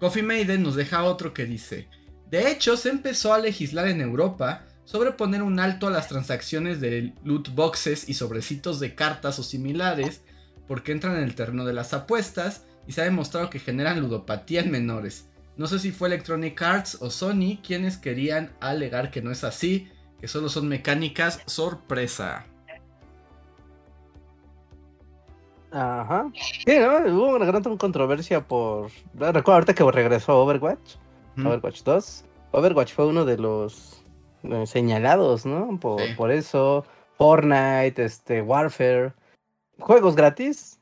[0.00, 1.88] Coffee Maiden nos deja otro que dice:
[2.30, 6.80] De hecho, se empezó a legislar en Europa sobre poner un alto a las transacciones
[6.80, 10.22] de loot boxes y sobrecitos de cartas o similares,
[10.66, 14.62] porque entran en el terreno de las apuestas y se ha demostrado que generan ludopatía
[14.62, 15.28] en menores.
[15.56, 19.88] No sé si fue Electronic Arts o Sony quienes querían alegar que no es así,
[20.20, 22.46] que solo son mecánicas sorpresa.
[25.70, 26.30] Ajá.
[26.34, 27.14] Sí, ¿no?
[27.14, 28.90] Hubo una gran controversia por...
[29.14, 30.96] Recuerdo ahorita que regresó Overwatch,
[31.36, 31.46] Mm.
[31.46, 32.24] Overwatch 2.
[32.50, 34.02] Overwatch fue uno de los
[34.42, 35.78] eh, señalados, ¿no?
[35.78, 36.14] Por, Sí.
[36.16, 36.84] por eso,
[37.16, 39.12] Fortnite, este, Warfare,
[39.78, 40.77] juegos gratis,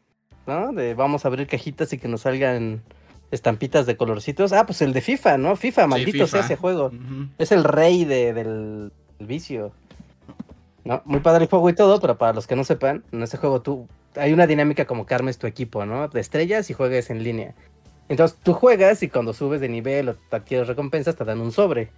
[0.47, 0.73] ¿no?
[0.73, 2.83] De vamos a abrir cajitas y que nos salgan
[3.31, 4.53] estampitas de colorcitos.
[4.53, 5.57] Ah, pues el de FIFA, ¿no?
[5.57, 6.45] FIFA, maldito sea FIFA.
[6.45, 6.91] ese juego.
[7.39, 9.73] Es el rey de- del, del vicio.
[10.85, 13.37] No, muy padre el juego y todo, pero para los que no sepan, en ese
[13.39, 16.07] juego tú hay una dinámica como que armes tu equipo, ¿no?
[16.09, 17.55] De estrellas y juegues en línea.
[18.09, 21.51] Entonces tú juegas y cuando subes de nivel o te adquieres recompensas te dan un
[21.51, 21.91] sobre,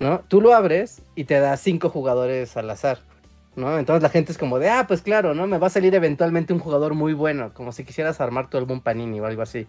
[0.00, 0.20] ¿no?
[0.28, 3.00] Tú lo abres y te da cinco jugadores al azar,
[3.56, 3.78] ¿no?
[3.78, 5.46] Entonces la gente es como de, ah, pues claro, ¿no?
[5.46, 8.80] Me va a salir eventualmente un jugador muy bueno, como si quisieras armar tu álbum
[8.80, 9.66] Panini o algo así,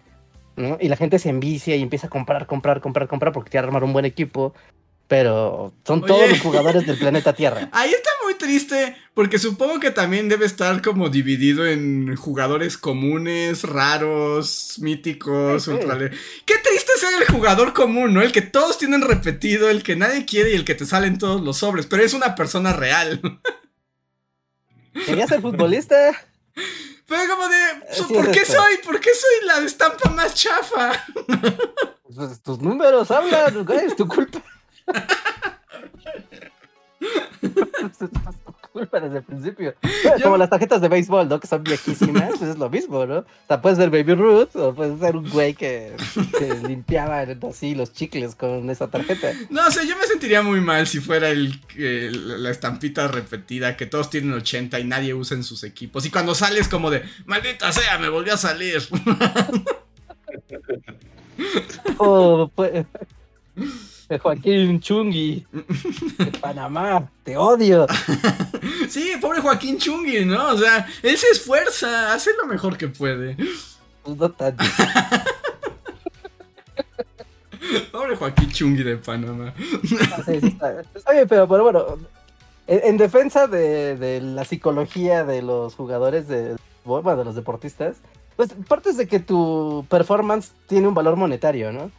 [0.55, 0.77] ¿no?
[0.79, 3.83] Y la gente se envicia y empieza a comprar, comprar, comprar, comprar porque quiere armar
[3.83, 4.53] un buen equipo,
[5.07, 6.07] pero son Oye.
[6.07, 7.69] todos los jugadores del planeta Tierra.
[7.73, 13.63] Ahí está muy triste, porque supongo que también debe estar como dividido en jugadores comunes,
[13.63, 15.75] raros, míticos, Sí, sí.
[15.77, 15.97] ultra...
[15.99, 18.21] Qué triste ser el jugador común, ¿no?
[18.21, 21.41] El que todos tienen repetido, el que nadie quiere y el que te salen todos
[21.41, 23.19] los sobres, pero es una persona real.
[25.05, 26.13] ¿Querías ser futbolista?
[27.05, 27.57] Fue como de,
[28.07, 28.77] ¿por qué soy?
[28.83, 30.91] ¿Por qué soy la estampa más chafa?
[32.15, 34.41] Pues, tus números hablan, es tu culpa.
[38.73, 39.73] culpa desde el principio.
[40.17, 41.39] Yo- Como las tarjetas de béisbol, ¿no?
[41.39, 43.19] Que son viejísimas, pues es lo mismo, ¿no?
[43.19, 45.95] O sea, puedes ser Baby Ruth o puedes ser un güey que,
[46.37, 49.31] que limpiaba así los chicles con esa tarjeta.
[49.49, 53.85] No sé, yo me sentiría muy mal si fuera el, el- la estampita repetida que
[53.85, 56.05] todos tienen 80 y nadie usa en sus equipos.
[56.05, 58.81] Y cuando sales como de, maldita sea, me volvió a salir.
[61.97, 62.85] O pues,
[64.09, 67.87] de Joaquín Chungui de Panamá, te odio.
[68.89, 70.49] sí, pobre Joaquín Chungui, ¿no?
[70.49, 73.35] O sea, él se esfuerza, hace lo mejor que puede.
[74.03, 74.63] Pues no tanto.
[77.91, 79.53] Pobre Joaquín Chungui de Panamá.
[80.11, 80.81] Ah, sí, sí está.
[80.93, 81.97] Está bien, pero, pero bueno,
[82.67, 87.97] en, en defensa de, de la psicología de los jugadores de, bueno, de los deportistas,
[88.35, 91.89] pues partes de que tu performance tiene un valor monetario, ¿no?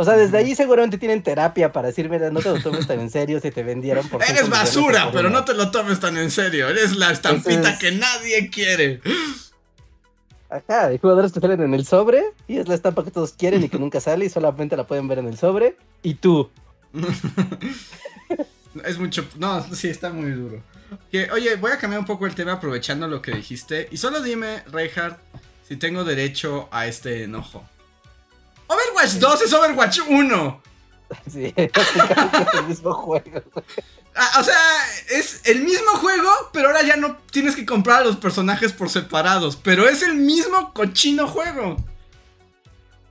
[0.00, 3.00] O sea, desde ahí seguramente tienen terapia para decir, mira, no te lo tomes tan
[3.00, 4.22] en serio si te vendieron por...
[4.22, 5.40] Eres basura, pero uno".
[5.40, 6.68] no te lo tomes tan en serio.
[6.68, 9.00] Eres la estampita Entonces- que nadie quiere.
[10.48, 13.64] Ajá, hay jugadores que salen en el sobre y es la estampa que todos quieren
[13.64, 15.76] y que nunca sale y solamente la pueden ver en el sobre.
[16.04, 16.48] Y tú,
[18.84, 19.26] Es mucho.
[19.36, 20.62] No, sí, está muy duro.
[21.10, 23.88] Que, oye, voy a cambiar un poco el tema aprovechando lo que dijiste.
[23.90, 25.18] Y solo dime, Reinhardt,
[25.66, 27.64] si tengo derecho a este enojo.
[28.68, 30.62] Overwatch 2 es Overwatch 1.
[31.30, 33.42] sí, es el mismo juego.
[34.14, 34.56] Ah, o sea,
[35.10, 38.90] es el mismo juego, pero ahora ya no tienes que comprar a los personajes por
[38.90, 39.56] separados.
[39.56, 41.76] Pero es el mismo cochino juego.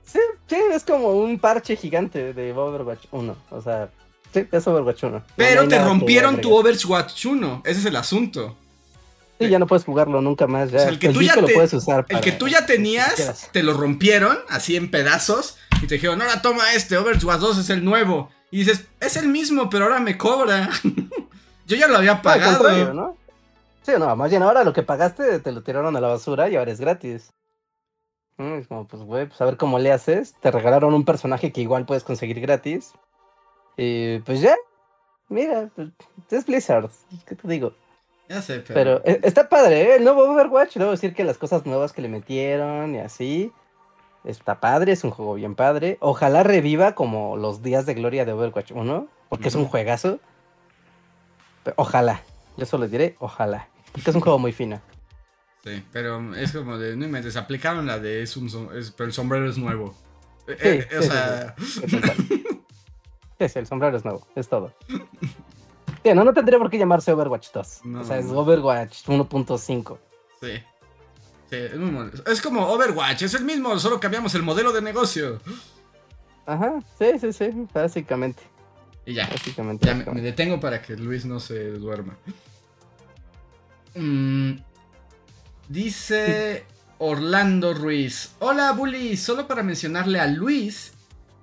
[0.04, 3.36] Sí, sí, es como un parche gigante de Overwatch 1.
[3.50, 3.90] O sea,
[4.32, 5.18] sí, es Overwatch 1.
[5.18, 6.54] No, Pero no te rompieron tu.
[6.54, 7.62] Overwatch 1.
[7.64, 8.56] Ese es el asunto.
[9.40, 10.70] Sí, ya no puedes jugarlo nunca más.
[10.70, 10.78] Ya.
[10.78, 12.00] O sea, el que tú ya disco lo te- puedes usar.
[12.00, 16.20] El para- que tú ya tenías, te lo rompieron así en pedazos y te dijeron,
[16.20, 18.30] ahora toma este, Overwatch 2 es el nuevo.
[18.50, 20.68] Y dices, es el mismo, pero ahora me cobra.
[21.66, 22.58] Yo ya lo había No, al pagado.
[22.58, 23.16] contrario, ¿no?
[23.82, 26.56] Sí, no, más bien ahora lo que pagaste te lo tiraron a la basura y
[26.56, 27.30] ahora es gratis.
[28.38, 30.34] Mm, Es como, pues, güey, pues a ver cómo le haces.
[30.40, 32.92] Te regalaron un personaje que igual puedes conseguir gratis.
[33.76, 34.56] Y pues ya.
[35.28, 35.88] Mira, pues,
[36.30, 36.90] es Blizzard.
[37.26, 37.72] ¿Qué te digo?
[38.28, 38.74] Ya sé, pero...
[38.74, 39.96] Pero eh, está padre, ¿eh?
[39.96, 43.52] El nuevo Overwatch, debo decir que las cosas nuevas que le metieron y así.
[44.24, 45.96] Está padre, es un juego bien padre.
[46.00, 50.18] Ojalá reviva como los días de gloria de Overwatch 1, porque es un juegazo.
[51.64, 52.22] Pero ojalá,
[52.56, 54.80] yo solo diré ojalá, porque es un juego muy fino.
[55.64, 58.46] Sí, pero es como de, no inventes, aplicaron la de, es un,
[58.76, 59.94] es- pero el sombrero es nuevo.
[60.46, 62.44] Eh, Sí, eh, o sí, sí, sea, Sí.
[63.40, 64.72] Sí, sí, el sombrero es nuevo, es todo.
[66.02, 67.80] Sí, no, no tendría por qué llamarse Overwatch 2.
[67.84, 68.26] No, o sea, es.
[68.26, 69.98] Overwatch 1.5.
[70.40, 70.48] sí.
[71.50, 71.56] Sí,
[72.26, 75.40] es, como Overwatch, es el mismo, solo cambiamos el modelo de negocio.
[76.44, 78.42] Ajá, sí, sí, sí, básicamente.
[79.06, 79.26] Y ya.
[79.26, 79.86] Básicamente.
[79.86, 82.18] Ya me, detengo para que Luis no se duerma.
[83.94, 84.58] Mm,
[85.68, 86.66] dice
[86.98, 88.34] Orlando Ruiz.
[88.40, 89.16] Hola, Bully.
[89.16, 90.92] Solo para mencionarle a Luis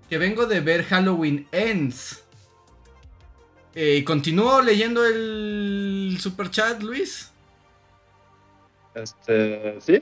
[0.08, 2.25] que vengo de ver Halloween Ends.
[3.76, 7.30] Eh, ¿Continúo leyendo el super chat, Luis?
[8.94, 10.02] Este, ¿sí?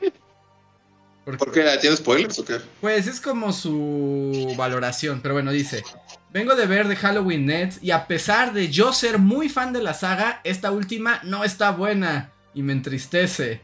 [1.26, 1.64] Porque- ¿Por qué?
[1.82, 2.58] ¿Tiene spoilers o qué?
[2.82, 5.84] Pues es como su valoración, pero bueno, dice,
[6.32, 9.82] vengo de ver de Halloween Nets y a pesar de yo ser muy fan de
[9.82, 13.62] la saga, esta última no está buena y me entristece.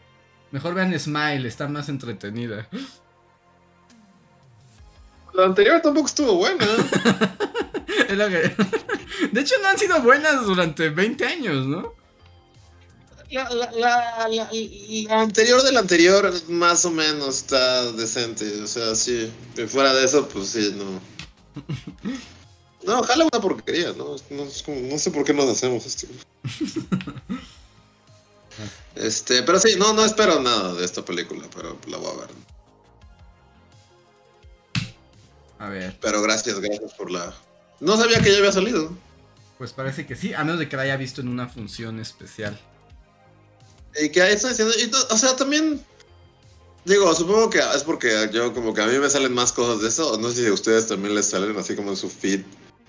[0.52, 2.68] Mejor vean Smile, está más entretenida.
[5.36, 6.65] La anterior tampoco estuvo buena.
[8.10, 8.52] Es lo que-
[9.31, 11.93] De hecho, no han sido buenas durante 20 años, ¿no?
[13.31, 18.61] La, la, la, la- la anterior de la anterior más o menos está decente.
[18.63, 19.31] O sea, sí.
[19.55, 20.99] Que Fuera de eso, pues sí, no.
[22.81, 24.15] No, ojalá una porquería, ¿no?
[24.29, 26.07] No, es como- no sé por qué nos hacemos esto.
[28.95, 32.29] Este, pero sí, no, no espero nada de esta película, pero la voy a ver.
[35.59, 37.33] A ver, Pero gracias, gracias por la.
[37.79, 38.91] No sabía que ya había salido.
[39.60, 42.57] Pues parece que sí, a menos de que la haya visto en una función especial.
[44.02, 45.84] Y que ahí estoy diciendo, y o sea, también,
[46.86, 49.90] digo, supongo que es porque yo como que a mí me salen más cosas de
[49.90, 52.40] eso, no sé si a ustedes también les salen así como en su feed,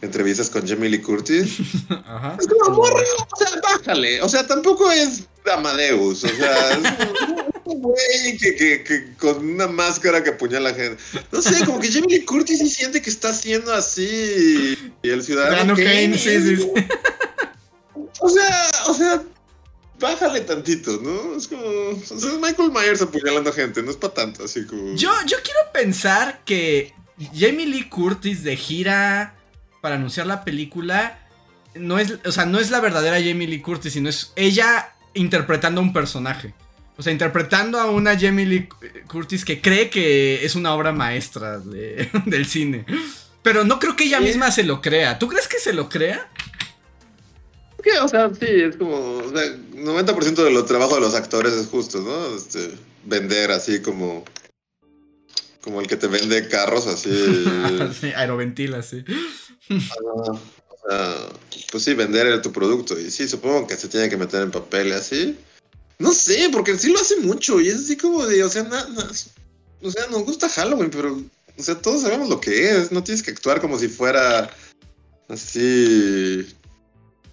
[0.01, 1.59] entrevistas con Jamie Lee Curtis.
[2.07, 2.37] Ajá.
[2.39, 6.83] Es como, o sea, bájale, o sea, tampoco es Amadeus, o sea, es
[7.77, 11.03] güey que, que, que con una máscara que apuñala a gente.
[11.33, 15.23] No sé, como que Jamie Lee Curtis sí siente que está haciendo así, y el
[15.23, 16.73] ciudadano Kane, sí, sí, sí.
[18.21, 19.23] O sea, o sea,
[19.99, 21.37] bájale tantito, ¿no?
[21.37, 21.63] Es como.
[21.63, 24.95] O sea, es Michael Myers apuñalando gente, no es para tanto, así como.
[24.95, 26.93] Yo, yo quiero pensar que
[27.35, 29.35] Jamie Lee Curtis de gira
[29.81, 31.19] para anunciar la película
[31.75, 35.81] no es, o sea, no es la verdadera Jamie Lee Curtis, sino es ella interpretando
[35.81, 36.55] a un personaje.
[37.01, 38.68] O sea, interpretando a una Jamie Lee
[39.09, 42.85] Curtis que cree que es una obra maestra de- del cine.
[43.43, 44.24] Pero no creo que ella Sí.
[44.24, 45.18] misma se lo crea.
[45.18, 46.28] ¿Tú crees que se lo crea?
[48.02, 48.94] O sea, sí, es como.
[49.18, 52.36] O sea, 90% de los trabajos de los actores es justo, ¿no?
[52.36, 52.70] Este,
[53.06, 54.24] vender así como.
[55.62, 57.10] Como el que te vende carros, así.
[58.01, 59.02] Sí, aeroventila, sí.
[59.70, 60.32] Ah,
[60.68, 61.16] o sea,
[61.72, 62.98] pues sí, vender tu producto.
[63.01, 65.39] Y sí, supongo que se tiene que meter en papel así.
[66.01, 67.60] No sé, porque sí lo hace mucho.
[67.60, 69.10] Y es así como de, o sea, na- na-
[69.82, 71.14] o sea, nos gusta Halloween, pero,
[71.59, 72.90] o sea, todos sabemos lo que es.
[72.90, 74.51] No tienes que actuar como si fuera
[75.28, 76.47] así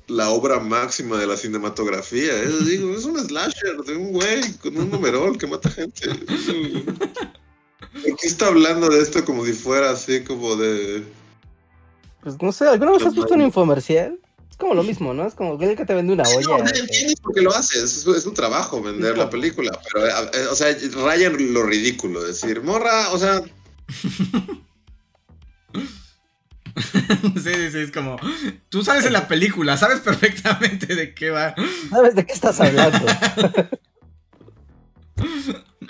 [0.07, 2.41] la obra máxima de la cinematografía.
[2.43, 6.09] Es, digo, es un slasher de un güey con un numerol que mata gente.
[8.03, 11.03] ¿Por qué está hablando de esto como si fuera así como de...
[12.21, 14.19] Pues no sé, ¿alguna vez has visto un infomercial?
[14.57, 15.27] Es como lo mismo, ¿no?
[15.27, 16.63] Es como el que te vende una Sí, olla.
[16.63, 20.11] no, eh, entiendes por qué lo haces, es, su trabajo vender la película, pero, eh,
[20.33, 23.39] eh, o sea, raya en lo ridículo, decir, morra, o sea,
[27.35, 28.17] Sí, sí, sí, es como.
[28.69, 31.53] Tú sabes en la película, sabes perfectamente de qué va.
[31.91, 33.05] ¿Sabes de qué estás hablando?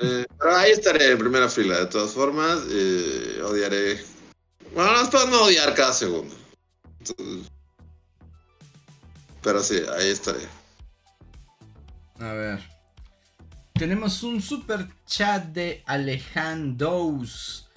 [0.01, 4.03] eh, pero ahí estaré en primera fila, de todas formas, eh, odiaré,
[4.73, 6.35] bueno, no no odiar cada segundo.
[6.99, 7.49] Entonces,
[9.47, 10.39] pero sí, ahí estaré.
[12.19, 12.59] A ver.
[13.73, 17.69] Tenemos un super chat de Alejandros.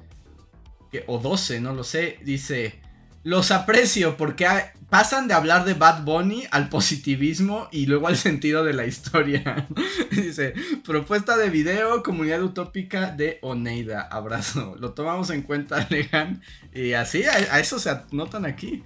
[0.91, 2.19] que- O 12, no lo sé.
[2.25, 2.81] Dice.
[3.23, 4.49] Los aprecio porque
[4.89, 9.69] pasan de hablar de Bad Bunny al positivismo y luego al sentido de la historia.
[10.11, 14.01] Dice, propuesta de video, comunidad utópica de Oneida.
[14.11, 14.75] Abrazo.
[14.81, 16.41] Lo tomamos en cuenta, Alejandro.
[16.75, 18.83] Y así, a, a eso se anotan aquí.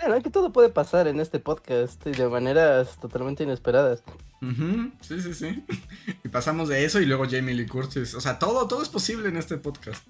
[0.00, 4.02] Bueno, que todo puede pasar en este podcast y de maneras totalmente inesperadas.
[5.00, 5.64] Sí, sí, sí.
[6.24, 8.14] Y pasamos de eso y luego Jamie Lee Curtis.
[8.14, 10.04] O sea, todo, todo es posible en este podcast.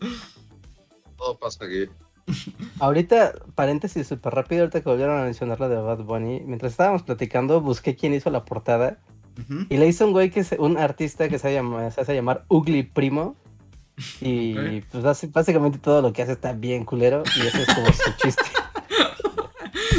[1.17, 1.87] Todo pasa aquí.
[2.81, 7.03] Ahorita, paréntesis súper rápido, ahorita que volvieron a mencionar la de Bad Bunny, mientras estábamos
[7.03, 8.99] platicando, busqué quién hizo la portada
[9.71, 12.45] y le hizo un güey que es un artista que se, llama, se hace llamar
[12.49, 13.37] Ugly Primo.
[14.21, 14.85] Y Ok.
[14.91, 18.43] pues básicamente todo lo que hace está bien culero y ese es como su chiste.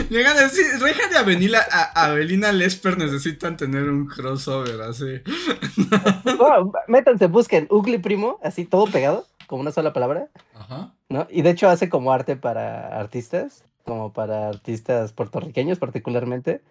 [0.09, 5.21] Llegan a decir, Rejan y a, Avelina Lesper necesitan tener un crossover así.
[6.37, 10.93] Bueno, métanse, busquen Ugly Primo, así todo pegado, como una sola palabra, Ajá.
[11.09, 11.27] ¿no?
[11.29, 16.61] Y de hecho hace como arte para artistas, como para artistas puertorriqueños particularmente.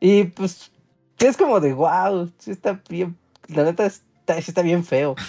[0.00, 0.72] Y pues
[1.18, 3.16] es como de wow, sí está bien,
[3.48, 5.14] la neta está, sí está bien feo.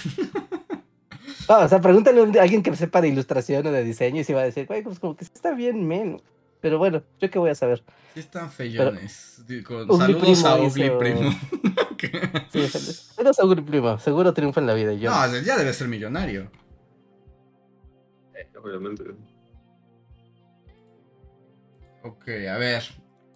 [1.47, 4.41] O sea, pregúntale a alguien que sepa de ilustración o de diseño y se va
[4.41, 6.21] a decir, güey, pues como que está bien men.
[6.61, 7.83] Pero bueno, yo qué voy a saber.
[8.13, 9.43] Sí están feyones.
[9.47, 11.31] Ugly saludos a Primo Ugly hizo- Primo.
[12.51, 14.93] Sí, pero seguro primo, seguro triunfa en la vida.
[14.93, 15.09] Yo.
[15.11, 16.49] no, ya debe ser millonario.
[18.63, 19.03] Obviamente.
[22.03, 22.83] Ok, a ver.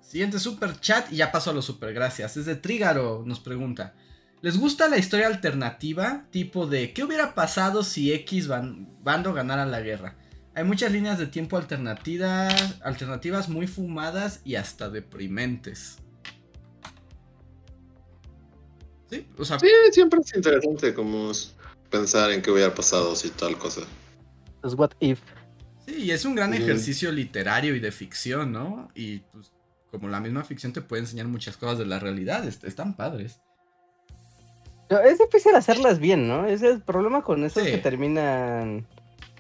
[0.02, 2.38] Siguiente super chat y ya paso a los super gracias.
[2.38, 3.96] Es de Trígaro, nos pregunta.
[4.42, 6.26] ¿Les gusta la historia alternativa?
[6.30, 10.16] Tipo de ¿qué hubiera pasado si X ban- bando ganara la guerra?
[10.56, 15.98] Hay muchas líneas de tiempo alternativas, alternativas muy fumadas y hasta deprimentes.
[19.10, 21.56] Sí, o sea, Sí, siempre es interesante como es
[21.90, 23.82] pensar en qué hubiera pasado si tal cosa.
[24.62, 25.20] Pues what if.
[25.86, 28.90] sí, y es un gran ejercicio literario y de ficción, ¿no?
[28.96, 29.52] Y pues,
[29.92, 33.40] como la misma ficción te puede enseñar muchas cosas de la realidad, est- están padres.
[34.90, 36.46] Es difícil hacerlas bien, ¿no?
[36.48, 37.72] Ese es el problema con esos Sí.
[37.72, 38.88] que terminan.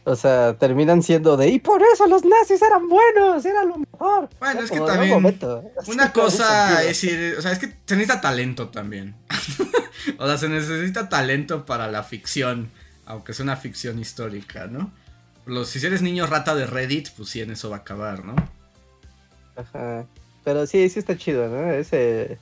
[0.08, 1.50] O sea, terminan siendo de.
[1.50, 4.30] Y por eso los nazis eran buenos, era lo mejor.
[4.40, 6.90] Bueno, es que como también "Un momento, así Una cosa sentido".
[6.90, 9.16] es ir, o sea, es que se necesita talento también.
[10.20, 12.70] o sea, se necesita talento para la ficción,
[13.08, 14.92] aunque sea una ficción histórica, ¿no?
[15.48, 18.36] Los, si eres niño rata de Reddit, pues sí, en eso va a acabar, ¿no?
[19.56, 20.06] Ajá.
[20.44, 21.72] Pero sí, sí está chido, ¿no?
[21.72, 22.38] Ese.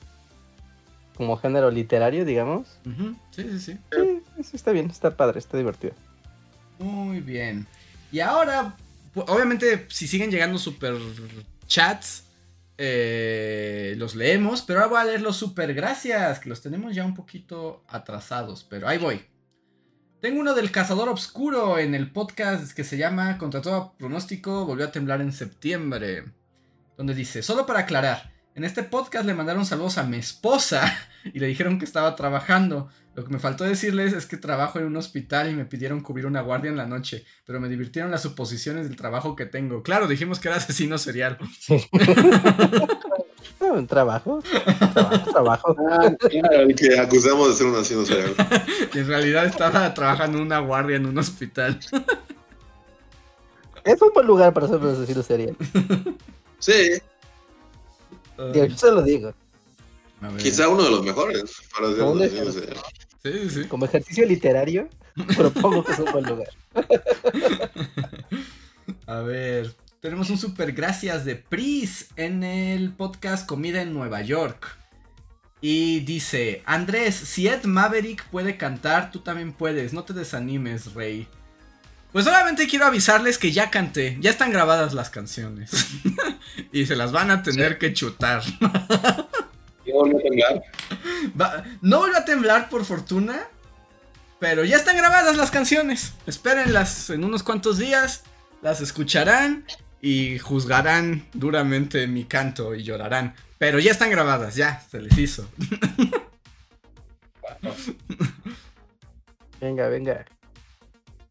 [1.16, 2.66] Como género literario, digamos.
[3.30, 3.78] Sí, sí, sí.
[3.90, 5.94] Sí, sí está bien, está padre, está divertido.
[6.84, 7.66] Muy bien.
[8.12, 8.76] Y ahora,
[9.14, 10.94] obviamente, si siguen llegando super
[11.66, 12.24] chats,
[12.76, 17.06] eh, los leemos, pero ahora voy a leer los super gracias, que los tenemos ya
[17.06, 19.22] un poquito atrasados, pero ahí voy.
[20.20, 24.84] Tengo uno del Cazador Obscuro en el podcast que se llama Contra todo pronóstico, volvió
[24.84, 26.24] a temblar en septiembre.
[26.98, 31.40] Donde dice, solo para aclarar, En este podcast le mandaron saludos a mi esposa y
[31.40, 32.88] le dijeron que estaba trabajando.
[33.16, 36.26] Lo que me faltó decirles es que trabajo en un hospital y me pidieron cubrir
[36.26, 39.82] una guardia en la noche, pero me divirtieron las suposiciones del trabajo que tengo.
[39.82, 41.38] Claro, dijimos que era asesino serial.
[43.60, 44.40] un trabajo,
[44.92, 45.76] trabajo, trabajo.
[45.90, 48.34] Ah, claro, que acusamos de ser un asesino serial.
[48.92, 51.80] y en realidad estaba trabajando en una guardia en un hospital.
[53.84, 55.56] Es un buen lugar para ser un asesino serial.
[56.58, 57.00] Sí,
[58.38, 59.34] Yo se lo digo.
[60.38, 61.88] Quizá uno de los mejores para
[63.22, 63.64] sí.
[63.68, 64.88] Como ejercicio literario,
[65.36, 66.48] propongo que es un buen lugar.
[69.06, 74.78] A ver, tenemos un super gracias de Pris en el podcast Comida en Nueva York.
[75.60, 81.26] Y dice, Andrés, si Ed Maverick puede cantar, tú también puedes, no te desanimes, Rey.
[82.14, 85.72] Pues solamente quiero avisarles que ya canté, ya están grabadas las canciones.
[86.72, 88.40] y se las van a tener que chutar.
[89.84, 90.62] Yo volví a temblar.
[91.40, 93.48] Va- no vuelve a temblar por fortuna,
[94.38, 96.12] pero ya están grabadas las canciones.
[96.24, 98.22] Espérenlas en unos cuantos días,
[98.62, 99.64] las escucharán
[100.00, 103.34] y juzgarán duramente mi canto y llorarán.
[103.58, 105.50] Pero ya están grabadas, ya, se les hizo.
[109.60, 110.24] Venga, venga.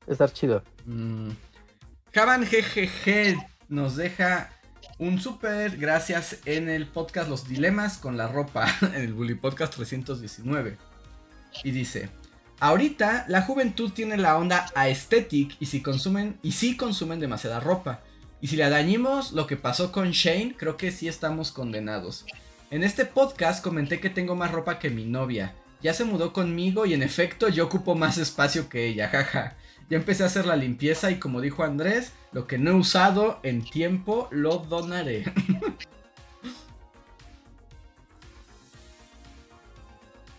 [0.08, 0.62] Estar chido.
[0.86, 1.32] Mm.
[2.14, 3.38] Javan GGG
[3.70, 4.50] nos deja
[5.00, 9.76] un súper gracias en el podcast Los Dilemas con la ropa, en el Bully Podcast
[9.76, 10.78] 319.
[11.64, 12.10] Y dice,
[12.60, 18.02] ahorita la juventud tiene la onda aesthetic y si consumen, y si consumen demasiada ropa.
[18.42, 22.26] Y si le dañimos lo que pasó con Shane, creo que sí estamos condenados.
[22.72, 25.56] En este podcast comenté que tengo más ropa que mi novia.
[25.82, 29.56] Ya se mudó conmigo y en efecto yo ocupo más espacio que ella, jaja.
[29.90, 33.40] Ya empecé a hacer la limpieza y como dijo Andrés, lo que no he usado
[33.44, 35.26] en tiempo lo donaré.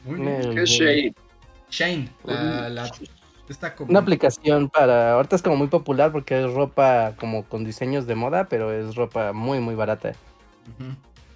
[0.04, 0.54] Muy bien.
[0.54, 1.14] ¿Qué shade?
[1.70, 2.90] Shane, la, la-
[3.48, 5.12] esta como- Una aplicación para.
[5.14, 8.94] Ahorita es como muy popular porque es ropa como con diseños de moda, pero es
[8.94, 10.12] ropa muy, muy barata.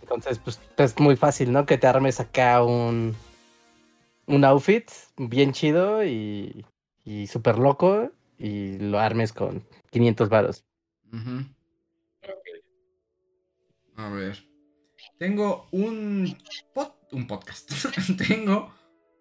[0.02, 1.66] Entonces, pues es muy fácil, ¿no?
[1.66, 3.14] Que te armes acá un.
[4.26, 6.64] Un outfit bien chido y.
[7.08, 8.12] Y súper loco.
[8.36, 10.64] Y lo armes con 500 varos.
[13.96, 14.44] A ver.
[15.18, 16.36] Tengo un,
[17.12, 17.72] un podcast.
[18.28, 18.74] Tengo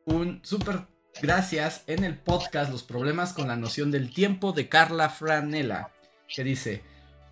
[0.06, 0.86] un super
[1.22, 5.92] gracias en el podcast Los problemas con la noción del tiempo de Carla Franela.
[6.28, 6.84] Que dice: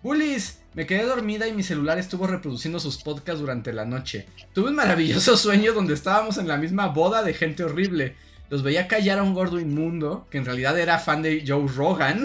[0.02, 4.26] Bullies, me quedé dormida y mi celular estuvo reproduciendo sus podcasts durante la noche.
[4.54, 8.16] Tuve un maravilloso sueño donde estábamos en la misma boda de gente horrible.
[8.50, 12.24] Los veía callar a un gordo inmundo, que en realidad era fan de Joe Rogan,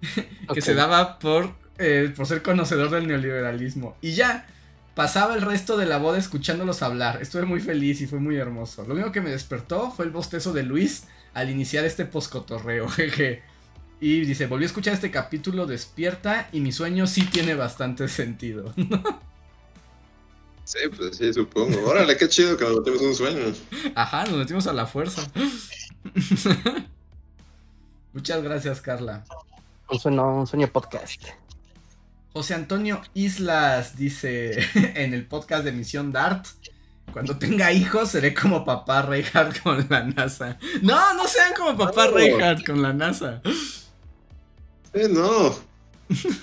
[0.54, 3.96] que se daba por, eh, por ser conocedor del neoliberalismo.
[4.00, 4.46] Y ya,
[4.94, 7.22] pasaba el resto de la boda escuchándolos hablar.
[7.22, 8.84] Estuve muy feliz y fue muy hermoso.
[8.84, 11.04] Lo único que me despertó fue el bostezo de Luis
[11.34, 13.42] al iniciar este poscotorreo, jeje.
[14.00, 18.74] Y dice, volví a escuchar este capítulo despierta y mi sueño sí tiene bastante sentido.
[20.68, 21.82] Sí, pues sí, supongo.
[21.88, 23.54] Órale, qué chido que nos metemos un sueño.
[23.94, 25.22] Ajá, nos metimos a la fuerza.
[28.12, 29.24] Muchas gracias, Carla.
[29.88, 31.22] Un sueño, un sueño podcast.
[32.34, 36.44] José Antonio Islas dice en el podcast de Misión Dart.
[37.14, 40.58] Cuando tenga hijos seré como papá Reinhardt con la NASA.
[40.82, 42.12] No, no sean como papá No.
[42.12, 43.40] Reinhardt con la NASA.
[44.92, 45.56] Sí, no.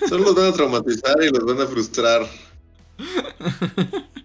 [0.08, 2.26] Solo los van a traumatizar y los van a frustrar.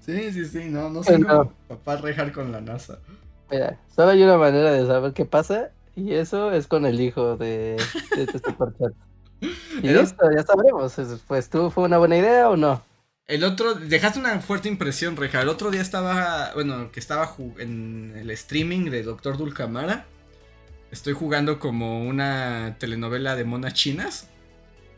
[0.00, 1.26] Sí, sí, sí, no, no Bueno.
[1.28, 2.98] como papá Reinhardt con la NASA.
[3.50, 5.70] Mira, solo hay una manera de saber qué pasa.
[5.94, 7.76] Y eso es con el hijo de,
[8.16, 8.92] de este superchat.
[9.42, 10.98] Y Pero- listo, ya sabremos.
[10.98, 12.82] es- Pues tú, ¿fue una buena idea o no?
[13.26, 15.42] El otro, dejaste una fuerte impresión, Reja.
[15.42, 20.06] El otro día estaba, bueno, que estaba en el streaming de Doctor Dulcamara.
[20.90, 24.28] Estoy jugando como una telenovela de monas chinas.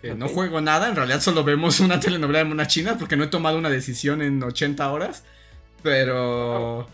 [0.04, 3.24] Que no juego nada, en realidad solo vemos una telenovela de monas chinas porque no
[3.24, 5.24] he tomado una decisión en 80 horas.
[5.82, 6.86] Pero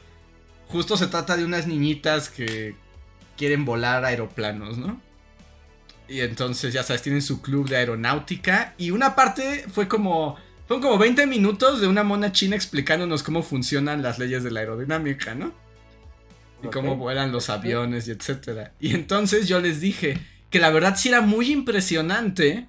[0.69, 2.77] justo se trata de unas niñitas que
[3.37, 5.01] quieren volar aeroplanos, ¿no?
[6.07, 8.75] Y entonces, ya sabes, tienen su club de aeronáutica.
[8.79, 10.37] Y una parte fue como.
[10.69, 14.61] Fueron como 20 minutos de una mona china explicándonos cómo funcionan las leyes de la
[14.61, 15.53] aerodinámica, ¿no?
[16.63, 18.73] Y cómo vuelan los aviones y etcétera.
[18.79, 22.69] Y entonces yo les dije que la verdad sí era muy impresionante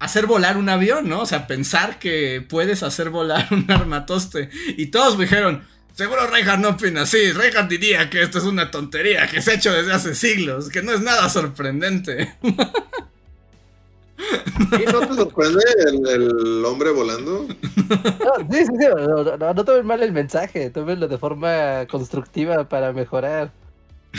[0.00, 1.20] hacer volar un avión, ¿no?
[1.20, 4.50] O sea, pensar que puedes hacer volar un armatoste.
[4.76, 5.64] Y todos me dijeron,
[5.94, 7.30] seguro Reinhardt no opina así.
[7.32, 10.82] Reinhardt diría que esto es una tontería que se ha hecho desde hace siglos, que
[10.82, 12.34] no es nada sorprendente.
[14.72, 17.46] ¿Y no te sorprende el, el hombre volando?
[17.90, 22.68] No, sí, sí, sí, no, no, no tomen mal el mensaje, tómenlo de forma constructiva
[22.68, 23.50] para mejorar.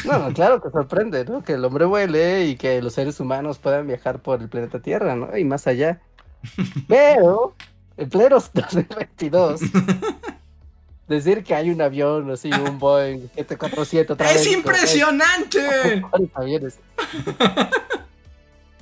[0.05, 1.43] No, no, claro que sorprende, ¿no?
[1.43, 5.15] Que el hombre vuele y que los seres humanos puedan viajar por el planeta Tierra,
[5.15, 5.37] ¿no?
[5.37, 5.99] Y más allá.
[6.87, 7.55] Pero,
[7.97, 9.61] en pleno 2022,
[11.07, 14.37] decir que hay un avión así, un Boeing 747 otra vez.
[14.37, 16.01] ¡Es impresionante!
[16.09, 16.79] ¿Cuáles aviones?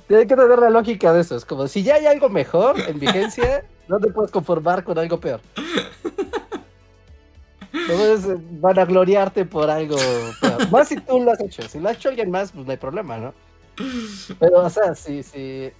[0.06, 1.36] Tiene que tener la lógica de eso.
[1.36, 5.20] Es como si ya hay algo mejor en vigencia, no te puedes conformar con algo
[5.20, 5.40] peor.
[7.72, 9.96] Puedes eh, vanagloriarte por algo.
[10.70, 11.62] Más si tú lo has hecho.
[11.62, 13.34] Si lo ha hecho alguien más, pues no hay problema, ¿no?
[14.38, 15.70] Pero, o sea, si, si,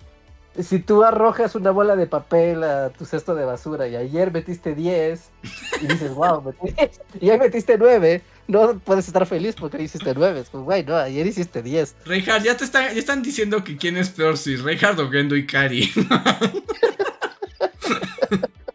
[0.59, 4.75] si tú arrojas una bola de papel a tu cesto de basura y ayer metiste
[4.75, 5.21] 10
[5.83, 9.85] y dices, wow, metí 10, y hoy metiste 9, no puedes estar feliz porque hoy
[9.85, 10.45] hiciste 9.
[10.51, 11.97] Pues, güey, no, ayer hiciste 10.
[12.07, 15.37] Reinhardt, ya te están, ya están diciendo que quién es peor, si Reinhardt o Gendo
[15.37, 15.91] y Kari.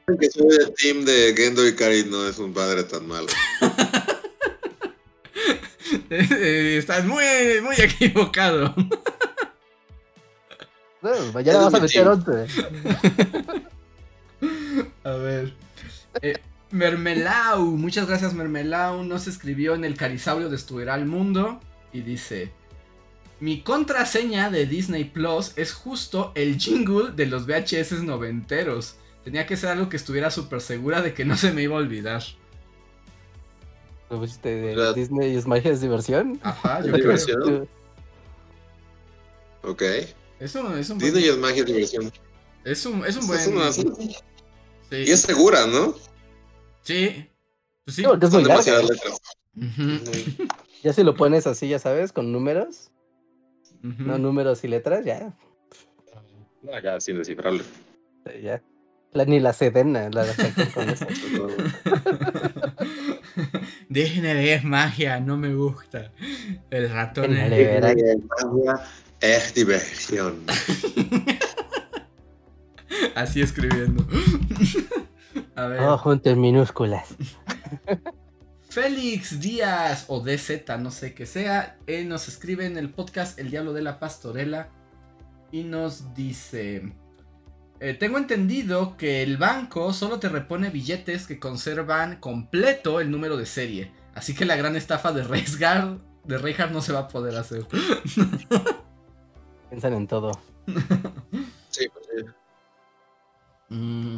[0.08, 3.28] Que soy del team de Gendo y Kari no es un padre tan malo.
[6.10, 7.24] Eh, Estás muy,
[7.64, 8.74] muy equivocado.
[11.02, 12.48] No, mañana Es vas a meter team.
[14.42, 14.88] 11.
[15.04, 15.54] A ver.
[16.22, 16.38] Eh,
[16.72, 19.04] Mermelau, muchas gracias Mermelau.
[19.04, 21.60] Nos escribió en el Carisaurio Destruirá el Mundo.
[21.94, 22.52] Y dice:
[23.40, 28.96] Mi contraseña de Disney Plus es justo el jingle de los VHS noventeros.
[29.26, 31.80] Tenía que ser algo que estuviera súper segura de que no se me iba a
[31.80, 32.24] olvidar.
[34.10, 34.94] ¿Lo pusiste de Claro.
[34.94, 36.40] Disney es magia es diversión?
[36.44, 37.04] Ajá, yo Es creo.
[37.04, 37.70] diversión.
[39.64, 39.82] Ok.
[40.40, 42.12] Es un, es un buen- Disney es magia y diversión.
[42.64, 43.58] es un, es un Es buen.
[43.58, 44.98] una- Sí.
[44.98, 45.96] Y es segura, ¿no?
[46.84, 47.28] Sí.
[47.84, 48.04] Pues sí.
[48.04, 49.22] Es Son muy demasiadas letras.
[50.84, 52.92] Ya si lo pones así, ya sabes, con números,
[53.82, 55.34] no números y letras, ya,
[56.62, 57.64] No, ya es indescifrable.
[58.44, 58.62] ya.
[59.16, 60.26] La, ni la sedena la
[60.74, 61.08] con eso.
[63.88, 66.12] Disney es magia, no me gusta.
[66.70, 68.84] El ratón es- De magia,
[69.22, 70.44] es diversión.
[73.16, 74.06] Así escribiendo.
[75.56, 75.80] A ver.
[75.80, 77.08] Oh, juntos minúsculas.
[78.70, 83.50] Félix Díaz o DZ, no sé qué sea, él nos escribe en el podcast El
[83.50, 84.68] Diablo de la Pastorela
[85.54, 86.92] y nos dice,
[87.86, 93.38] eh, tengo entendido que el banco solo te repone billetes que conservan completo el número
[93.38, 97.08] de serie, así que la gran estafa de Reisgard, de Reinhardt no se va a
[97.08, 97.68] poder hacer.
[99.70, 100.32] Piensan en todo.
[101.70, 102.26] Sí, pues sí.
[103.70, 104.18] Mm,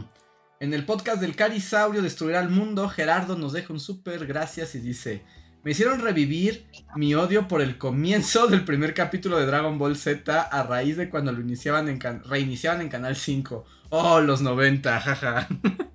[0.62, 4.80] En el podcast del Carisaurio Destruirá el Mundo, Gerardo nos deja un súper gracias y
[4.80, 5.26] dice:
[5.64, 6.66] Me hicieron revivir
[6.96, 11.10] mi odio por el comienzo del primer capítulo de Dragon Ball Z a raíz de
[11.10, 13.66] cuando lo iniciaban en can- reiniciaban en Canal 5.
[13.90, 15.48] Oh, los 90, jaja.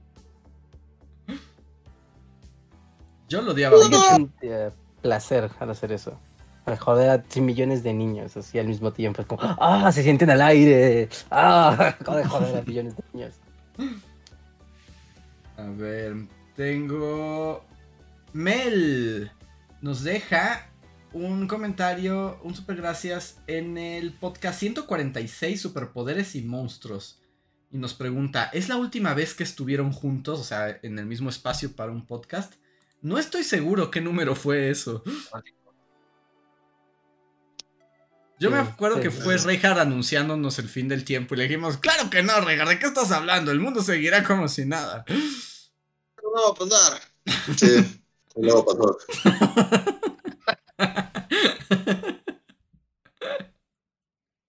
[3.28, 4.70] Yo lo odiaba Es un eh,
[5.00, 6.18] placer al hacer eso.
[6.66, 9.22] Al joder a 100 millones de niños así al mismo tiempo.
[9.22, 9.90] Es como, ¡ah!
[9.90, 11.08] Se sienten al aire.
[11.30, 11.94] ¡ah!
[12.04, 13.34] Joder, joder a millones de niños.
[15.56, 16.14] A ver,
[16.54, 17.64] tengo.
[18.34, 19.30] Mel
[19.82, 20.70] nos deja
[21.12, 27.20] un comentario, un super gracias en el podcast 146 Superpoderes y Monstruos.
[27.70, 31.28] Y nos pregunta: ¿Es la última vez que estuvieron juntos, o sea, en el mismo
[31.28, 32.54] espacio para un podcast?
[33.02, 35.02] No estoy seguro qué número fue eso.
[38.38, 39.46] Yo me acuerdo sí, que fue sí.
[39.46, 42.86] Reinhardt anunciándonos el fin del tiempo y le dijimos, claro que no, Reinhardt, ¿de qué
[42.86, 43.50] estás hablando?
[43.50, 45.04] El mundo seguirá como si nada.
[45.08, 47.00] No va a pasar.
[47.56, 47.98] Sí.
[48.36, 48.98] Y luego pasó.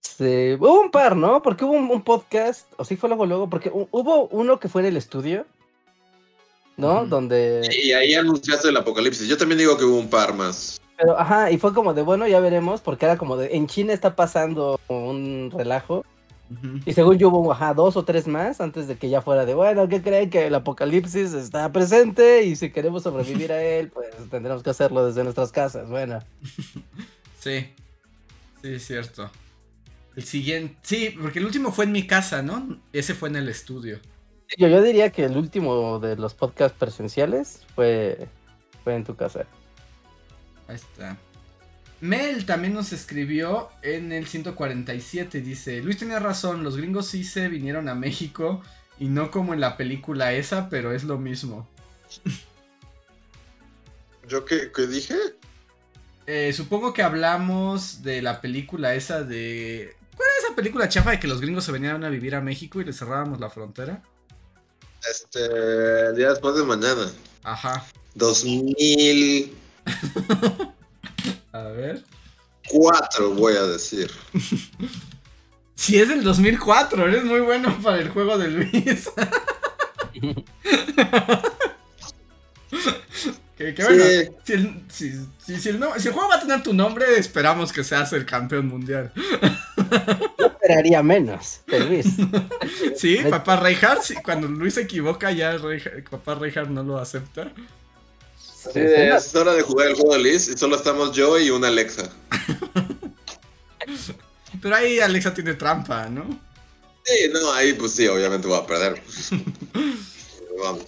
[0.00, 1.42] Sí, hubo un par, ¿no?
[1.42, 4.68] Porque hubo un, un podcast, o sí fue luego, luego, porque hu- hubo uno que
[4.68, 5.44] fue en el estudio,
[6.76, 7.04] ¿no?
[7.06, 7.68] Donde...
[7.82, 9.26] Y ahí anunciaste el apocalipsis.
[9.26, 10.80] Yo también digo que hubo un par más.
[10.96, 13.92] Pero, ajá, y fue como de, bueno, ya veremos, porque era como de, en China
[13.92, 16.04] está pasando un relajo,
[16.84, 19.54] Y según yo hubo, ajá, dos o tres más antes de que ya fuera de,
[19.54, 20.30] bueno, ¿qué creen?
[20.30, 25.06] Que el apocalipsis está presente y si queremos sobrevivir a él, pues tendremos que hacerlo
[25.06, 26.20] desde nuestras casas, bueno.
[27.40, 27.74] Sí,
[28.62, 29.30] sí, es cierto.
[30.16, 32.80] El siguiente, sí, porque el último fue en mi casa, ¿no?
[32.90, 34.00] Ese fue en el estudio.
[34.56, 38.28] Yo, yo diría que el último de los podcasts presenciales fue,
[38.82, 39.44] fue en tu casa.
[40.68, 41.18] Ahí está.
[42.04, 45.40] Mel también nos escribió en el 147.
[45.40, 48.62] Dice: Luis tenía razón, los gringos sí se vinieron a México
[48.98, 51.66] y no como en la película esa, pero es lo mismo.
[54.28, 55.16] ¿Yo qué, qué dije?
[56.26, 59.96] Eh, supongo que hablamos de la película esa de.
[60.14, 62.82] ¿Cuál es esa película chafa de que los gringos se venían a vivir a México
[62.82, 64.02] y le cerrábamos la frontera?
[65.10, 65.42] Este,
[66.08, 67.10] el día después de mañana.
[67.44, 67.82] Ajá.
[68.14, 70.70] 2004
[71.54, 72.02] A ver.
[73.34, 74.10] voy a decir.
[75.76, 79.10] Si es del 2004, eres muy bueno para el juego de Luis.
[83.58, 84.04] que, que bueno,
[84.44, 85.12] si el, si,
[85.44, 88.12] si- si el no- si el juego va a tener tu nombre, esperamos que seas
[88.12, 89.12] el campeón mundial.
[90.38, 92.06] Yo esperaría menos, Luis.
[92.96, 97.52] Sí, papá Reinhardt, cuando Luis se equivoca, ya Reinhardt- papá Reinhardt no lo acepta.
[98.72, 101.68] Sí, es hora de jugar el juego de Liz y solo estamos yo y una
[101.68, 102.10] Alexa.
[104.62, 106.40] Pero ahí Alexa tiene trampa, ¿no?
[107.04, 109.02] Sí, no, ahí pues sí, obviamente voy a perder.
[110.62, 110.84] Vamos.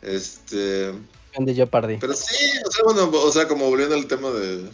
[0.00, 0.94] Este.
[1.38, 1.98] Yo perdí.
[1.98, 2.34] Pero sí,
[2.66, 4.70] o sea, bueno, o sea, como volviendo al tema de.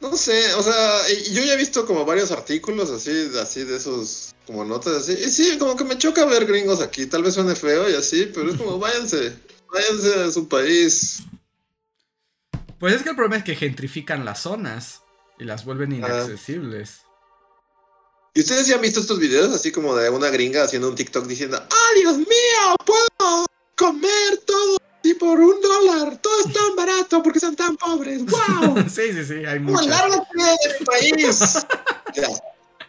[0.00, 4.34] No sé, o sea, yo ya he visto como varios artículos así, así de esos,
[4.44, 5.12] como notas así.
[5.12, 7.06] Y sí, como que me choca ver gringos aquí.
[7.06, 9.36] Tal vez suene feo y así, pero es como, váyanse,
[9.72, 11.18] váyanse su país.
[12.78, 15.02] Pues es que el problema es que gentrifican las zonas
[15.38, 15.96] y las vuelven Ah.
[15.96, 17.02] inaccesibles.
[18.34, 21.26] ¿Y ustedes ya han visto estos videos así como de una gringa haciendo un TikTok
[21.26, 22.76] diciendo, ¡Ah, Dios mío!
[22.84, 23.44] ¡Puedo
[23.76, 26.16] comer todo así por un dólar!
[26.22, 28.22] Todo es tan barato porque son tan pobres.
[28.24, 28.76] ¡Wow!
[28.88, 29.86] sí, sí, sí, hay ¡Como muchas.
[29.86, 31.58] lárgate de mi país!
[32.14, 32.28] Ya.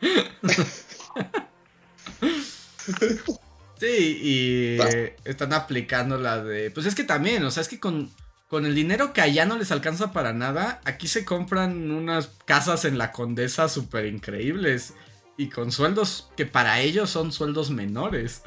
[3.79, 4.89] Sí, y Va.
[4.89, 6.71] eh, están aplicando la de...
[6.71, 8.11] Pues es que también, o sea, es que con,
[8.47, 12.85] con el dinero que allá no les alcanza para nada, aquí se compran unas casas
[12.85, 14.93] en la Condesa súper increíbles
[15.37, 18.41] y con sueldos que para ellos son sueldos menores.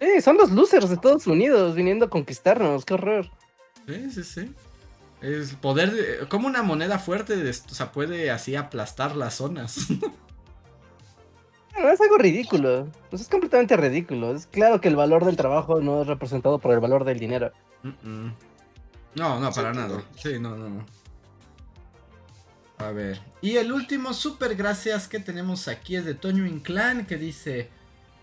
[0.00, 3.30] Sí, son los losers de Estados Unidos viniendo a conquistarnos, qué horror.
[3.86, 4.54] Sí, sí, sí.
[5.20, 9.76] Es poder, de- como una moneda fuerte, de, o sea, puede así aplastar las zonas.
[11.78, 12.88] No, es algo ridículo.
[13.10, 14.34] Pues es completamente ridículo.
[14.34, 17.52] Es claro que el valor del trabajo no es representado por el valor del dinero.
[19.14, 20.02] No, no, para nada.
[20.16, 20.86] Sí, no, no, no.
[22.78, 23.20] A ver.
[23.40, 27.68] Y el último super gracias que tenemos aquí es de Toño Inclán que dice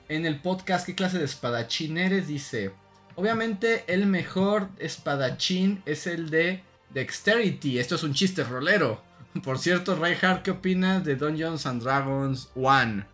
[0.09, 2.27] en el podcast qué clase de espadachín eres.
[2.27, 2.71] Dice,
[3.15, 7.79] obviamente el mejor espadachín es el de Dexterity.
[7.79, 9.01] Esto es un chiste rolero.
[9.43, 13.05] Por cierto, Reinhardt, ¿qué opinas de Dungeons and Dragons 1?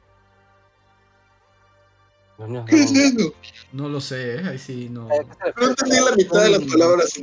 [2.67, 3.33] ¿Qué es eso?
[3.71, 4.47] No lo sé, ¿eh?
[4.47, 5.07] ahí sí no.
[5.07, 7.13] No entendí la mitad de las palabras,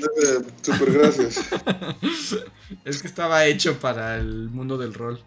[0.62, 1.39] super gracias.
[2.84, 5.22] es que estaba hecho para el mundo del rol.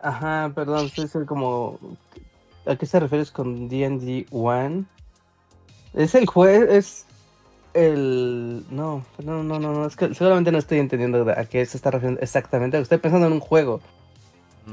[0.00, 1.78] Ajá, perdón, es como...
[2.66, 4.84] ¿A qué se refieres con D&D One?
[5.94, 7.06] Es el juez, es
[7.72, 8.64] el...
[8.70, 11.90] No, no, no, no, no, es que seguramente no estoy entendiendo a qué se está
[11.90, 12.78] refiriendo exactamente.
[12.78, 13.80] Estoy pensando en un juego,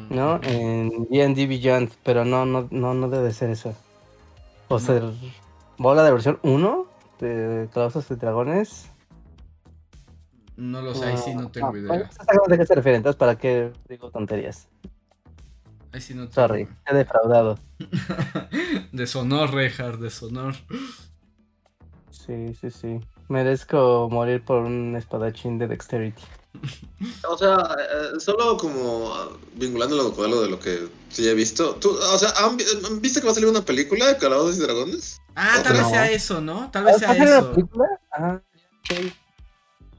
[0.10, 0.42] ¿no?
[0.44, 3.74] En D&D Beyond, pero no, no, no, no debe ser eso.
[4.68, 4.80] O No.
[4.80, 5.04] ser...
[5.78, 6.88] ¿Bola de versión 1?
[7.20, 8.92] De Calabozos y Dragones.
[10.56, 11.96] No lo sé, ahí sí no tengo Ah, idea.
[12.02, 14.68] exactamente a qué se refiere, entonces para qué digo tonterías.
[15.92, 16.34] Ahí sí no tengo.
[16.34, 17.60] Sorry, he defraudado.
[18.92, 20.56] Deshonor, Reinhardt, deshonor.
[22.10, 23.00] Sí, sí, sí.
[23.30, 26.24] Merezco morir por un espadachín de Dexterity.
[27.30, 31.76] O sea, eh, solo como ah, vinculándolo con algo de lo que sí he visto.
[31.76, 34.58] ¿Tú, o sea, ¿han, vi- han- ¿viste que va a salir una película de Calabozos
[34.58, 35.20] y Dragones?
[35.36, 35.80] Ah, tal No.
[35.84, 36.70] vez sea eso, ¿no?
[36.72, 37.52] Tal vez ¿Va sea a ser una eso.
[37.54, 37.86] película?
[38.12, 38.42] Ah,
[38.80, 39.14] ok.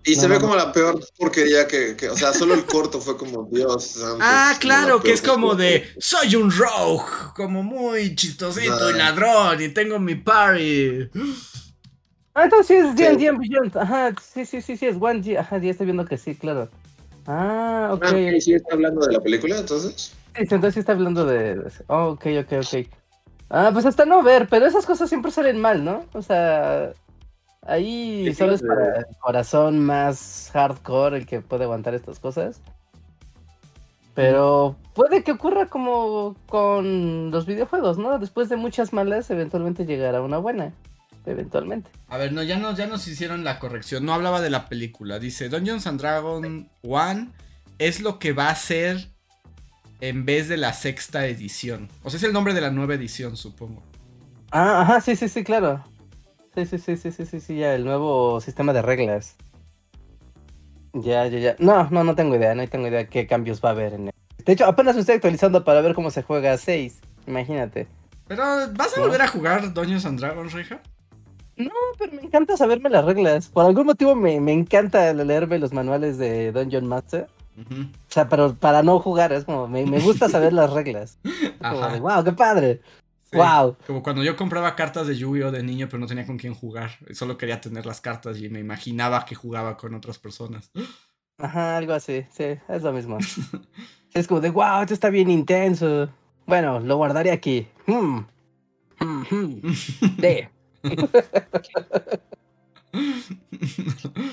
[0.05, 0.40] Y No, se no, ve no.
[0.47, 3.85] como la peor porquería que, que- o sea, solo el corto fue como Dios.
[3.85, 7.05] santo, Ah, la claro, que es como de soy un rogue,
[7.36, 8.97] como muy chistosito y Ah.
[8.97, 11.10] ladrón y tengo mi party.
[12.39, 13.16] Ah, entonces sí es Sí.
[13.16, 13.77] D&D Beyond.
[13.77, 15.36] Ajá, sí, sí, sí, sí, es One G.
[15.39, 16.69] Ajá, ya estoy viendo que sí, claro.
[17.27, 18.05] Ah, ok.
[18.05, 20.15] Ah, sí está hablando de la película, entonces.
[20.36, 21.60] Sí, entonces sí está hablando de...
[21.89, 22.86] Oh, ok, ok, ok.
[23.51, 26.05] Ah, pues hasta no ver, pero esas cosas siempre salen mal, ¿no?
[26.12, 26.93] O sea,
[27.62, 32.60] ahí Sí, solo es para el corazón más hardcore el que puede aguantar estas cosas.
[34.15, 38.20] Pero puede que ocurra como con los videojuegos, ¿no?
[38.20, 40.73] Después de muchas malas, eventualmente llegará una buena.
[41.28, 41.90] Eventualmente.
[42.09, 44.05] A ver, no, ya, no, ya nos hicieron la corrección.
[44.06, 45.18] No hablaba de la película.
[45.18, 47.32] Dice, Dungeons and Dragons 1
[47.78, 49.09] es lo que va a ser
[50.00, 51.88] en vez de la sexta edición.
[52.02, 53.82] O sea, es el nombre de la nueva edición, supongo.
[54.50, 55.84] Ah, ajá, sí, sí, sí, claro.
[56.55, 59.36] Sí, sí, sí, sí, sí, sí, sí, ya, el nuevo sistema de reglas.
[60.94, 61.56] Ya, ya, ya.
[61.59, 64.14] No, no, no tengo idea, no tengo idea qué cambios va a haber en él.
[64.46, 67.00] De hecho, apenas me estoy actualizando para ver cómo se juega a 6.
[67.26, 67.86] Imagínate.
[68.26, 68.42] Pero,
[68.72, 69.02] ¿vas a ¿No?
[69.02, 70.80] volver a jugar Dungeons and Dragons, Reja?
[71.59, 73.48] No, pero me encanta saberme las reglas.
[73.48, 77.28] Por algún motivo me, me encanta leerme los manuales de Dungeon Master.
[77.59, 81.18] O sea, pero para no jugar, es como, me, me gusta saber las reglas.
[81.59, 81.93] Como Ajá.
[81.93, 82.80] de, wow, qué padre.
[83.24, 83.76] Sí, Wow.
[83.86, 86.93] Como cuando yo compraba cartas de Yu-Gi-Oh de niño, pero no tenía con quién jugar.
[87.12, 90.70] Solo quería tener las cartas y me imaginaba que jugaba con otras personas.
[91.36, 93.18] Ajá, algo así, sí, es lo mismo.
[94.14, 96.09] es como de, wow, esto está bien intenso.
[96.47, 97.66] Bueno, lo guardaré aquí.
[97.86, 98.20] Hmm.
[99.01, 99.72] Hmm, hmm.
[100.20, 100.48] Sí.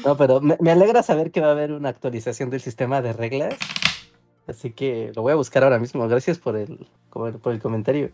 [0.05, 3.55] No, pero me, alegra saber que va a haber una actualización del sistema de reglas.
[4.47, 6.07] Así que lo voy a buscar ahora mismo.
[6.07, 8.11] Gracias por el, por el comentario.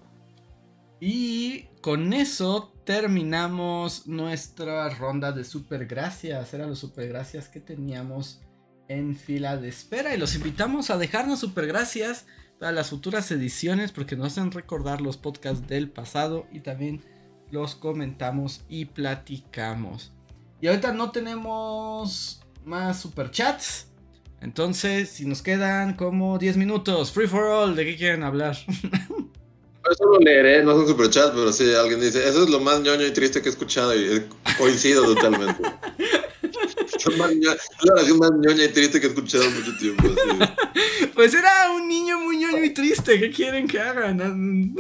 [1.00, 6.54] Y con eso terminamos nuestra ronda de super gracias.
[6.54, 8.42] Eran los super gracias que teníamos
[8.88, 10.14] en fila de espera.
[10.14, 12.26] Y los invitamos a dejarnos super gracias
[12.60, 17.02] para las futuras ediciones porque nos hacen recordar los podcasts del pasado y también
[17.52, 20.12] los comentamos y platicamos.
[20.62, 23.88] Y ahorita no tenemos más superchats.
[24.42, 28.58] Entonces, si nos quedan como 10 minutos, free for all, ¿de qué quieren hablar?
[29.92, 33.06] Eso lo leeré, no son superchats, pero sí, alguien dice, eso es lo más ñoño
[33.06, 34.24] y triste que he escuchado y
[34.58, 35.62] coincido totalmente.
[37.04, 37.18] Es
[37.84, 40.04] la oración más ñoña y triste que he escuchado en mucho tiempo.
[40.06, 41.10] así.
[41.16, 43.20] Pues era un niño muy ñoño y triste.
[43.20, 44.76] ¿Qué quieren que hagan?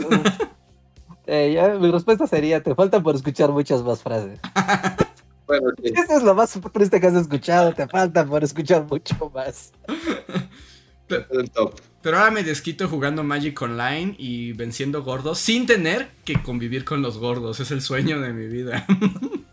[1.34, 4.40] Eh, ya, mi respuesta sería, te falta por escuchar muchas más frases.
[5.48, 5.92] Bueno, sí.
[5.94, 9.74] Eso es lo más triste que has escuchado, te falta por escuchar mucho más.
[11.08, 17.02] Pero ahora me desquito jugando Magic Online y venciendo gordos sin tener que convivir con
[17.02, 17.60] los gordos.
[17.60, 18.86] Es el sueño de mi vida.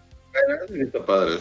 [0.69, 1.37] Sí, Está padre.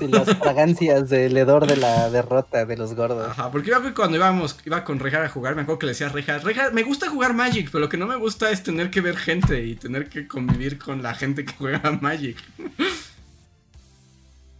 [0.00, 3.28] Y las fragancias del hedor de la derrota de los gordos.
[3.30, 6.08] Ajá, porque iba cuando íbamos, iba con Reja a jugar, me acuerdo que le decía
[6.08, 8.90] a Reja, Reja, me gusta jugar Magic, pero lo que no me gusta es tener
[8.90, 12.36] que ver gente y tener que convivir con la gente que juega Magic.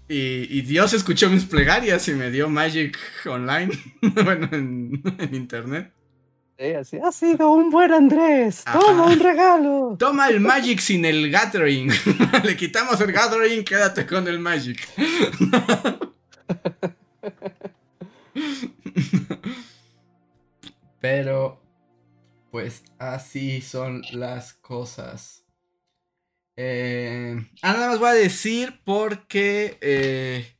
[0.08, 5.92] Y, y Dios escuchó mis plegarias y me dio Magic Online, bueno, en, en internet.
[6.56, 9.12] Así, ha sido un buen Andrés, toma Ajá.
[9.12, 9.96] un regalo.
[9.98, 11.90] Toma el Magic sin el Gathering.
[12.44, 14.88] Le quitamos el Gathering, quédate con el Magic.
[21.00, 21.60] Pero,
[22.50, 25.44] pues así son las cosas.
[26.56, 30.53] Eh, ah, nada más voy a decir porque eh,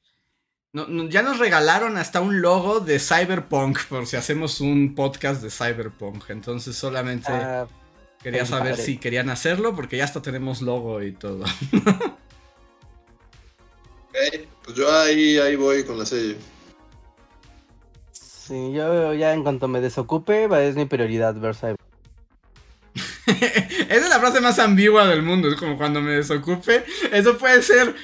[0.74, 5.42] no- no- ya nos regalaron hasta un logo de Cyberpunk por si hacemos un podcast
[5.42, 6.28] de Cyberpunk.
[6.28, 7.32] Entonces solamente...
[7.32, 7.66] Ah,
[8.22, 8.84] Quería saber padre.
[8.84, 11.44] si querían hacerlo porque ya hasta tenemos logo y todo.
[14.08, 16.36] Ok, Pues yo ahí, ahí voy con la serie.
[18.12, 21.76] sí, yo ya en cuanto me desocupe, es mi prioridad ver Cyber.
[23.26, 25.48] Esa es la frase más ambigua del mundo.
[25.48, 26.84] Es como cuando me desocupe.
[27.12, 27.94] Eso puede ser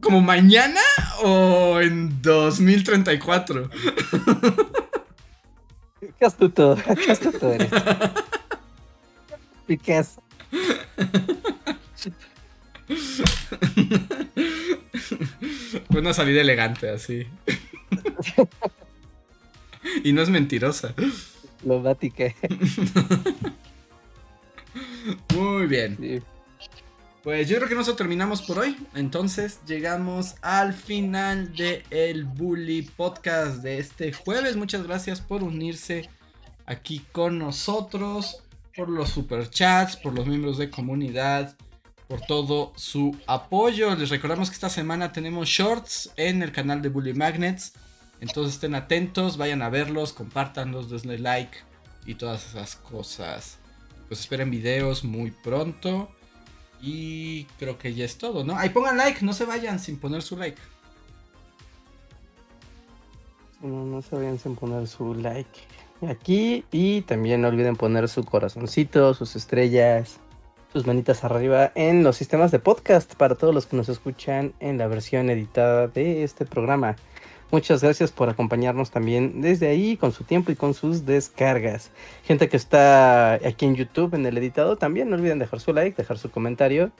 [0.00, 0.80] como mañana
[1.22, 3.70] o en 2034.
[6.18, 7.70] Qué astuto, qué astuto eres.
[9.66, 10.16] Piques.
[15.90, 17.26] Fue una salida elegante así.
[20.04, 20.94] y no es mentirosa.
[21.64, 22.34] Lo batiqué.
[25.34, 25.96] Muy bien.
[26.00, 26.22] Sí.
[27.22, 28.76] Pues yo creo que nosotros terminamos por hoy.
[28.94, 34.56] Entonces llegamos al final de el Bully Podcast de este jueves.
[34.56, 36.08] Muchas gracias por unirse
[36.64, 38.44] aquí con nosotros,
[38.76, 41.56] por los superchats, por los miembros de comunidad,
[42.06, 43.94] por todo su apoyo.
[43.96, 47.72] Les recordamos que esta semana tenemos shorts en el canal de Bully Magnets.
[48.20, 51.58] Entonces estén atentos, vayan a verlos, compártanlos, denle like
[52.06, 53.58] y todas esas cosas.
[54.06, 56.10] Pues esperen videos muy pronto.
[56.80, 58.56] Y creo que ya es todo, ¿no?
[58.56, 60.60] Ahí pongan like, no se vayan sin poner su like.
[63.60, 65.60] No, no se vayan sin poner su like
[66.06, 70.20] aquí y también no olviden poner su corazoncito, sus estrellas,
[70.72, 74.78] sus manitas arriba en los sistemas de podcast para todos los que nos escuchan en
[74.78, 76.96] la versión editada de este programa.
[77.50, 81.90] Muchas gracias por acompañarnos también desde ahí con su tiempo y con sus descargas.
[82.24, 85.96] Gente que está aquí en YouTube en el editado también no olviden dejar su like,
[85.96, 86.92] dejar su comentario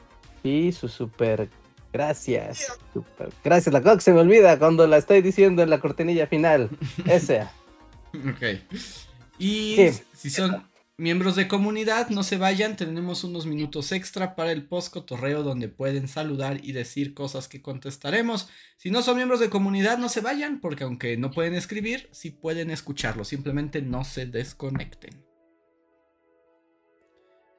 [0.42, 1.48] y su super
[1.92, 2.78] gracias.
[2.94, 6.70] Super gracias, la que se me olvida cuando la estoy diciendo en la cortinilla final.
[7.06, 7.52] Esa.
[8.14, 8.60] Ok.
[9.38, 10.67] Y si son
[10.98, 12.76] miembros de comunidad, no se vayan.
[12.76, 17.62] Tenemos unos minutos extra para el post cotorreo donde pueden saludar y decir cosas que
[17.62, 18.50] contestaremos.
[18.76, 22.30] Si no son miembros de comunidad, no se vayan, porque aunque no pueden escribir, sí
[22.30, 23.24] pueden escucharlo.
[23.24, 25.24] Simplemente no se desconecten.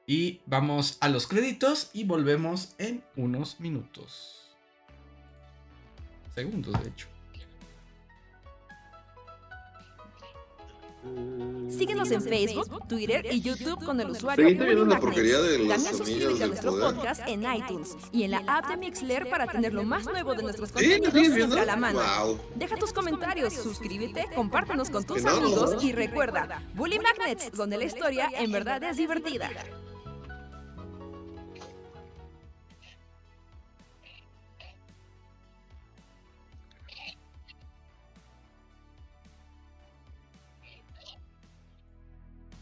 [0.06, 4.56] Y vamos a los créditos y volvemos en unos minutos.
[6.34, 7.09] Segundos, de hecho.
[11.70, 15.96] Síguenos en Facebook, Twitter y YouTube con el usuario viendo la porquería de los También
[15.96, 19.84] suscríbete a nuestro podcast en iTunes y en la app de Mixler para tener lo
[19.84, 20.74] más nuevo de nuestros ¿Sí?
[20.74, 22.00] ¿Lo sigues contenidos siempre a la mano.
[22.56, 28.30] Deja tus comentarios, suscríbete, compártenos con tus amigos y recuerda, Bully Magnets, donde la historia
[28.36, 29.50] en verdad es divertida.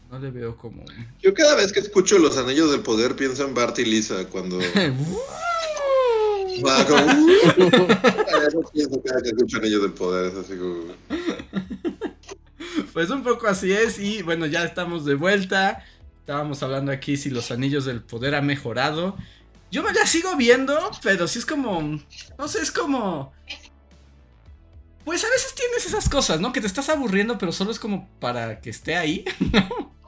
[0.09, 0.83] No le veo como.
[1.21, 4.57] Yo cada vez que escucho los anillos del poder pienso en Bart y Lisa cuando
[6.65, 7.29] va como.
[8.47, 10.85] Eso pienso cada que escucho anillos del poder, es así como.
[12.93, 15.85] Pues un poco así es y bueno, ya estamos de vuelta.
[16.21, 19.15] Estábamos hablando aquí si los anillos del poder han mejorado.
[19.71, 21.99] Yo me la sigo viendo, pero sí es como...
[22.37, 23.31] No sé, es como...
[25.05, 26.51] Pues a veces tienes esas cosas, ¿no?
[26.51, 29.25] Que te estás aburriendo, pero solo es como para que esté ahí.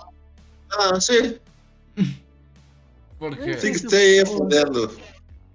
[0.80, 1.40] Ah, sí.
[3.20, 3.54] Porque...
[3.58, 4.92] Sí que esté fondeando.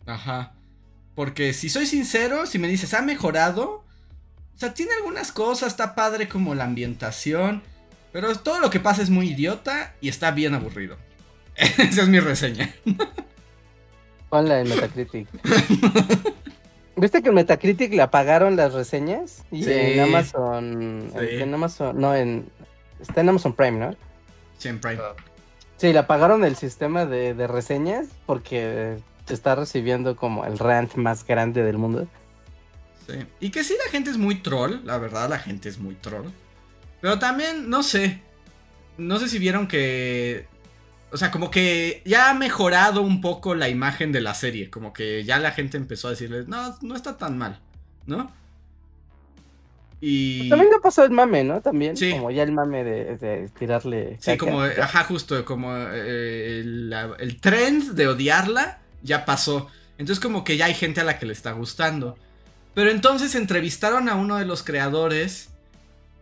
[0.07, 0.53] Ajá.
[1.15, 3.83] Porque si soy sincero, si me dices, ha mejorado.
[4.55, 7.63] O sea, tiene algunas cosas, está padre como la ambientación.
[8.13, 10.97] Pero todo lo que pasa es muy idiota y está bien aburrido.
[11.57, 12.73] Esa es mi reseña.
[14.31, 15.29] Ponla en Metacritic.
[16.97, 19.45] ¿Viste que en Metacritic le apagaron las reseñas?
[19.51, 19.73] Y Sí.
[19.73, 21.11] en Amazon.
[21.13, 21.27] Sí.
[21.31, 22.01] En Amazon.
[22.01, 22.49] No, en.
[23.01, 23.97] Está en Amazon Prime, ¿no?
[25.77, 31.27] Sí, le apagaron el sistema de, de reseñas porque está recibiendo como el rant más
[31.27, 32.07] grande del mundo.
[33.07, 33.15] Sí.
[33.41, 34.85] Y que sí, la gente es muy troll.
[34.85, 36.29] La verdad, la gente es muy troll.
[37.01, 38.23] Pero también, no sé.
[38.99, 40.49] No sé si vieron que.
[41.13, 44.71] O sea, como que ya ha mejorado un poco la imagen de la serie.
[44.71, 47.61] Como que ya la gente empezó a decirles, no, no está tan mal.
[48.07, 48.33] ¿No?
[50.01, 50.49] Y.
[50.49, 51.61] También le pasó el mame, ¿no?
[51.61, 51.97] También.
[51.97, 52.13] Sí.
[52.13, 54.19] Como ya el mame de, de tirarle.
[54.21, 54.39] Sí, caca.
[54.39, 59.69] como, ajá, justo, como eh, el, el trend de odiarla ya pasó.
[59.99, 62.17] Entonces como que ya hay gente a la que le está gustando.
[62.75, 65.49] Pero entonces entrevistaron a uno de los creadores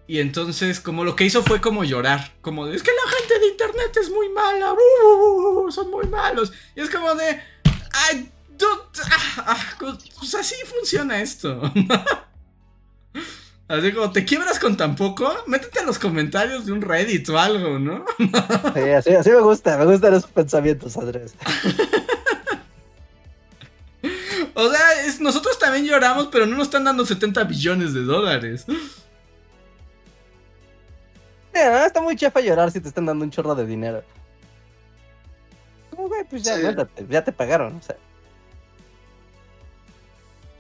[0.07, 2.33] y entonces como lo que hizo fue como llorar.
[2.41, 5.91] Como de, es que la gente de internet es muy mala, bu, bu, bu, son
[5.91, 6.53] muy malos.
[6.77, 7.41] Y es como de,
[7.93, 8.31] ay,
[8.63, 9.77] ah, ah,
[10.19, 11.61] pues así funciona esto.
[13.67, 15.33] Así como, ¿te quiebras con tan poco?
[15.47, 18.05] Métete a los comentarios de un Reddit o algo, ¿no?
[18.75, 21.35] Sí, así, así me gusta, me gustan esos pensamientos, Andrés.
[24.57, 28.65] O sea, es- nosotros también lloramos, pero no nos están dando 70 billones de dólares.
[28.69, 28.77] Sí,
[31.55, 31.85] ¿no?
[31.85, 34.05] Está muy chefa llorar si te están dando un chorro de dinero.
[35.91, 36.61] Como, güey, pues ya, Sí.
[36.61, 37.77] aguántate, ya te pagaron.
[37.77, 37.97] O sea,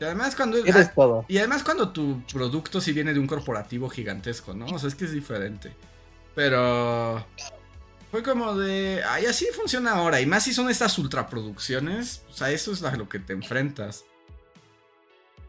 [0.05, 0.62] Y además cuando...
[0.62, 1.24] tienes todo.
[1.28, 4.66] Y además cuando tu producto sí viene de un corporativo gigantesco, ¿no?
[4.66, 5.72] O sea, es que es diferente.
[6.35, 7.26] Pero...
[8.10, 9.02] Fue como de...
[9.09, 10.20] Ay, así funciona ahora.
[10.20, 12.22] Y más si son estas ultraproducciones.
[12.31, 14.05] O sea, eso es a lo que te enfrentas.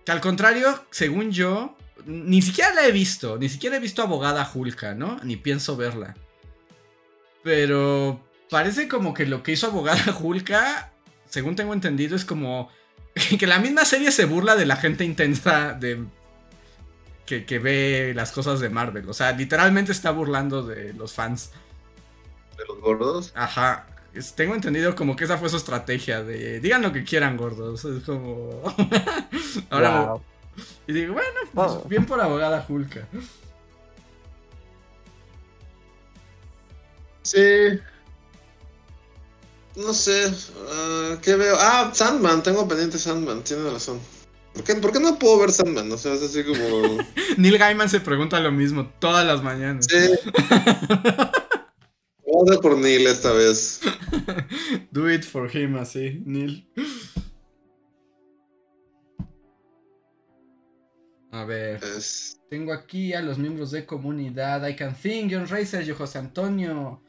[0.05, 1.75] Que al contrario, según yo...
[2.05, 3.37] Ni siquiera la he visto.
[3.37, 5.19] Ni siquiera he visto Abogada Julka, ¿no?
[5.21, 6.15] Ni pienso verla.
[7.43, 8.21] Pero...
[8.49, 10.93] Parece como que lo que hizo Abogada Julka...
[11.27, 12.69] Según tengo entendido, es como...
[13.39, 16.03] que la misma serie se burla de la gente intensa de
[17.25, 19.09] que, que ve las cosas de Marvel.
[19.09, 21.51] O sea, literalmente está burlando de los fans.
[22.57, 23.31] De los gordos.
[23.35, 23.87] Ajá.
[24.13, 27.83] Es- tengo entendido como que esa fue su estrategia de digan lo que quieran, gordos.
[27.85, 28.61] Es como.
[29.69, 30.01] Ahora.
[30.05, 30.21] Wow.
[30.87, 31.83] Y digo, bueno, pues, Oh.
[31.89, 33.07] bien por abogada Julka.
[37.23, 37.79] Sí.
[39.75, 40.31] No sé.
[40.71, 41.55] ah, ¿Qué veo?
[41.59, 42.41] Ah, Sandman.
[42.43, 43.43] Tengo pendiente Sandman.
[43.43, 43.99] Tienes razón.
[44.53, 45.91] ¿Por qué, por qué no puedo ver Sandman?
[45.91, 46.97] O sea, es así como.
[47.37, 49.85] Neil Gaiman se pregunta lo mismo todas las mañanas.
[49.89, 49.97] Sí.
[52.27, 53.81] Vamos a por Neil esta vez.
[54.91, 56.67] Do it for him, así, Neil.
[61.31, 61.83] A ver.
[61.83, 64.65] Es- Tengo aquí a los miembros de comunidad.
[64.67, 67.01] I Can Think, John Racer, yo José Antonio,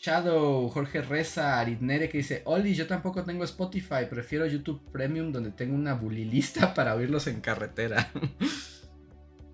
[0.00, 5.50] Shadow, Jorge Reza, Aritnere que dice, Oli, yo tampoco tengo Spotify, prefiero YouTube Premium donde
[5.50, 8.08] tengo una bulilista para oírlos en carretera.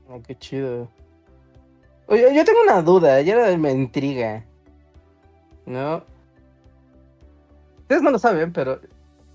[0.06, 0.90] Oh, qué chido.
[2.08, 4.44] Oye, yo tengo una duda, ya me intriga.
[5.64, 6.04] ¿No?
[7.78, 8.82] Ustedes no lo saben, pero.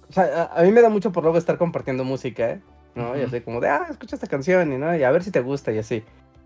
[0.07, 2.61] O sea, a, a mí me da mucho por luego estar compartiendo música, ¿eh?
[2.93, 3.15] ¿No?
[3.17, 3.27] Y Ujú.
[3.35, 4.95] así como de, ah, escucha esta canción y, ¿no?
[4.95, 6.03] y a ver si te gusta y así.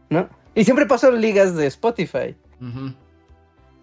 [0.10, 0.30] ¿No?
[0.56, 2.34] Y siempre paso ligas de Spotify.
[2.62, 2.94] Ujú.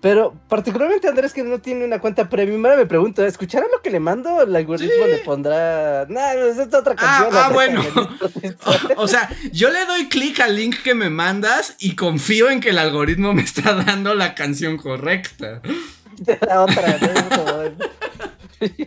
[0.01, 3.91] Pero particularmente Andrés que no tiene una cuenta premium, ahora me pregunto, ¿escuchará lo que
[3.91, 4.41] le mando?
[4.43, 6.07] El algoritmo le pondrá...
[6.09, 7.29] Nah, es otra Ah, canción.
[7.33, 7.83] ah, la bueno.
[8.97, 12.71] O sea, yo le doy clic al link que me mandas y confío en que
[12.71, 15.61] el algoritmo me está dando la canción correcta.
[16.47, 17.87] la otra, ¿no?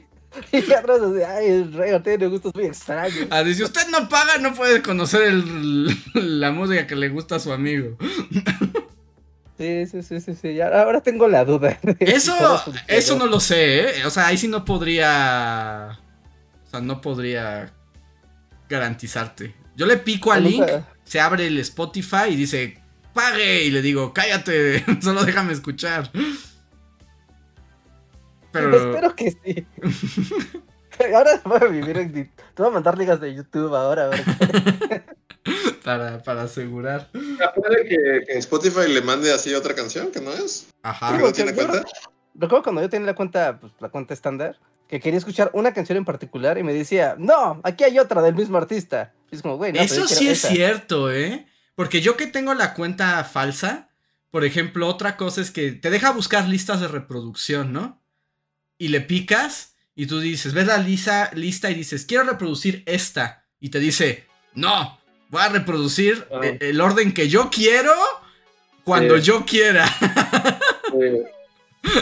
[0.51, 3.27] Y atrás así, ay, el rey tiene gustos muy extraños.
[3.29, 7.39] Ah, si usted no paga, no puede conocer el- la música que le gusta a
[7.39, 7.97] su amigo.
[9.57, 10.55] Sí, sí, sí, sí, sí.
[10.55, 11.77] ya- Ahora tengo la duda.
[11.99, 12.33] Eso,
[12.87, 14.05] eso no lo sé, ¿eh?
[14.05, 15.99] O sea, ahí sí no podría.
[16.65, 17.71] O sea, no podría
[18.67, 19.53] garantizarte.
[19.75, 20.65] Yo le pico al link,
[21.03, 22.81] se abre el Spotify y dice,
[23.13, 23.63] pague.
[23.63, 26.09] Y le digo, cállate, solo déjame escuchar.
[28.51, 28.75] Pero.
[28.75, 29.65] Espero que sí.
[31.13, 32.11] ahora voy a vivir en...
[32.13, 34.05] Te voy a mandar ligas de YouTube ahora.
[34.05, 34.23] a ver.
[35.83, 37.09] Para, para asegurar.
[37.11, 40.67] Puede que, que Spotify le mande así otra canción que no es.
[40.81, 41.17] Ajá.
[41.17, 41.89] No tiene yo- yo cuenta.
[42.35, 44.57] Recuerdo cuando yo tenía la cuenta, pues, la cuenta estándar,
[44.87, 48.33] que quería escuchar una canción en particular y me decía, no, aquí hay otra del
[48.35, 49.13] mismo artista.
[49.29, 50.47] Y es como, güey, no, Eso sí es esa".
[50.49, 51.45] cierto, ¿eh?
[51.75, 53.89] Porque yo que tengo la cuenta falsa,
[54.31, 58.01] por ejemplo, otra cosa es que te deja buscar listas de reproducción, ¿no?
[58.77, 63.45] Y le picas y tú dices, ves la lista, lista y dices, quiero reproducir esta.
[63.59, 64.25] Y te dice,
[64.55, 64.99] no,
[65.33, 66.39] voy a reproducir Ah.
[66.43, 67.91] e- el orden que yo quiero
[68.85, 69.23] cuando Sí.
[69.23, 69.85] yo quiera.
[70.99, 71.23] Eh,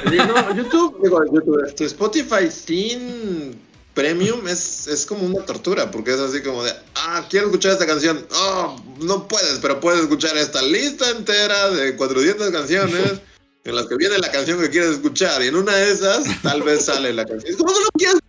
[0.09, 3.57] sí, no, YouTube, digo, YouTube, este, Spotify sin
[3.93, 7.85] premium es, es como una tortura, porque es así como de, ah, quiero escuchar esta
[7.87, 13.21] canción, oh, no puedes, pero puedes escuchar esta lista entera de 400 canciones
[13.63, 16.63] en las que viene la canción que quieres escuchar, y en una de esas tal
[16.63, 17.49] vez sale la canción.
[17.49, 18.19] Es como, no quieres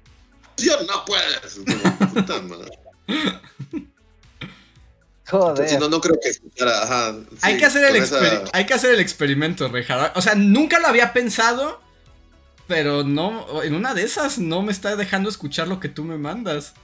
[0.89, 1.45] no puedes.
[1.45, 2.70] Es como, puta madre.
[5.33, 5.69] Joder.
[5.69, 7.15] Si no, no creo que escuchara, ajá.
[7.41, 10.13] hay, que hacer el esa- hay que hacer el experimento, Reja.
[10.15, 11.81] O sea, nunca lo había pensado,
[12.67, 16.19] pero no, en una de esas no me está dejando escuchar lo que tú me
[16.19, 16.75] mandas.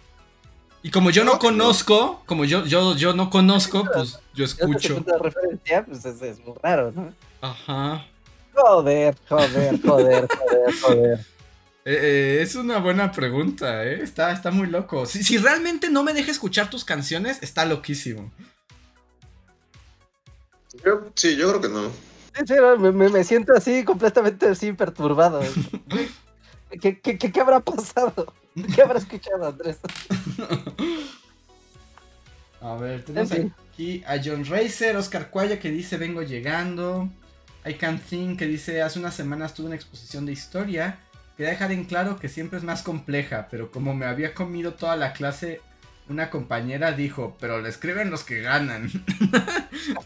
[0.83, 1.39] Y como yo no, No, no.
[1.41, 4.95] conozco, como yo, yo, yo no conozco, pues yo escucho.
[4.95, 7.13] punto de referencia, pues es, es muy raro, ¿no?
[7.41, 8.07] Ajá.
[8.55, 11.27] Joder, joder, joder, joder, joder.
[11.91, 14.03] Eh, eh, es una buena pregunta, ¿eh?
[14.03, 15.07] Está, está muy loco.
[15.07, 18.31] Si, si realmente no me deja escuchar tus canciones, está loquísimo.
[20.85, 21.89] Yo- sí, yo creo que no.
[22.37, 25.41] Sí, sí, me, me- siento así completamente así perturbado.
[26.79, 28.35] ¿Qué, qué, qué, qué habrá pasado?
[28.75, 29.79] ¿Qué habrá escuchado Andrés?
[32.61, 33.55] A ver, tenemos En fin.
[33.73, 37.09] aquí a John Racer, Oscar Cuaya que dice vengo llegando.
[37.65, 40.99] I Can Think que dice hace unas semanas tuve una exposición de historia.
[41.39, 44.97] Quería dejar en claro que siempre es más compleja, pero como me había comido toda
[44.97, 45.61] la clase,
[46.09, 48.91] una compañera dijo, pero le escriben los que ganan.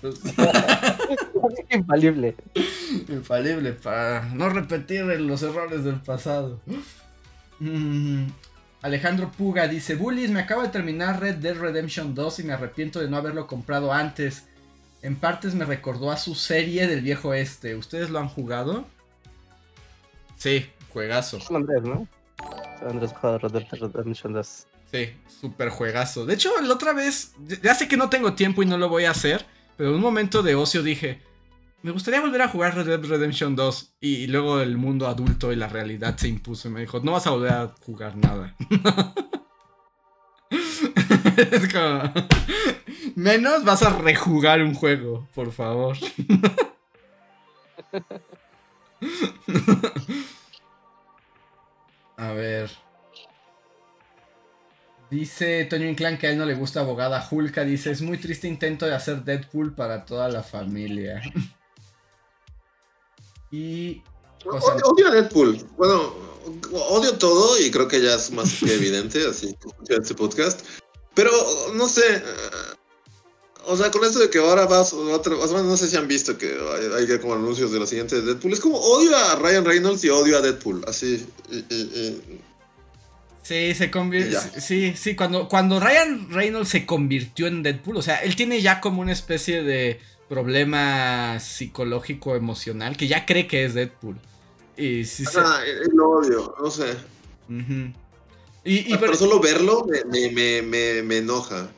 [0.03, 0.21] Pues,
[1.71, 2.37] Infalible.
[3.09, 6.61] Infalible para no repetir los errores del pasado.
[7.61, 8.27] Mm,
[8.83, 13.01] Alejandro Puga dice, Bullies, me acabo de terminar Red Dead Redemption 2 y me arrepiento
[13.01, 14.49] de no haberlo comprado antes.
[15.01, 17.75] En partes me recordó a su serie del viejo este.
[17.75, 18.87] ¿Ustedes lo han jugado?
[20.37, 21.41] Sí, juegazo.
[21.41, 22.07] Son Andrés, ¿no?
[22.79, 24.67] Son Andrés jugado Red Dead Redemption 2.
[24.91, 25.11] Sí,
[25.41, 26.27] super juegazo.
[26.27, 29.05] De hecho, la otra vez, ya sé que no tengo tiempo y no lo voy
[29.05, 29.47] a hacer,
[29.77, 31.23] pero en un momento de ocio dije,
[31.83, 33.95] me gustaría volver a jugar Red Dead Redemption 2.
[34.01, 37.27] Y, luego el mundo adulto y la realidad se impuso y me dijo, no vas
[37.27, 38.55] a volver a jugar nada.
[40.51, 42.13] es como,
[43.17, 45.97] menos vas a rejugar un juego, por favor.
[52.23, 52.71] a ver.
[55.11, 57.65] Dice Toño Inclán que a él no le gusta abogada Julka.
[57.65, 61.21] Dice, es muy triste intento de hacer Deadpool para toda la familia.
[63.51, 64.03] y...
[64.45, 65.57] Odio, a Deadpool.
[65.77, 66.15] Bueno,
[66.73, 70.67] odio todo y creo que ya es más que evidente, así que este podcast.
[71.15, 71.31] Pero,
[71.75, 72.23] no sé.
[73.67, 76.47] O sea, con esto de que ahora vas, otra, no sé si han visto que
[76.47, 78.53] hay, hay como anuncios de los siguientes de Deadpool.
[78.53, 80.85] Es como odio a Ryan Reynolds y odio a Deadpool.
[80.87, 81.25] Así.
[81.51, 82.41] y- y- y-
[83.43, 84.33] Sí, se convirtió.
[84.41, 84.61] Ya.
[84.61, 88.81] Sí, sí, cuando, cuando Ryan Reynolds se convirtió en Deadpool, o sea, él tiene ya
[88.81, 89.99] como una especie de
[90.29, 94.17] problema psicológico emocional que ya cree que es Deadpool.
[94.77, 95.41] Y sí se.
[95.41, 96.95] Ajá, eh, lo odio, no sé.
[98.65, 101.69] Y, y pero, pero- solo verlo me, me, me, me, me enoja.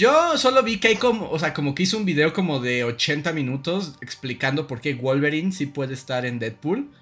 [0.00, 2.84] Yo solo vi que hay como, o sea, como que hizo un video como de
[2.84, 6.88] 80 minutos explicando por qué Wolverine sí puede estar en Deadpool.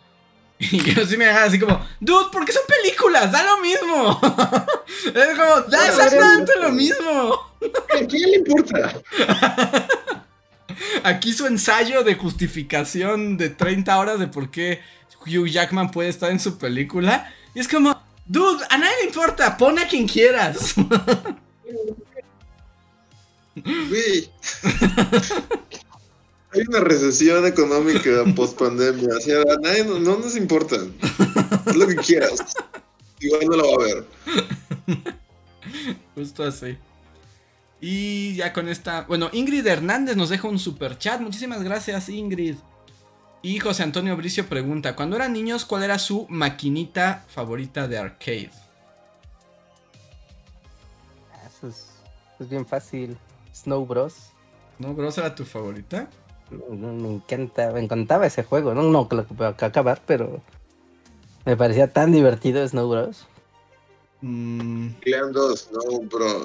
[0.58, 3.30] Y yo sí me dejaba así como, dude, ¿por qué son películas?
[3.30, 4.20] Da lo mismo.
[5.14, 7.34] es como, da exactamente lo mismo.
[8.02, 9.00] ¿A quién le importa?
[11.04, 14.80] aquí su ensayo de justificación de 30 horas de por qué
[15.24, 17.32] Hugh Jackman puede estar en su película.
[17.54, 20.74] Y es como, dude, a nadie le importa, pon a quien quieras.
[23.64, 24.30] Güey.
[26.52, 29.08] Hay una recesión económica post pandemia.
[29.16, 30.76] O sea, a nadie no, no nos importa.
[31.66, 32.42] Haz lo que quieras.
[33.20, 34.04] Igual no lo va a ver.
[36.14, 36.78] Justo así.
[37.80, 39.02] Y ya con esta.
[39.02, 41.20] Bueno, Ingrid Hernández nos deja un super chat.
[41.20, 42.56] Muchísimas gracias, Ingrid.
[43.42, 48.50] Y José Antonio Bricio pregunta: Cuando eran niños, ¿cuál era su maquinita favorita de arcade?
[51.46, 51.86] Eso es,
[52.40, 53.16] es bien fácil.
[53.62, 54.32] Snow Bros.
[54.78, 56.08] ¿No, Bros era tu favorita?
[56.50, 58.74] Me, me encanta, me encantaba ese juego.
[58.74, 60.40] No, no que lo que acabar, pero
[61.44, 63.26] me parecía tan divertido Snow Bros.
[64.20, 66.44] Mm, Clan 2, no, bro.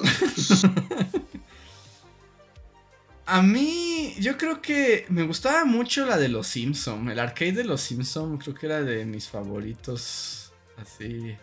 [3.26, 7.10] a mí, yo creo que me gustaba mucho la de los Simpson.
[7.10, 10.52] El arcade de los Simpson creo que era de mis favoritos.
[10.76, 11.36] Así.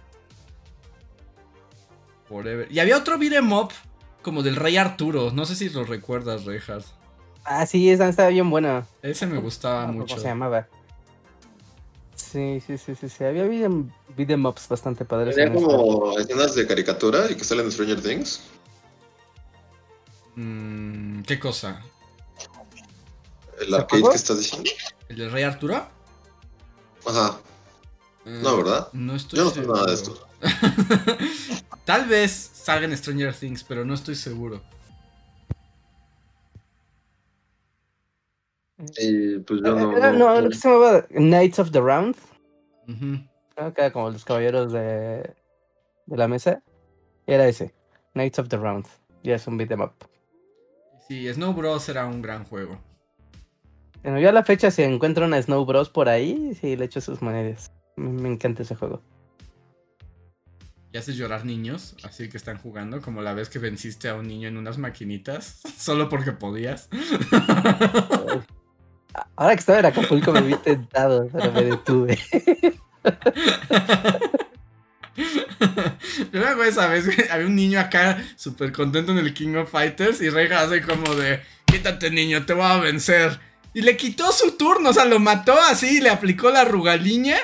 [2.29, 2.71] Forever.
[2.71, 3.71] Y había otro beat'em up
[4.21, 5.31] como del Rey Arturo.
[5.31, 6.85] No sé si lo recuerdas, Reinhardt.
[7.43, 8.85] Ah, sí, esa estaba bien buena.
[9.01, 10.17] Ese me gustaba ¿Cómo mucho.
[10.17, 10.67] se llamaba?
[12.15, 13.23] Sí, sí, sí, sí, sí.
[13.23, 15.37] Había beat'em ups bastante padres.
[15.37, 15.51] Esa.
[15.51, 18.41] como escenas de caricatura y que salen en Stranger Things.
[20.35, 21.81] Mm, ¿Qué cosa?
[23.59, 24.69] El ¿Se arcade que estás diciendo.
[25.09, 25.85] ¿El del Rey Arturo?
[27.05, 27.39] Ajá.
[28.25, 28.87] Eh, No, ¿verdad?
[28.93, 30.27] No estoy Yo no sé nada de esto.
[31.91, 34.61] Tal vez salga en Stranger Things, pero no estoy seguro.
[38.97, 40.13] Y pues yo no.
[40.13, 42.15] No, lo que se llamaba Knights of the Round.
[43.57, 45.35] Era como los caballeros de,
[46.05, 46.63] de la mesa.
[47.27, 47.73] Era ese.
[48.13, 48.87] Knights of the Round.
[49.23, 49.91] Ya es un beat'em up.
[51.09, 51.89] Sí, Snow Bros.
[51.89, 52.79] era un gran juego.
[54.01, 57.01] Bueno, yo a la fecha, si encuentro una Snow Bros por ahí, sí le echo
[57.01, 57.69] sus monedas.
[57.97, 59.01] Me, me encanta ese juego.
[60.93, 64.27] Y haces llorar niños, así que están jugando, como la vez que venciste a un
[64.27, 66.89] niño en unas maquinitas, solo porque podías.
[69.35, 72.17] Ahora que estaba en Acapulco me vi tentado, pero me detuve.
[75.17, 79.69] Yo me acuerdo esa vez había un niño acá súper contento en el King of
[79.71, 83.39] Fighters y Reja hace como de, quítate niño, te voy a vencer.
[83.73, 87.37] Y le quitó su turno, o sea, lo mató así, le aplicó la rugaliña.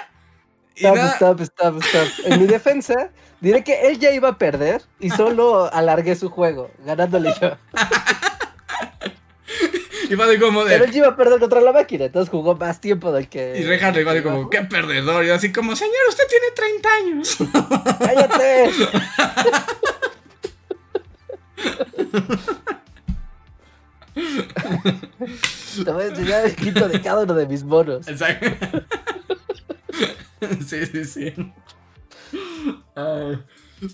[0.76, 2.08] Stop, nada- stop, stop, stop.
[2.26, 3.12] En mi defensa,
[3.42, 7.58] diré que él ya iba a perder y solo alargué su juego, ganándole yo.
[10.10, 10.96] y fue de como Pero él de...
[10.96, 13.58] ya iba a perder contra la máquina, entonces jugó más tiempo del que.
[13.58, 15.26] Y Reja le de como, qué perdedor.
[15.26, 17.38] Y así como, señor, usted tiene 30 años.
[18.00, 18.72] ¡Cállate!
[25.84, 28.08] Te voy a enseñar el quinto de cada uno de mis monos.
[28.08, 28.48] Exacto.
[30.68, 31.34] sí, sí, sí.
[32.96, 33.44] Ay,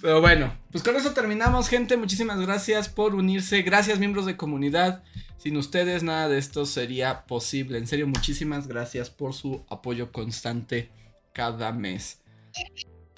[0.01, 1.97] pero bueno, pues con eso terminamos, gente.
[1.97, 3.61] Muchísimas gracias por unirse.
[3.61, 5.03] Gracias, miembros de comunidad.
[5.37, 7.77] Sin ustedes, nada de esto sería posible.
[7.77, 10.89] En serio, muchísimas gracias por su apoyo constante
[11.33, 12.21] cada mes.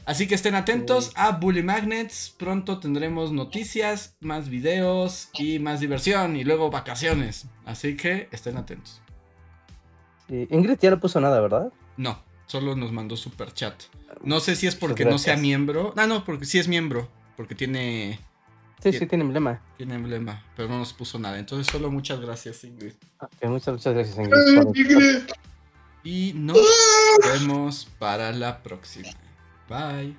[0.06, 2.34] Así que estén atentos a Bully Magnets.
[2.38, 6.36] Pronto tendremos noticias, más videos y más diversión.
[6.36, 7.48] Y luego vacaciones.
[7.66, 9.02] Así que estén atentos.
[10.30, 11.72] Ingrid ya no puso nada, ¿verdad?
[11.98, 13.76] No, solo nos mandó super chat.
[14.26, 15.94] No sé si es porque no sea miembro.
[15.96, 17.08] Ah, no, porque sí es miembro.
[17.38, 18.20] Porque tiene,
[18.82, 19.62] Sí, sí, tiene emblema.
[19.78, 21.38] tiene emblema, pero no nos puso nada.
[21.40, 22.94] Entonces solo muchas gracias, Ingrid.
[23.20, 24.64] Ok, muchas, muchas gracias, Ingrid.
[24.64, 25.36] por-
[26.04, 26.58] Y nos
[27.24, 29.10] vemos para la próxima.
[29.70, 30.16] Bye.